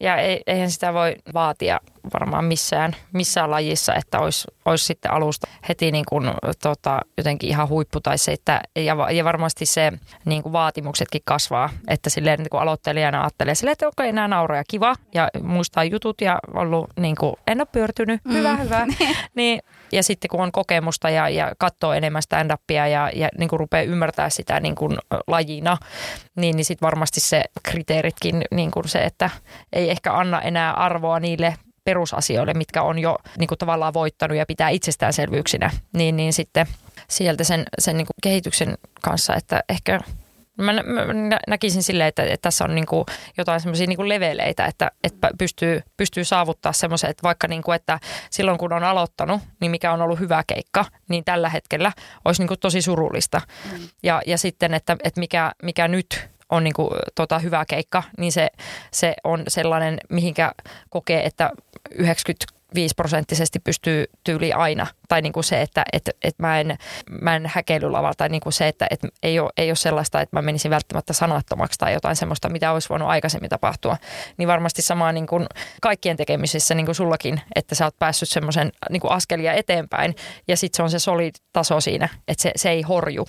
Ja 0.00 0.16
eihän 0.46 0.70
sitä 0.70 0.94
voi 0.94 1.16
vaatia 1.34 1.80
varmaan 2.14 2.44
missään, 2.44 2.96
missään 3.12 3.50
lajissa, 3.50 3.94
että 3.94 4.18
olisi, 4.18 4.48
olisi 4.64 4.84
sitten 4.84 5.12
alusta 5.12 5.48
heti 5.68 5.92
niin 5.92 6.04
kuin, 6.08 6.30
tota, 6.62 7.00
jotenkin 7.16 7.50
ihan 7.50 7.68
huippu 7.68 8.00
tai 8.00 8.18
se, 8.18 8.32
että, 8.32 8.60
ja, 8.76 8.96
ja 9.12 9.24
varmasti 9.24 9.66
se 9.66 9.92
niin 10.24 10.42
kuin 10.42 10.52
vaatimuksetkin 10.52 11.22
kasvaa, 11.24 11.70
että 11.88 12.10
silleen 12.10 12.38
niin 12.38 12.50
kuin 12.50 12.60
aloittelijana 12.60 13.20
ajattelee 13.20 13.54
silleen, 13.54 13.72
että 13.72 13.88
okei, 13.88 14.12
nämä 14.12 14.28
nauroja 14.28 14.62
kiva 14.68 14.94
ja 15.14 15.28
muistaa 15.42 15.84
jutut 15.84 16.20
ja 16.20 16.38
ollut 16.54 16.90
niin 16.96 17.16
kuin, 17.16 17.34
en 17.46 17.60
ole 17.60 17.68
pyörtynyt, 17.72 18.20
hyvä, 18.32 18.52
mm. 18.52 18.62
hyvä. 18.62 18.86
niin, 19.34 19.60
ja 19.92 20.02
sitten 20.02 20.28
kun 20.28 20.40
on 20.40 20.52
kokemusta 20.52 21.10
ja, 21.10 21.28
ja 21.28 21.52
katsoo 21.58 21.92
enemmän 21.92 22.22
stand-upia 22.22 22.88
ja, 22.88 23.10
ja 23.14 23.28
niin 23.38 23.48
kuin 23.48 23.60
rupeaa 23.60 23.82
ymmärtää 23.82 24.30
sitä 24.30 24.60
niin 24.60 24.74
kuin 24.74 24.98
lajina, 25.26 25.76
niin, 26.36 26.56
niin 26.56 26.64
sitten 26.64 26.86
varmasti 26.86 27.20
se 27.20 27.44
kriteeritkin, 27.62 28.42
niin 28.50 28.70
kuin 28.70 28.88
se, 28.88 28.98
että 28.98 29.30
ei 29.72 29.90
ehkä 29.90 30.12
anna 30.12 30.40
enää 30.40 30.72
arvoa 30.72 31.20
niille 31.20 31.54
perusasioille, 31.88 32.54
mitkä 32.54 32.82
on 32.82 32.98
jo 32.98 33.18
niin 33.38 33.48
kuin 33.48 33.58
tavallaan 33.58 33.94
voittanut 33.94 34.36
ja 34.36 34.46
pitää 34.46 34.68
itsestäänselvyyksinä, 34.68 35.70
niin, 35.92 36.16
niin 36.16 36.32
sitten 36.32 36.66
sieltä 37.10 37.44
sen, 37.44 37.64
sen 37.78 37.96
niin 37.96 38.06
kuin 38.06 38.14
kehityksen 38.22 38.78
kanssa, 39.02 39.34
että 39.34 39.62
ehkä 39.68 40.00
Mä, 40.62 40.72
mä 40.72 41.38
näkisin 41.48 41.82
silleen, 41.82 42.08
että, 42.08 42.22
että 42.22 42.42
tässä 42.42 42.64
on 42.64 42.74
niin 42.74 42.86
kuin 42.86 43.04
jotain 43.36 43.60
semmoisia 43.60 43.86
niin 43.86 44.08
leveleitä, 44.08 44.66
että, 44.66 44.90
että 45.04 45.30
pystyy, 45.38 45.82
pystyy 45.96 46.24
saavuttaa 46.24 46.72
semmoisen, 46.72 47.10
että 47.10 47.22
vaikka 47.22 47.48
niin 47.48 47.62
kuin, 47.62 47.76
että 47.76 47.98
silloin 48.30 48.58
kun 48.58 48.72
on 48.72 48.84
aloittanut, 48.84 49.40
niin 49.60 49.70
mikä 49.70 49.92
on 49.92 50.02
ollut 50.02 50.20
hyvä 50.20 50.42
keikka, 50.46 50.84
niin 51.08 51.24
tällä 51.24 51.48
hetkellä 51.48 51.92
olisi 52.24 52.42
niin 52.42 52.48
kuin 52.48 52.60
tosi 52.60 52.82
surullista. 52.82 53.40
Mm. 53.72 53.88
Ja, 54.02 54.22
ja 54.26 54.38
sitten, 54.38 54.74
että, 54.74 54.96
että 55.04 55.20
mikä, 55.20 55.52
mikä 55.62 55.88
nyt 55.88 56.28
on 56.50 56.64
niin 56.64 56.74
kuin, 56.74 56.90
tota, 57.14 57.38
hyvä 57.38 57.64
keikka, 57.68 58.02
niin 58.18 58.32
se, 58.32 58.48
se 58.92 59.14
on 59.24 59.42
sellainen, 59.48 59.98
mihinkä 60.10 60.52
kokee, 60.90 61.26
että 61.26 61.50
95 61.90 62.94
prosenttisesti 62.96 63.60
pystyy 63.60 64.04
tyyli 64.24 64.52
aina. 64.52 64.86
Tai 65.08 65.22
niin 65.22 65.32
kuin 65.32 65.44
se, 65.44 65.62
että 65.62 65.84
et, 65.92 66.10
et 66.22 66.38
mä 66.38 66.60
en, 66.60 66.78
mä 67.20 67.36
en 67.36 67.50
häkeilylavalla. 67.54 68.14
Tai 68.14 68.28
niin 68.28 68.40
kuin 68.40 68.52
se, 68.52 68.68
että 68.68 68.86
et 68.90 69.00
ei, 69.22 69.38
ole, 69.38 69.50
ei 69.56 69.70
ole 69.70 69.76
sellaista, 69.76 70.20
että 70.20 70.36
mä 70.36 70.42
menisin 70.42 70.70
välttämättä 70.70 71.12
sanattomaksi 71.12 71.78
tai 71.78 71.92
jotain 71.92 72.16
semmoista, 72.16 72.48
mitä 72.48 72.72
olisi 72.72 72.88
voinut 72.88 73.08
aikaisemmin 73.08 73.50
tapahtua. 73.50 73.96
Niin 74.36 74.48
varmasti 74.48 74.82
samaa 74.82 75.12
niin 75.12 75.26
kuin 75.26 75.46
kaikkien 75.82 76.16
tekemisissä, 76.16 76.74
niin 76.74 76.86
kuin 76.86 76.94
sullakin, 76.94 77.40
että 77.54 77.74
sä 77.74 77.84
oot 77.84 77.98
päässyt 77.98 78.28
semmoisen 78.28 78.72
niin 78.90 79.02
askelia 79.08 79.52
eteenpäin. 79.52 80.14
Ja 80.48 80.56
sitten 80.56 80.76
se 80.76 80.82
on 80.82 80.90
se 80.90 80.98
solid 80.98 81.34
taso 81.52 81.80
siinä, 81.80 82.08
että 82.28 82.42
se, 82.42 82.52
se 82.56 82.70
ei 82.70 82.82
horju. 82.82 83.26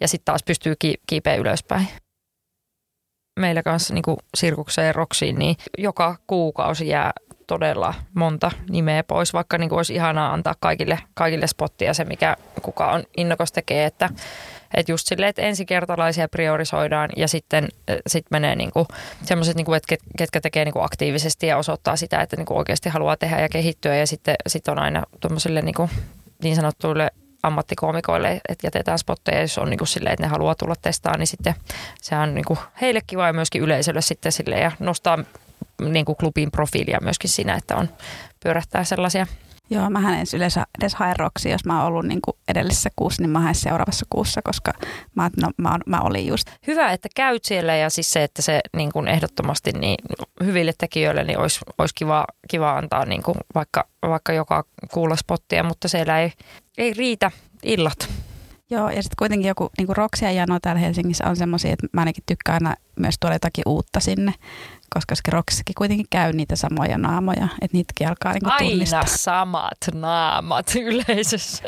Ja 0.00 0.08
sitten 0.08 0.24
taas 0.24 0.42
pystyy 0.42 0.74
kiipeä 1.06 1.34
ylöspäin 1.34 1.88
meillä 3.40 3.62
kanssa 3.62 3.94
niin 3.94 4.04
sirkukseen 4.36 4.86
ja 4.86 4.92
roksiin, 4.92 5.38
niin 5.38 5.56
joka 5.78 6.16
kuukausi 6.26 6.88
jää 6.88 7.12
todella 7.52 7.94
monta 8.14 8.50
nimeä 8.70 9.04
pois, 9.04 9.32
vaikka 9.32 9.58
niin 9.58 9.68
kuin 9.68 9.76
olisi 9.76 9.94
ihanaa 9.94 10.32
antaa 10.32 10.54
kaikille, 10.60 10.98
kaikille 11.14 11.46
spottia 11.46 11.94
se, 11.94 12.04
mikä 12.04 12.36
kuka 12.62 12.92
on 12.92 13.02
innokas 13.16 13.52
tekee, 13.52 13.84
että 13.84 14.10
että 14.74 14.92
just 14.92 15.06
silleen, 15.06 15.28
että 15.28 15.42
ensikertalaisia 15.42 16.28
priorisoidaan 16.28 17.10
ja 17.16 17.28
sitten 17.28 17.68
sit 18.06 18.26
menee 18.30 18.56
niinku 18.56 18.86
semmoiset, 19.22 19.56
niinku, 19.56 19.72
että 19.72 19.96
ketkä 20.18 20.40
tekee 20.40 20.64
niinku 20.64 20.80
aktiivisesti 20.80 21.46
ja 21.46 21.56
osoittaa 21.56 21.96
sitä, 21.96 22.20
että 22.20 22.36
niinku 22.36 22.58
oikeasti 22.58 22.88
haluaa 22.88 23.16
tehdä 23.16 23.40
ja 23.40 23.48
kehittyä 23.48 23.96
ja 23.96 24.06
sitten 24.06 24.34
sit 24.46 24.68
on 24.68 24.78
aina 24.78 25.02
tuommoisille 25.20 25.62
niinku 25.62 25.90
niin 26.42 26.56
sanottuille 26.56 27.10
ammattikoomikoille, 27.42 28.40
että 28.48 28.66
jätetään 28.66 28.98
spotteja, 28.98 29.40
jos 29.40 29.58
on 29.58 29.70
niin 29.70 29.78
kuin 29.78 29.88
silleen, 29.88 30.12
että 30.12 30.26
ne 30.26 30.30
haluaa 30.30 30.54
tulla 30.54 30.74
testaa, 30.82 31.16
niin 31.16 31.26
sitten 31.26 31.54
se 32.02 32.16
on 32.16 32.34
niin 32.34 32.44
kuin 32.44 32.58
heille 32.80 33.00
kiva 33.06 33.26
ja 33.26 33.32
myöskin 33.32 33.62
yleisölle 33.62 34.00
sitten 34.00 34.32
sille 34.32 34.58
ja 34.58 34.72
nostaa 34.78 35.18
niin 35.88 36.04
kuin 36.04 36.16
klubin 36.16 36.50
profiilia 36.50 36.98
myöskin 37.02 37.30
siinä, 37.30 37.54
että 37.54 37.76
on 37.76 37.88
pyörähtää 38.42 38.84
sellaisia 38.84 39.26
Joo, 39.72 39.90
mä 39.90 40.18
en 40.20 40.26
yleensä 40.34 40.66
edes 40.78 40.94
hae 40.94 41.14
roksi, 41.18 41.50
jos 41.50 41.64
mä 41.64 41.78
oon 41.78 41.86
ollut 41.86 42.04
niin 42.04 42.22
kuin 42.22 42.36
edellisessä 42.48 42.90
kuussa, 42.96 43.22
niin 43.22 43.30
mä 43.30 43.40
haen 43.40 43.54
seuraavassa 43.54 44.06
kuussa, 44.10 44.40
koska 44.44 44.72
mä, 45.14 45.30
no, 45.36 45.50
mä, 45.56 45.78
mä 45.86 46.00
olin 46.00 46.26
just. 46.26 46.50
Hyvä, 46.66 46.92
että 46.92 47.08
käyt 47.16 47.44
siellä 47.44 47.76
ja 47.76 47.90
siis 47.90 48.10
se, 48.10 48.22
että 48.22 48.42
se 48.42 48.60
niin 48.76 48.92
kuin 48.92 49.08
ehdottomasti 49.08 49.72
niin 49.72 49.96
hyville 50.44 50.72
tekijöille 50.78 51.24
niin 51.24 51.38
olisi, 51.38 51.60
olisi 51.78 51.94
kiva, 51.94 52.24
kiva 52.48 52.76
antaa 52.76 53.04
niin 53.04 53.22
kuin 53.22 53.36
vaikka, 53.54 53.84
vaikka 54.02 54.32
joka 54.32 54.64
kuulla 54.92 55.16
spottia, 55.16 55.62
mutta 55.62 55.88
siellä 55.88 56.20
ei, 56.20 56.32
ei 56.78 56.92
riitä 56.92 57.30
illat. 57.62 58.08
Joo, 58.70 58.90
ja 58.90 59.02
sitten 59.02 59.16
kuitenkin 59.18 59.48
joku 59.48 59.70
niin 59.78 59.96
Roksia 59.96 60.32
jano 60.32 60.58
täällä 60.62 60.80
Helsingissä 60.80 61.28
on 61.28 61.36
semmoisia, 61.36 61.72
että 61.72 61.86
mä 61.92 62.00
ainakin 62.00 62.24
tykkään 62.26 62.66
aina 62.66 62.76
myös 63.00 63.14
tuoda 63.20 63.34
jotakin 63.34 63.64
uutta 63.66 64.00
sinne 64.00 64.34
koska 64.94 65.30
Roksissakin 65.30 65.74
kuitenkin 65.74 66.06
käy 66.10 66.32
niitä 66.32 66.56
samoja 66.56 66.98
naamoja, 66.98 67.48
että 67.62 67.76
niitäkin 67.76 68.08
alkaa 68.08 68.32
niinku 68.32 68.50
tunnistaa. 68.58 69.00
Aina 69.00 69.16
samat 69.16 69.78
naamat 69.94 70.72
yleisössä. 70.86 71.62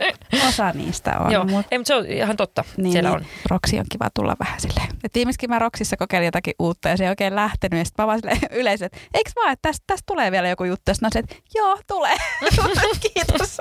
Osa 0.49 0.71
niistä 0.73 1.19
on. 1.19 1.33
Joo, 1.33 1.45
mutta... 1.45 1.69
Ei, 1.71 1.79
mutta 1.79 1.89
se 1.89 1.95
on 1.95 2.07
ihan 2.07 2.37
totta. 2.37 2.65
Niin, 2.77 2.93
Siellä 2.93 3.11
niin, 3.11 3.19
on. 3.19 3.27
Roksi 3.51 3.79
on 3.79 3.87
kiva 3.93 4.09
tulla 4.15 4.37
vähän 4.41 4.61
silleen. 4.61 4.89
Et 5.05 5.15
viimeiskin 5.15 5.51
mä 5.51 5.59
Roksissa 5.59 5.97
kokeilin 5.97 6.27
jotakin 6.27 6.55
uutta 6.59 6.89
ja 6.89 6.97
se 6.97 7.05
ei 7.05 7.11
oikein 7.11 7.35
lähtenyt. 7.35 7.79
Ja 7.79 7.85
sitten 7.85 8.03
mä 8.03 8.07
vaan 8.07 8.19
silleen 8.19 8.41
yleisö, 8.61 8.87
että 8.87 8.99
eikö 9.15 9.31
vaan, 9.37 9.53
että 9.53 9.69
tästä, 9.69 9.85
tästä 9.87 10.05
tulee 10.07 10.31
vielä 10.31 10.49
joku 10.49 10.65
juttu. 10.65 10.91
Ja 10.91 10.95
sitten 10.95 11.25
että 11.25 11.37
joo, 11.55 11.79
tulee. 11.87 12.17
Kiitos. 13.15 13.59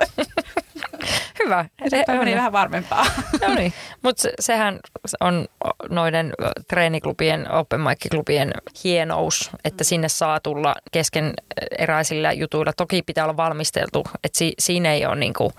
Hyvä. 1.44 1.66
Ja 1.84 1.90
se 1.90 2.04
meni 2.08 2.36
vähän 2.36 2.52
varmempaa. 2.52 3.06
no 3.48 3.56
niin, 3.56 3.74
mutta 4.02 4.22
se, 4.22 4.34
sehän 4.40 4.80
on 5.20 5.48
noiden 5.90 6.34
treeniklubien, 6.68 7.52
open 7.52 7.82
klubien 8.12 8.52
hienous, 8.84 9.52
että 9.66 9.84
sinne 9.84 10.10
saa 10.10 10.40
tulla 10.40 10.76
kesken 10.92 11.34
eräisillä 11.78 12.32
jutuilla. 12.32 12.74
Toki 12.74 13.02
pitää 13.02 13.24
olla 13.24 13.38
valmisteltu, 13.38 14.04
että 14.24 14.38
si, 14.38 14.54
siinä 14.60 14.94
ei 14.94 15.06
ole 15.06 15.16
niinku 15.16 15.52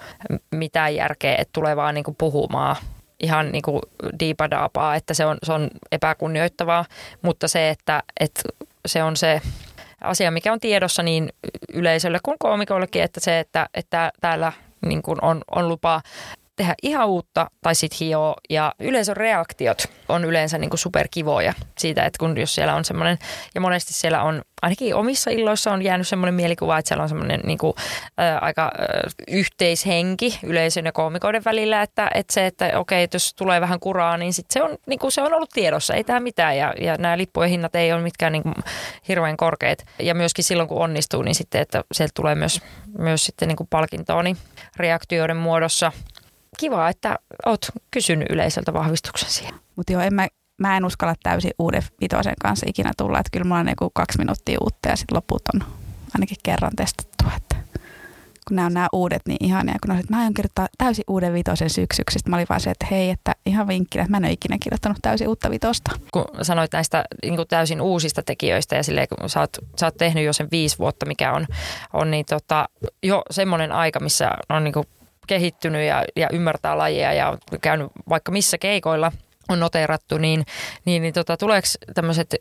mitään 0.51 0.95
järkeä, 0.95 1.37
että 1.37 1.53
tulee 1.53 1.77
vaan 1.77 1.95
niinku 1.95 2.15
puhumaan 2.19 2.77
ihan 3.21 3.53
niin 3.53 3.63
kuin 3.63 3.81
diipadaapaa, 4.21 4.97
että 4.97 5.15
se 5.15 5.27
on, 5.27 5.39
se 5.43 5.53
on 5.53 5.71
epäkunnioittavaa, 5.93 6.85
mutta 7.23 7.49
se, 7.49 7.71
että, 7.71 8.03
että 8.21 8.43
se 8.87 9.03
on 9.03 9.17
se 9.17 9.41
asia, 10.01 10.31
mikä 10.31 10.53
on 10.53 10.61
tiedossa 10.61 11.03
niin 11.03 11.29
yleisölle 11.73 12.19
kuin 12.23 12.37
koomikoillekin, 12.39 13.03
että 13.03 13.21
se, 13.21 13.39
että, 13.39 13.69
että 13.75 14.13
täällä 14.21 14.53
niin 14.87 15.03
kuin 15.03 15.19
on, 15.23 15.43
on 15.51 15.69
lupa 15.69 16.03
tehdä 16.57 16.75
ihan 16.83 17.09
uutta 17.09 17.51
tai 17.61 17.75
sitten 17.75 17.99
hio 18.01 18.35
ja 18.51 18.75
yleisön 18.79 19.17
reaktiot 19.17 19.83
on 20.09 20.25
yleensä 20.25 20.59
niin 20.59 20.71
kuin 20.71 20.79
superkivoja 20.79 21.55
siitä, 21.79 22.05
että 22.05 22.19
kun 22.19 22.39
jos 22.39 22.55
siellä 22.55 22.75
on 22.75 22.85
semmoinen, 22.85 23.19
ja 23.55 23.61
monesti 23.61 23.93
siellä 23.93 24.23
on, 24.23 24.43
ainakin 24.63 24.95
omissa 24.95 25.31
illoissa 25.31 25.73
on 25.73 25.83
jäänyt 25.83 26.09
semmoinen 26.09 26.35
mielikuva, 26.35 26.79
että 26.79 26.89
siellä 26.89 27.03
on 27.03 27.09
semmoinen 27.09 27.41
niin 27.45 27.59
kuin, 27.59 27.75
ä, 28.21 28.39
aika 28.39 28.65
ä, 28.65 28.71
yhteishenki 29.29 30.39
yleisön 30.43 30.85
ja 30.85 30.93
koomikoiden 30.93 31.45
välillä, 31.45 31.83
että, 31.83 32.11
että 32.15 32.35
se, 32.35 32.47
että 32.47 32.79
okei, 32.79 33.03
että 33.03 33.15
jos 33.15 33.35
tulee 33.35 33.61
vähän 33.61 33.81
kuraa, 33.81 34.17
niin 34.17 34.33
sit 34.33 34.47
se, 34.51 34.63
on, 34.63 34.79
niin 34.87 34.99
se 35.09 35.23
on 35.23 35.35
ollut 35.35 35.51
tiedossa, 35.51 35.95
ei 35.95 36.05
tämä 36.05 36.21
mitään. 36.21 36.57
Ja, 36.57 36.75
ja 36.81 36.97
nämä 36.97 37.19
lippujen 37.19 37.51
hinnat 37.51 37.75
ei 37.75 37.93
ole 37.93 38.03
mitkään 38.03 38.33
niin 38.33 38.43
kuin 38.43 38.55
hirveän 39.09 39.37
korkeat 39.37 39.79
ja 39.99 40.15
myöskin 40.15 40.45
silloin 40.45 40.69
kun 40.69 40.83
onnistuu, 40.83 41.23
niin 41.23 41.35
sitten, 41.35 41.61
että 41.61 41.85
sieltä 41.93 42.13
tulee 42.15 42.35
myös, 42.35 42.61
myös 42.99 43.25
sitten 43.25 43.49
niin 43.49 43.57
kuin 43.57 43.69
palkintoa 43.71 44.23
niin 44.23 44.37
reaktioiden 44.77 45.37
muodossa– 45.37 45.93
kiva, 46.59 46.89
että 46.89 47.19
oot 47.47 47.67
kysynyt 47.91 48.29
yleisöltä 48.31 48.73
vahvistuksen 48.73 49.31
siihen. 49.31 49.55
Mutta 49.77 49.93
joo, 49.93 50.03
en 50.03 50.15
mä, 50.15 50.29
mä 50.59 50.77
en 50.77 50.85
uskalla 50.85 51.15
täysin 51.23 51.53
uuden 51.59 51.83
vitosen 52.01 52.35
kanssa 52.43 52.67
ikinä 52.69 52.93
tulla. 52.97 53.19
Että 53.19 53.31
kyllä 53.33 53.45
mulla 53.45 53.61
on 53.61 53.69
joku 53.69 53.91
kaksi 53.95 54.19
minuuttia 54.19 54.59
uutta 54.61 54.89
ja 54.89 54.97
sitten 54.97 55.17
loput 55.17 55.43
on 55.55 55.61
ainakin 56.15 56.37
kerran 56.43 56.73
testattu. 56.77 57.25
Että 57.37 57.57
kun 58.49 58.57
nämä 58.57 58.67
on 58.67 58.75
nämä 58.75 58.89
uudet 58.93 59.23
niin 59.29 59.45
ihania, 59.45 59.75
kun 59.83 59.91
olisin, 59.91 60.05
että 60.05 60.15
mä 60.15 60.21
aion 60.21 60.35
kirjoittaa 60.35 60.69
täysin 60.79 61.05
uuden 61.09 61.35
vitosen 61.35 61.71
syksyksi. 61.71 62.19
Sitten 62.19 62.31
mä 62.31 62.37
olin 62.37 62.47
vaan 62.49 62.61
se, 62.61 62.71
että 62.71 62.87
hei, 62.91 63.11
että 63.11 63.35
ihan 63.47 63.69
vinkkinä, 63.69 64.03
että 64.03 64.11
mä 64.11 64.17
en 64.17 64.25
ole 64.25 64.33
ikinä 64.33 64.57
kirjoittanut 64.61 64.99
täysin 65.03 65.29
uutta 65.29 65.51
vitosta. 65.51 65.91
Kun 66.13 66.25
sanoit 66.43 66.73
näistä 66.73 67.05
niin 67.23 67.37
kuin 67.37 67.49
täysin 67.49 67.81
uusista 67.81 68.23
tekijöistä 68.23 68.77
ja 68.77 68.83
silleen, 68.83 69.09
kun 69.09 69.31
sä 69.31 69.41
oot, 69.41 69.59
sä 69.81 69.87
oot 69.87 69.97
tehnyt 69.97 70.25
jo 70.25 70.33
sen 70.33 70.49
viisi 70.51 70.79
vuotta, 70.79 71.07
mikä 71.07 71.33
on, 71.33 71.47
on 71.93 72.11
niin 72.11 72.25
tota, 72.29 72.69
jo 73.03 73.23
semmoinen 73.31 73.73
aika, 73.73 74.01
missä 74.01 74.31
on 74.49 74.65
niin 74.65 74.75
kuin 74.75 74.87
kehittynyt 75.27 75.87
ja, 75.87 76.05
ja 76.17 76.29
ymmärtää 76.33 76.79
lajia 76.79 77.13
ja 77.13 77.29
on 77.29 77.39
käynyt 77.61 77.93
vaikka 78.09 78.33
missä 78.33 78.59
keikoilla 78.59 79.13
on 79.49 79.61
noteerattu, 79.61 80.19
niin, 80.19 80.45
niin, 80.85 81.03
niin 81.03 81.15
tota, 81.15 81.37
tuleeko 81.37 81.69
tämmöiset 81.95 82.35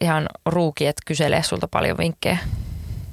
ihan 0.00 0.26
ruukiet 0.46 0.96
kyselee 1.06 1.42
sulta 1.42 1.68
paljon 1.68 1.98
vinkkejä? 1.98 2.38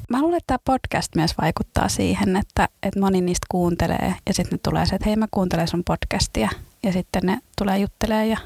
Mä 0.10 0.22
luulen, 0.22 0.38
että 0.38 0.48
tämä 0.48 0.78
podcast 0.78 1.16
myös 1.16 1.38
vaikuttaa 1.42 1.90
siihen, 1.90 2.36
että, 2.36 2.68
että 2.84 3.00
moni 3.00 3.22
niistä 3.22 3.46
kuuntelee 3.50 4.16
ja 4.28 4.34
sitten 4.34 4.52
ne 4.52 4.60
tulee 4.64 4.86
se, 4.86 4.96
että 4.96 5.10
hei 5.10 5.16
mä 5.16 5.28
kuuntelen 5.32 5.68
sun 5.68 5.84
podcastia 5.84 6.50
ja 6.84 6.92
sitten 6.92 7.22
ne 7.26 7.38
tulee 7.58 7.78
juttelee 7.78 8.28
ja 8.28 8.38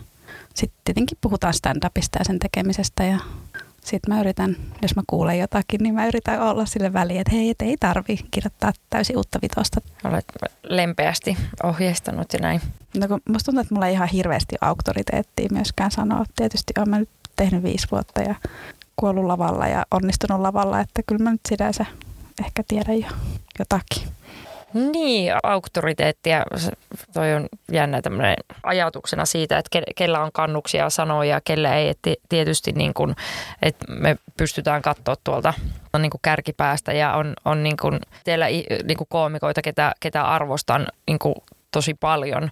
sitten 0.53 0.79
tietenkin 0.85 1.17
puhutaan 1.21 1.53
stand-upista 1.53 2.19
ja 2.19 2.25
sen 2.25 2.39
tekemisestä 2.39 3.03
ja 3.03 3.19
sitten 3.83 4.13
mä 4.13 4.19
yritän, 4.19 4.55
jos 4.81 4.95
mä 4.95 5.01
kuulen 5.07 5.39
jotakin, 5.39 5.83
niin 5.83 5.95
mä 5.95 6.07
yritän 6.07 6.41
olla 6.41 6.65
sille 6.65 6.93
väliin, 6.93 7.21
että 7.21 7.35
hei, 7.35 7.49
et 7.49 7.61
ei 7.61 7.77
tarvi 7.79 8.19
kirjoittaa 8.31 8.73
täysin 8.89 9.17
uutta 9.17 9.39
vitosta. 9.41 9.81
Olet 10.03 10.25
lempeästi 10.63 11.37
ohjeistanut 11.63 12.33
ja 12.33 12.39
näin. 12.39 12.61
No 12.97 13.07
kun 13.07 13.21
musta 13.29 13.45
tuntuu, 13.45 13.61
että 13.61 13.73
mulla 13.73 13.87
ei 13.87 13.93
ihan 13.93 14.07
hirveästi 14.07 14.55
auktoriteettia 14.61 15.47
myöskään 15.51 15.91
sanoa. 15.91 16.25
Tietysti 16.35 16.73
olen 16.77 16.89
mä 16.89 16.99
nyt 16.99 17.09
tehnyt 17.35 17.63
viisi 17.63 17.87
vuotta 17.91 18.21
ja 18.21 18.35
kuollut 18.95 19.25
lavalla 19.25 19.67
ja 19.67 19.85
onnistunut 19.91 20.41
lavalla, 20.41 20.79
että 20.79 21.01
kyllä 21.07 21.23
mä 21.23 21.31
nyt 21.31 21.41
sinänsä 21.47 21.85
ehkä 22.45 22.63
tiedä 22.67 22.93
jo 22.93 23.07
jotakin. 23.59 24.18
Niin, 24.73 25.33
auktoriteettia. 25.43 26.43
Toi 27.13 27.33
on 27.33 27.47
jännä 27.71 28.01
tämmöinen 28.01 28.35
ajatuksena 28.63 29.25
siitä, 29.25 29.57
että 29.57 29.69
ke, 29.71 29.81
kellä 29.95 30.23
on 30.23 30.31
kannuksia 30.33 30.89
sanoja, 30.89 31.41
kellä 31.43 31.75
ei. 31.75 31.89
Että 31.89 32.09
tietysti 32.29 32.71
niin 32.71 32.93
kuin, 32.93 33.15
että 33.61 33.85
me 33.89 34.17
pystytään 34.37 34.81
katsoa 34.81 35.15
tuolta 35.23 35.53
on 35.93 36.01
niin 36.01 36.11
kärkipäästä 36.21 36.93
ja 36.93 37.13
on, 37.13 37.33
on 37.45 37.63
niin 37.63 37.77
kuin 37.77 37.99
teillä 38.23 38.47
niin 38.47 38.97
koomikoita, 39.09 39.61
ketä, 39.61 39.93
ketä 39.99 40.23
arvostan 40.23 40.87
niin 41.07 41.19
tosi 41.71 41.93
paljon. 41.93 42.49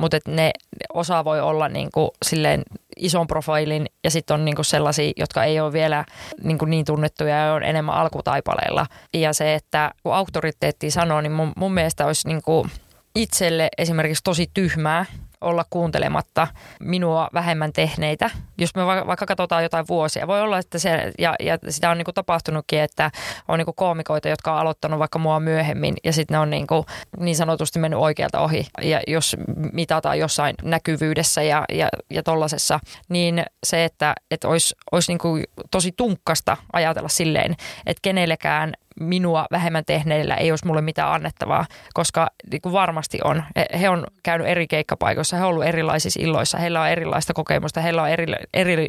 Mutta 0.00 0.18
ne 0.28 0.50
osa 0.94 1.24
voi 1.24 1.40
olla 1.40 1.68
niin 1.68 1.88
kuin 1.94 2.10
silleen 2.24 2.62
ison 2.96 3.26
profiilin 3.26 3.86
ja 4.04 4.10
sitten 4.10 4.34
on 4.34 4.44
niinku 4.44 4.64
sellaisia, 4.64 5.12
jotka 5.16 5.44
ei 5.44 5.60
ole 5.60 5.72
vielä 5.72 6.04
niinku 6.42 6.64
niin 6.64 6.84
tunnettuja 6.84 7.36
ja 7.36 7.52
on 7.52 7.62
enemmän 7.62 7.94
alkutaipaleilla. 7.94 8.86
Ja 9.14 9.32
se, 9.32 9.54
että 9.54 9.90
kun 10.02 10.14
auktoriteetti 10.14 10.90
sanoo, 10.90 11.20
niin 11.20 11.32
mun, 11.32 11.52
mun 11.56 11.74
mielestä 11.74 12.06
olisi 12.06 12.28
niinku 12.28 12.66
itselle 13.14 13.68
esimerkiksi 13.78 14.24
tosi 14.24 14.50
tyhmää 14.54 15.04
olla 15.40 15.64
kuuntelematta 15.70 16.46
minua 16.80 17.28
vähemmän 17.34 17.72
tehneitä. 17.72 18.30
Jos 18.58 18.74
me 18.74 18.86
vaikka 18.86 19.26
katsotaan 19.26 19.62
jotain 19.62 19.88
vuosia, 19.88 20.26
voi 20.26 20.40
olla, 20.40 20.58
että 20.58 20.78
se, 20.78 21.12
ja, 21.18 21.34
ja 21.40 21.58
sitä 21.68 21.90
on 21.90 21.98
niin 21.98 22.04
kuin 22.04 22.14
tapahtunutkin, 22.14 22.80
että 22.80 23.10
on 23.48 23.58
niin 23.58 23.66
kuin 23.66 23.74
koomikoita, 23.74 24.28
jotka 24.28 24.52
on 24.52 24.58
aloittanut 24.58 24.98
vaikka 24.98 25.18
mua 25.18 25.40
myöhemmin, 25.40 25.96
ja 26.04 26.12
sitten 26.12 26.34
ne 26.34 26.38
on 26.38 26.50
niin, 26.50 26.66
kuin 26.66 26.84
niin 27.18 27.36
sanotusti 27.36 27.78
mennyt 27.78 28.00
oikealta 28.00 28.40
ohi. 28.40 28.66
Ja 28.82 29.00
jos 29.06 29.36
mitataan 29.72 30.18
jossain 30.18 30.54
näkyvyydessä 30.62 31.42
ja, 31.42 31.64
ja, 31.72 31.88
ja 32.10 32.22
tollasessa, 32.22 32.80
niin 33.08 33.44
se, 33.66 33.84
että, 33.84 34.14
että 34.30 34.48
olisi, 34.48 34.74
olisi 34.92 35.12
niin 35.12 35.18
kuin 35.18 35.44
tosi 35.70 35.92
tunkkasta 35.92 36.56
ajatella 36.72 37.08
silleen, 37.08 37.56
että 37.86 38.00
kenellekään 38.02 38.74
minua 39.00 39.46
vähemmän 39.50 39.84
tehneillä 39.84 40.34
ei 40.34 40.52
olisi 40.52 40.66
mulle 40.66 40.80
mitään 40.80 41.12
annettavaa, 41.12 41.66
koska 41.94 42.30
niin 42.50 42.60
kuin 42.60 42.72
varmasti 42.72 43.18
on. 43.24 43.44
He 43.80 43.88
on 43.88 44.06
käynyt 44.22 44.48
eri 44.48 44.66
keikkapaikoissa, 44.66 45.36
he 45.36 45.42
on 45.42 45.48
ollut 45.48 45.64
erilaisissa 45.64 46.20
illoissa, 46.22 46.58
heillä 46.58 46.80
on 46.80 46.88
erilaista 46.88 47.32
kokemusta, 47.32 47.80
heillä 47.80 48.02
on 48.02 48.08
eri, 48.08 48.26
eri 48.54 48.88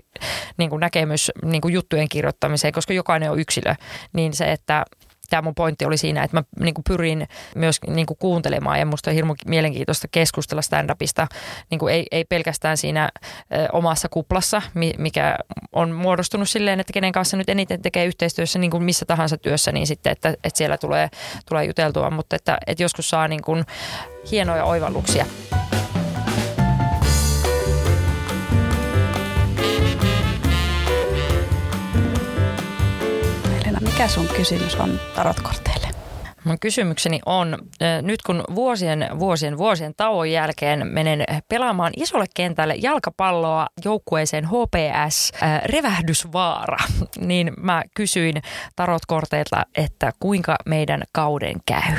niin 0.58 0.70
kuin 0.70 0.80
näkemys 0.80 1.32
niin 1.46 1.62
kuin 1.62 1.74
juttujen 1.74 2.10
kirjoittamiseen, 2.10 2.74
koska 2.74 2.94
jokainen 2.94 3.32
on 3.32 3.40
yksilö. 3.40 3.76
Niin 4.14 4.34
se, 4.34 4.52
että 4.52 4.86
tämä 5.32 5.42
mun 5.42 5.56
pointti 5.56 5.86
oli 5.86 5.98
siinä, 5.98 6.24
että 6.24 6.38
mä 6.38 6.44
niin 6.60 6.74
kuin 6.74 6.84
pyrin 6.84 7.28
myös 7.56 7.80
niin 7.88 8.06
kuin 8.06 8.18
kuuntelemaan 8.18 8.80
ja 8.80 8.86
musta 8.86 9.10
on 9.10 9.16
hirmu 9.16 9.36
mielenkiintoista 9.46 10.08
keskustella 10.12 10.62
stand-upista 10.62 11.28
niin 11.70 11.80
kuin 11.80 11.94
ei, 11.94 12.08
ei 12.12 12.26
pelkästään 12.26 12.78
siinä 12.78 13.10
ö, 13.54 13.68
omassa 13.74 14.10
kuplassa, 14.10 14.62
mikä 14.98 15.36
on 15.72 15.92
muodostunut 15.92 16.50
silleen, 16.50 16.80
että 16.80 16.94
kenen 16.94 17.12
kanssa 17.12 17.38
nyt 17.38 17.50
eniten 17.50 17.82
tekee 17.82 18.06
yhteistyössä 18.06 18.60
niin 18.60 18.72
kuin 18.72 18.84
missä 18.84 19.06
tahansa 19.06 19.38
työssä, 19.38 19.72
niin 19.72 19.88
sitten, 19.88 20.12
että, 20.12 20.30
että 20.30 20.58
siellä 20.58 20.78
tulee, 20.78 21.10
tulee 21.50 21.66
juteltua, 21.66 22.10
mutta 22.10 22.36
että, 22.36 22.58
että 22.68 22.84
joskus 22.84 23.10
saa 23.10 23.28
niin 23.28 23.42
kuin 23.42 23.66
hienoja 24.32 24.66
oivalluksia. 24.66 25.26
Mikä 33.82 34.08
sun 34.08 34.28
kysymys 34.28 34.76
on 34.76 35.00
tarotkorteille? 35.16 35.88
Mun 36.44 36.60
kysymykseni 36.60 37.20
on, 37.26 37.58
nyt 38.02 38.22
kun 38.22 38.44
vuosien, 38.56 39.10
vuosien, 39.20 39.58
vuosien 39.58 39.94
tauon 39.98 40.32
jälkeen 40.32 40.88
menen 40.88 41.24
pelaamaan 41.50 41.94
isolle 41.98 42.26
kentälle 42.36 42.76
jalkapalloa 42.76 43.68
joukkueeseen 43.86 44.48
HPS 44.48 45.32
äh, 45.44 45.62
Revähdysvaara, 45.66 46.78
niin 47.20 47.54
mä 47.58 47.84
kysyin 47.96 48.42
tarotkorteilta, 48.76 49.66
että 49.76 50.12
kuinka 50.20 50.56
meidän 50.66 51.04
kauden 51.12 51.56
käy. 51.66 51.94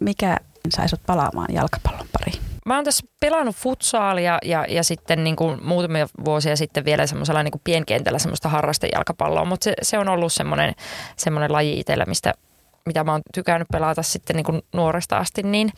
Mikä 0.00 0.36
saisut 0.68 1.00
palaamaan 1.06 1.54
jalkapallon 1.54 2.06
pariin? 2.12 2.49
Mä 2.66 2.74
oon 2.74 2.84
tässä 2.84 3.06
pelannut 3.20 3.56
futsaalia 3.56 4.38
ja, 4.44 4.64
ja 4.68 4.84
sitten 4.84 5.24
niin 5.24 5.36
kuin 5.36 5.64
muutamia 5.64 6.08
vuosia 6.24 6.56
sitten 6.56 6.84
vielä 6.84 7.06
semmoisella 7.06 7.42
niin 7.42 7.52
kuin 7.52 7.62
pienkentällä 7.64 8.18
semmoista 8.18 8.48
harrastejalkapalloa, 8.48 9.44
mutta 9.44 9.64
se, 9.64 9.74
se 9.82 9.98
on 9.98 10.08
ollut 10.08 10.32
semmoinen, 10.32 10.74
semmoinen 11.16 11.52
laji 11.52 11.80
itsellä, 11.80 12.04
mistä 12.06 12.34
mitä 12.86 13.04
mä 13.04 13.12
oon 13.12 13.22
tykännyt 13.34 13.68
pelata 13.72 14.02
sitten 14.02 14.36
niin 14.36 14.44
kuin 14.44 14.62
nuoresta 14.74 15.18
asti, 15.18 15.42
niin 15.42 15.70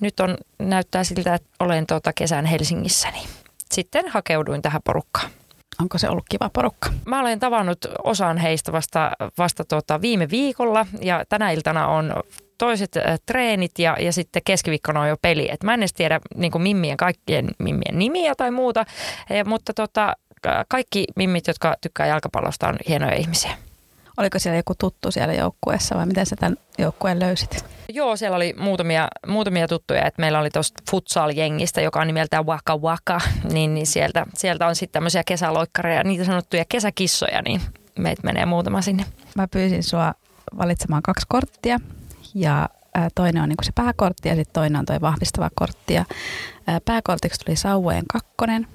nyt 0.00 0.20
on, 0.20 0.36
näyttää 0.58 1.04
siltä, 1.04 1.34
että 1.34 1.48
olen 1.60 1.86
tuota 1.86 2.12
kesän 2.12 2.44
Helsingissä, 2.44 3.10
niin 3.10 3.28
sitten 3.72 4.08
hakeuduin 4.08 4.62
tähän 4.62 4.80
porukkaan. 4.84 5.30
Onko 5.80 5.98
se 5.98 6.08
ollut 6.08 6.24
kiva 6.28 6.50
porukka? 6.52 6.90
Mä 7.04 7.20
olen 7.20 7.40
tavannut 7.40 7.78
osan 8.04 8.38
heistä 8.38 8.72
vasta, 8.72 9.10
vasta 9.38 9.64
tuota 9.64 10.00
viime 10.00 10.30
viikolla 10.30 10.86
ja 11.00 11.24
tänä 11.28 11.50
iltana 11.50 11.86
on 11.88 12.14
toiset 12.60 12.96
äh, 12.96 13.20
treenit 13.26 13.78
ja, 13.78 13.96
ja 14.00 14.12
sitten 14.12 14.42
keskiviikkona 14.44 15.00
on 15.00 15.08
jo 15.08 15.16
peli. 15.22 15.48
Et 15.52 15.62
mä 15.62 15.74
en 15.74 15.80
edes 15.80 15.92
tiedä 15.92 16.20
niin 16.34 16.52
kuin 16.52 16.62
mimmien, 16.62 16.96
kaikkien 16.96 17.48
mimmien 17.58 17.98
nimiä 17.98 18.34
tai 18.34 18.50
muuta, 18.50 18.84
ja, 19.30 19.44
mutta 19.44 19.74
tota, 19.74 20.16
kaikki 20.68 21.04
mimmit, 21.16 21.46
jotka 21.46 21.74
tykkää 21.80 22.06
jalkapallosta, 22.06 22.68
on 22.68 22.76
hienoja 22.88 23.14
ihmisiä. 23.14 23.50
Oliko 24.16 24.38
siellä 24.38 24.56
joku 24.56 24.74
tuttu 24.78 25.10
siellä 25.10 25.34
joukkueessa 25.34 25.96
vai 25.96 26.06
miten 26.06 26.26
sä 26.26 26.36
tämän 26.36 26.56
joukkueen 26.78 27.20
löysit? 27.20 27.64
Joo, 27.88 28.16
siellä 28.16 28.36
oli 28.36 28.54
muutamia, 28.58 29.08
muutamia 29.26 29.68
tuttuja, 29.68 30.06
että 30.06 30.20
meillä 30.20 30.40
oli 30.40 30.50
tuosta 30.50 30.82
futsal-jengistä, 30.90 31.80
joka 31.80 32.00
on 32.00 32.06
nimeltään 32.06 32.46
Waka 32.46 32.76
Waka, 32.76 33.20
niin, 33.52 33.74
niin 33.74 33.86
sieltä, 33.86 34.26
sieltä 34.34 34.66
on 34.66 34.76
sitten 34.76 34.92
tämmöisiä 34.92 35.22
kesäloikkareja, 35.26 36.04
niitä 36.04 36.24
sanottuja 36.24 36.64
kesäkissoja, 36.68 37.42
niin 37.42 37.60
meitä 37.98 38.22
menee 38.24 38.46
muutama 38.46 38.82
sinne. 38.82 39.04
Mä 39.36 39.48
pyysin 39.48 39.82
sua 39.82 40.14
valitsemaan 40.58 41.02
kaksi 41.02 41.26
korttia 41.28 41.80
ja 42.34 42.68
toinen 43.14 43.42
on 43.42 43.48
niin 43.48 43.56
se 43.62 43.72
pääkortti 43.74 44.28
ja 44.28 44.34
sitten 44.34 44.52
toinen 44.52 44.78
on 44.78 44.86
tuo 44.86 45.00
vahvistava 45.00 45.50
kortti. 45.54 45.94
Ja 45.94 46.04
pääkortiksi 46.84 47.40
tuli 47.44 47.56
Sauvojen 47.56 48.04
kakkonen 48.12 48.66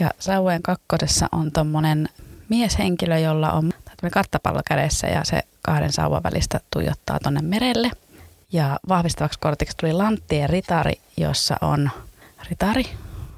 ja 0.00 0.10
Sauvojen 0.18 0.62
kakkosessa 0.62 1.26
on 1.32 1.52
tuommoinen 1.52 2.08
mieshenkilö, 2.48 3.18
jolla 3.18 3.52
on 3.52 3.72
karttapallo 4.12 4.60
kädessä 4.68 5.06
ja 5.06 5.24
se 5.24 5.42
kahden 5.62 5.92
sauvan 5.92 6.22
välistä 6.22 6.60
tuijottaa 6.72 7.18
tuonne 7.22 7.42
merelle. 7.42 7.90
Ja 8.52 8.78
vahvistavaksi 8.88 9.38
kortiksi 9.38 9.76
tuli 9.76 9.92
Lanttien 9.92 10.50
ritari, 10.50 10.92
jossa 11.16 11.56
on 11.60 11.90
ritari 12.48 12.84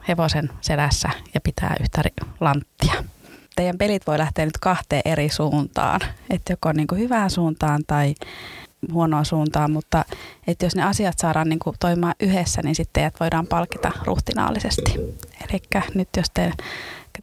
hevosen 0.09 0.51
selässä 0.61 1.09
ja 1.35 1.41
pitää 1.41 1.77
yhtä 1.81 2.03
lanttia. 2.41 3.05
Teidän 3.57 3.79
pelit 3.79 4.07
voi 4.07 4.19
lähteä 4.19 4.45
nyt 4.45 4.59
kahteen 4.59 5.03
eri 5.05 5.29
suuntaan, 5.29 6.01
että 6.31 6.53
joko 6.53 6.73
niin 6.73 6.87
kuin 6.87 7.01
hyvään 7.01 7.31
suuntaan 7.31 7.83
tai 7.87 8.15
huonoa 8.93 9.25
suuntaan, 9.25 9.71
mutta 9.71 10.05
että 10.47 10.67
jos 10.67 10.75
ne 10.75 10.83
asiat 10.83 11.19
saadaan 11.19 11.49
niin 11.49 11.59
kuin 11.59 11.77
toimimaan 11.81 12.15
yhdessä, 12.21 12.63
niin 12.63 12.75
sitten 12.75 12.93
teidät 12.93 13.21
voidaan 13.21 13.47
palkita 13.47 13.93
ruhtinaallisesti. 14.05 14.95
Eli 15.51 15.61
nyt 15.95 16.09
jos 16.17 16.27
te, 16.35 16.53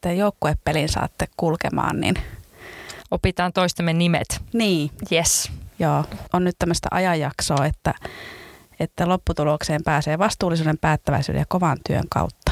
te 0.01 0.13
joukkuepelin 0.13 0.89
saatte 0.89 1.27
kulkemaan, 1.37 1.99
niin 1.99 2.15
opitaan 3.11 3.53
toistemme 3.53 3.93
nimet. 3.93 4.41
Niin. 4.53 4.91
Yes. 5.11 5.51
Joo, 5.79 6.05
on 6.33 6.43
nyt 6.43 6.55
tämmöistä 6.59 6.87
ajanjaksoa, 6.91 7.65
että, 7.65 7.93
että 8.79 9.09
lopputulokseen 9.09 9.83
pääsee 9.83 10.19
vastuullisuuden, 10.19 10.77
päättäväisyyden 10.77 11.39
ja 11.39 11.45
kovan 11.49 11.77
työn 11.87 12.05
kautta. 12.09 12.51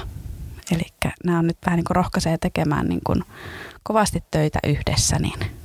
Eli 0.71 1.11
nämä 1.23 1.39
on 1.39 1.47
nyt 1.47 1.57
vähän 1.65 1.77
niin 1.77 1.85
kuin 1.85 1.95
rohkaisee 1.95 2.37
tekemään 2.37 2.87
niin 2.87 3.01
kuin 3.03 3.23
kovasti 3.83 4.23
töitä 4.31 4.59
yhdessä, 4.63 5.19
niin 5.19 5.60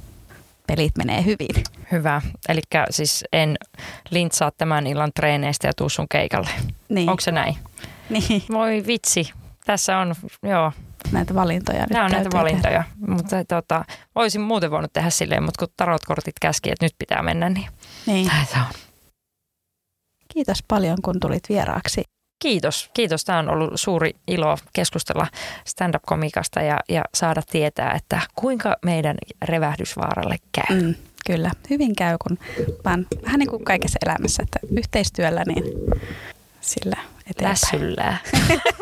pelit 0.67 0.97
menee 0.99 1.25
hyvin. 1.25 1.64
Hyvä. 1.93 2.23
Eli 2.49 2.61
siis 2.91 3.25
en 3.33 3.57
lintsaa 4.11 4.51
tämän 4.51 4.87
illan 4.87 5.11
treeneistä 5.14 5.67
ja 5.67 5.73
tuu 5.77 5.89
sun 5.89 6.07
keikalle. 6.09 6.51
Niin. 6.89 7.11
Onko 7.11 7.21
se 7.21 7.33
näin? 7.33 7.57
Niin. 8.11 8.43
Voi 8.53 8.85
vitsi. 8.87 9.33
Tässä 9.64 9.99
on, 9.99 10.14
joo, 10.43 10.73
näitä 11.12 11.35
valintoja. 11.35 11.87
Nämä 11.91 12.05
on 12.05 12.11
näitä 12.11 12.31
valintoja, 12.33 12.85
tehdä. 12.97 13.12
mutta 13.12 13.45
tota, 13.45 13.85
olisin 14.14 14.41
muuten 14.41 14.71
voinut 14.71 14.93
tehdä 14.93 15.11
silleen, 15.11 15.43
mutta 15.43 15.67
kun 15.67 15.75
tarotkortit 15.77 16.35
käski, 16.41 16.71
että 16.71 16.85
nyt 16.85 16.95
pitää 16.99 17.23
mennä, 17.23 17.51
niin, 17.51 17.67
niin. 18.07 18.27
näitä 18.27 18.59
on. 18.59 18.75
Kiitos 20.35 20.62
paljon, 20.69 20.99
kun 21.05 21.21
tulit 21.21 21.49
vieraaksi. 21.49 22.03
Kiitos. 22.39 22.91
Kiitos. 22.95 23.24
Tämä 23.24 23.39
on 23.39 23.49
ollut 23.49 23.70
suuri 23.74 24.11
ilo 24.26 24.59
keskustella 24.72 25.26
stand-up-komikasta 25.64 26.62
ja, 26.62 26.80
ja 26.89 27.03
saada 27.14 27.43
tietää, 27.51 27.93
että 27.93 28.20
kuinka 28.34 28.76
meidän 28.84 29.16
revähdysvaaralle 29.45 30.37
käy. 30.53 30.82
Mm, 30.82 30.95
kyllä, 31.26 31.51
hyvin 31.70 31.97
käy, 31.97 32.16
kun 32.28 32.39
vaan 32.84 33.07
vähän 33.24 33.39
niin 33.39 33.51
kuin 33.51 33.64
kaikessa 33.64 33.99
elämässä, 34.07 34.43
että 34.43 34.59
yhteistyöllä 34.76 35.43
niin 35.47 35.64
sillä 36.61 36.97
eteenpäin. 37.30 37.49
Lässyllää. 37.51 38.18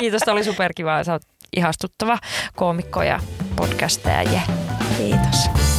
Kiitos, 0.00 0.22
tämä 0.22 0.32
oli 0.32 0.44
superkiva. 0.44 1.04
Sä 1.04 1.12
oot 1.12 1.22
ihastuttava 1.56 2.18
koomikko 2.54 3.02
ja 3.02 3.20
podcastaja. 3.56 4.40
Kiitos. 4.96 5.69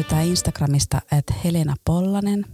Löytää 0.00 0.22
Instagramista 0.22 1.00
että 1.12 1.34
Helena 1.44 1.74
Pollanen, 1.84 2.46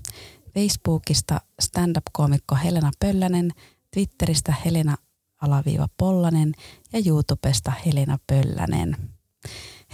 Facebookista 0.55 1.41
stand-up-koomikko 1.61 2.57
Helena 2.65 2.91
Pöllänen, 2.99 3.51
Twitteristä 3.95 4.55
Helena 4.65 4.97
alaviiva 5.43 5.89
Pollanen 5.97 6.53
ja 6.93 7.03
YouTubesta 7.07 7.73
Helena 7.87 8.19
Pöllänen. 8.27 8.97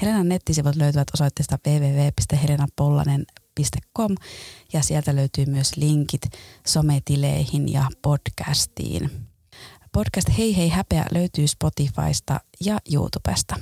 Helenan 0.02 0.28
nettisivut 0.28 0.76
löytyvät 0.76 1.08
osoitteesta 1.14 1.58
www.helenapollanen.com 1.66 4.14
ja 4.72 4.82
sieltä 4.82 5.16
löytyy 5.16 5.46
myös 5.46 5.76
linkit 5.76 6.22
sometileihin 6.66 7.72
ja 7.72 7.88
podcastiin. 8.02 9.10
Podcast 9.92 10.28
Hei 10.38 10.56
hei 10.56 10.68
häpeä 10.68 11.06
löytyy 11.10 11.48
Spotifysta 11.48 12.40
ja 12.60 12.78
YouTubesta. 12.92 13.56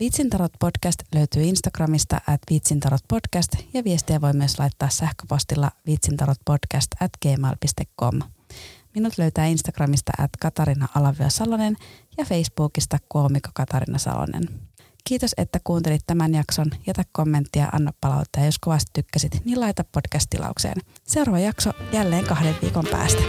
Vitsintarot 0.00 0.52
podcast 0.60 1.02
löytyy 1.14 1.42
Instagramista 1.42 2.20
at 2.26 2.40
vitsintarot 2.50 3.00
podcast 3.08 3.52
ja 3.74 3.84
viestiä 3.84 4.20
voi 4.20 4.32
myös 4.32 4.58
laittaa 4.58 4.88
sähköpostilla 4.88 5.70
vitsintarotpodcast 5.86 6.88
at 7.00 7.10
gmail.com. 7.22 8.20
Minut 8.94 9.18
löytää 9.18 9.46
Instagramista 9.46 10.12
at 10.18 10.30
Katarina 10.40 10.88
Alavio 10.94 11.30
Salonen 11.30 11.76
ja 12.18 12.24
Facebookista 12.24 12.98
koomikko 13.08 13.50
Katarina 13.54 13.98
Salonen. 13.98 14.48
Kiitos, 15.04 15.34
että 15.36 15.60
kuuntelit 15.64 16.02
tämän 16.06 16.34
jakson. 16.34 16.66
Jätä 16.86 17.04
kommenttia, 17.12 17.68
anna 17.72 17.92
palautetta 18.00 18.40
ja 18.40 18.46
jos 18.46 18.58
kovasti 18.58 18.90
tykkäsit, 18.92 19.44
niin 19.44 19.60
laita 19.60 19.84
podcast-tilaukseen. 19.84 20.80
Seuraava 21.04 21.38
jakso 21.38 21.70
jälleen 21.92 22.24
kahden 22.24 22.56
viikon 22.62 22.86
päästä. 22.90 23.22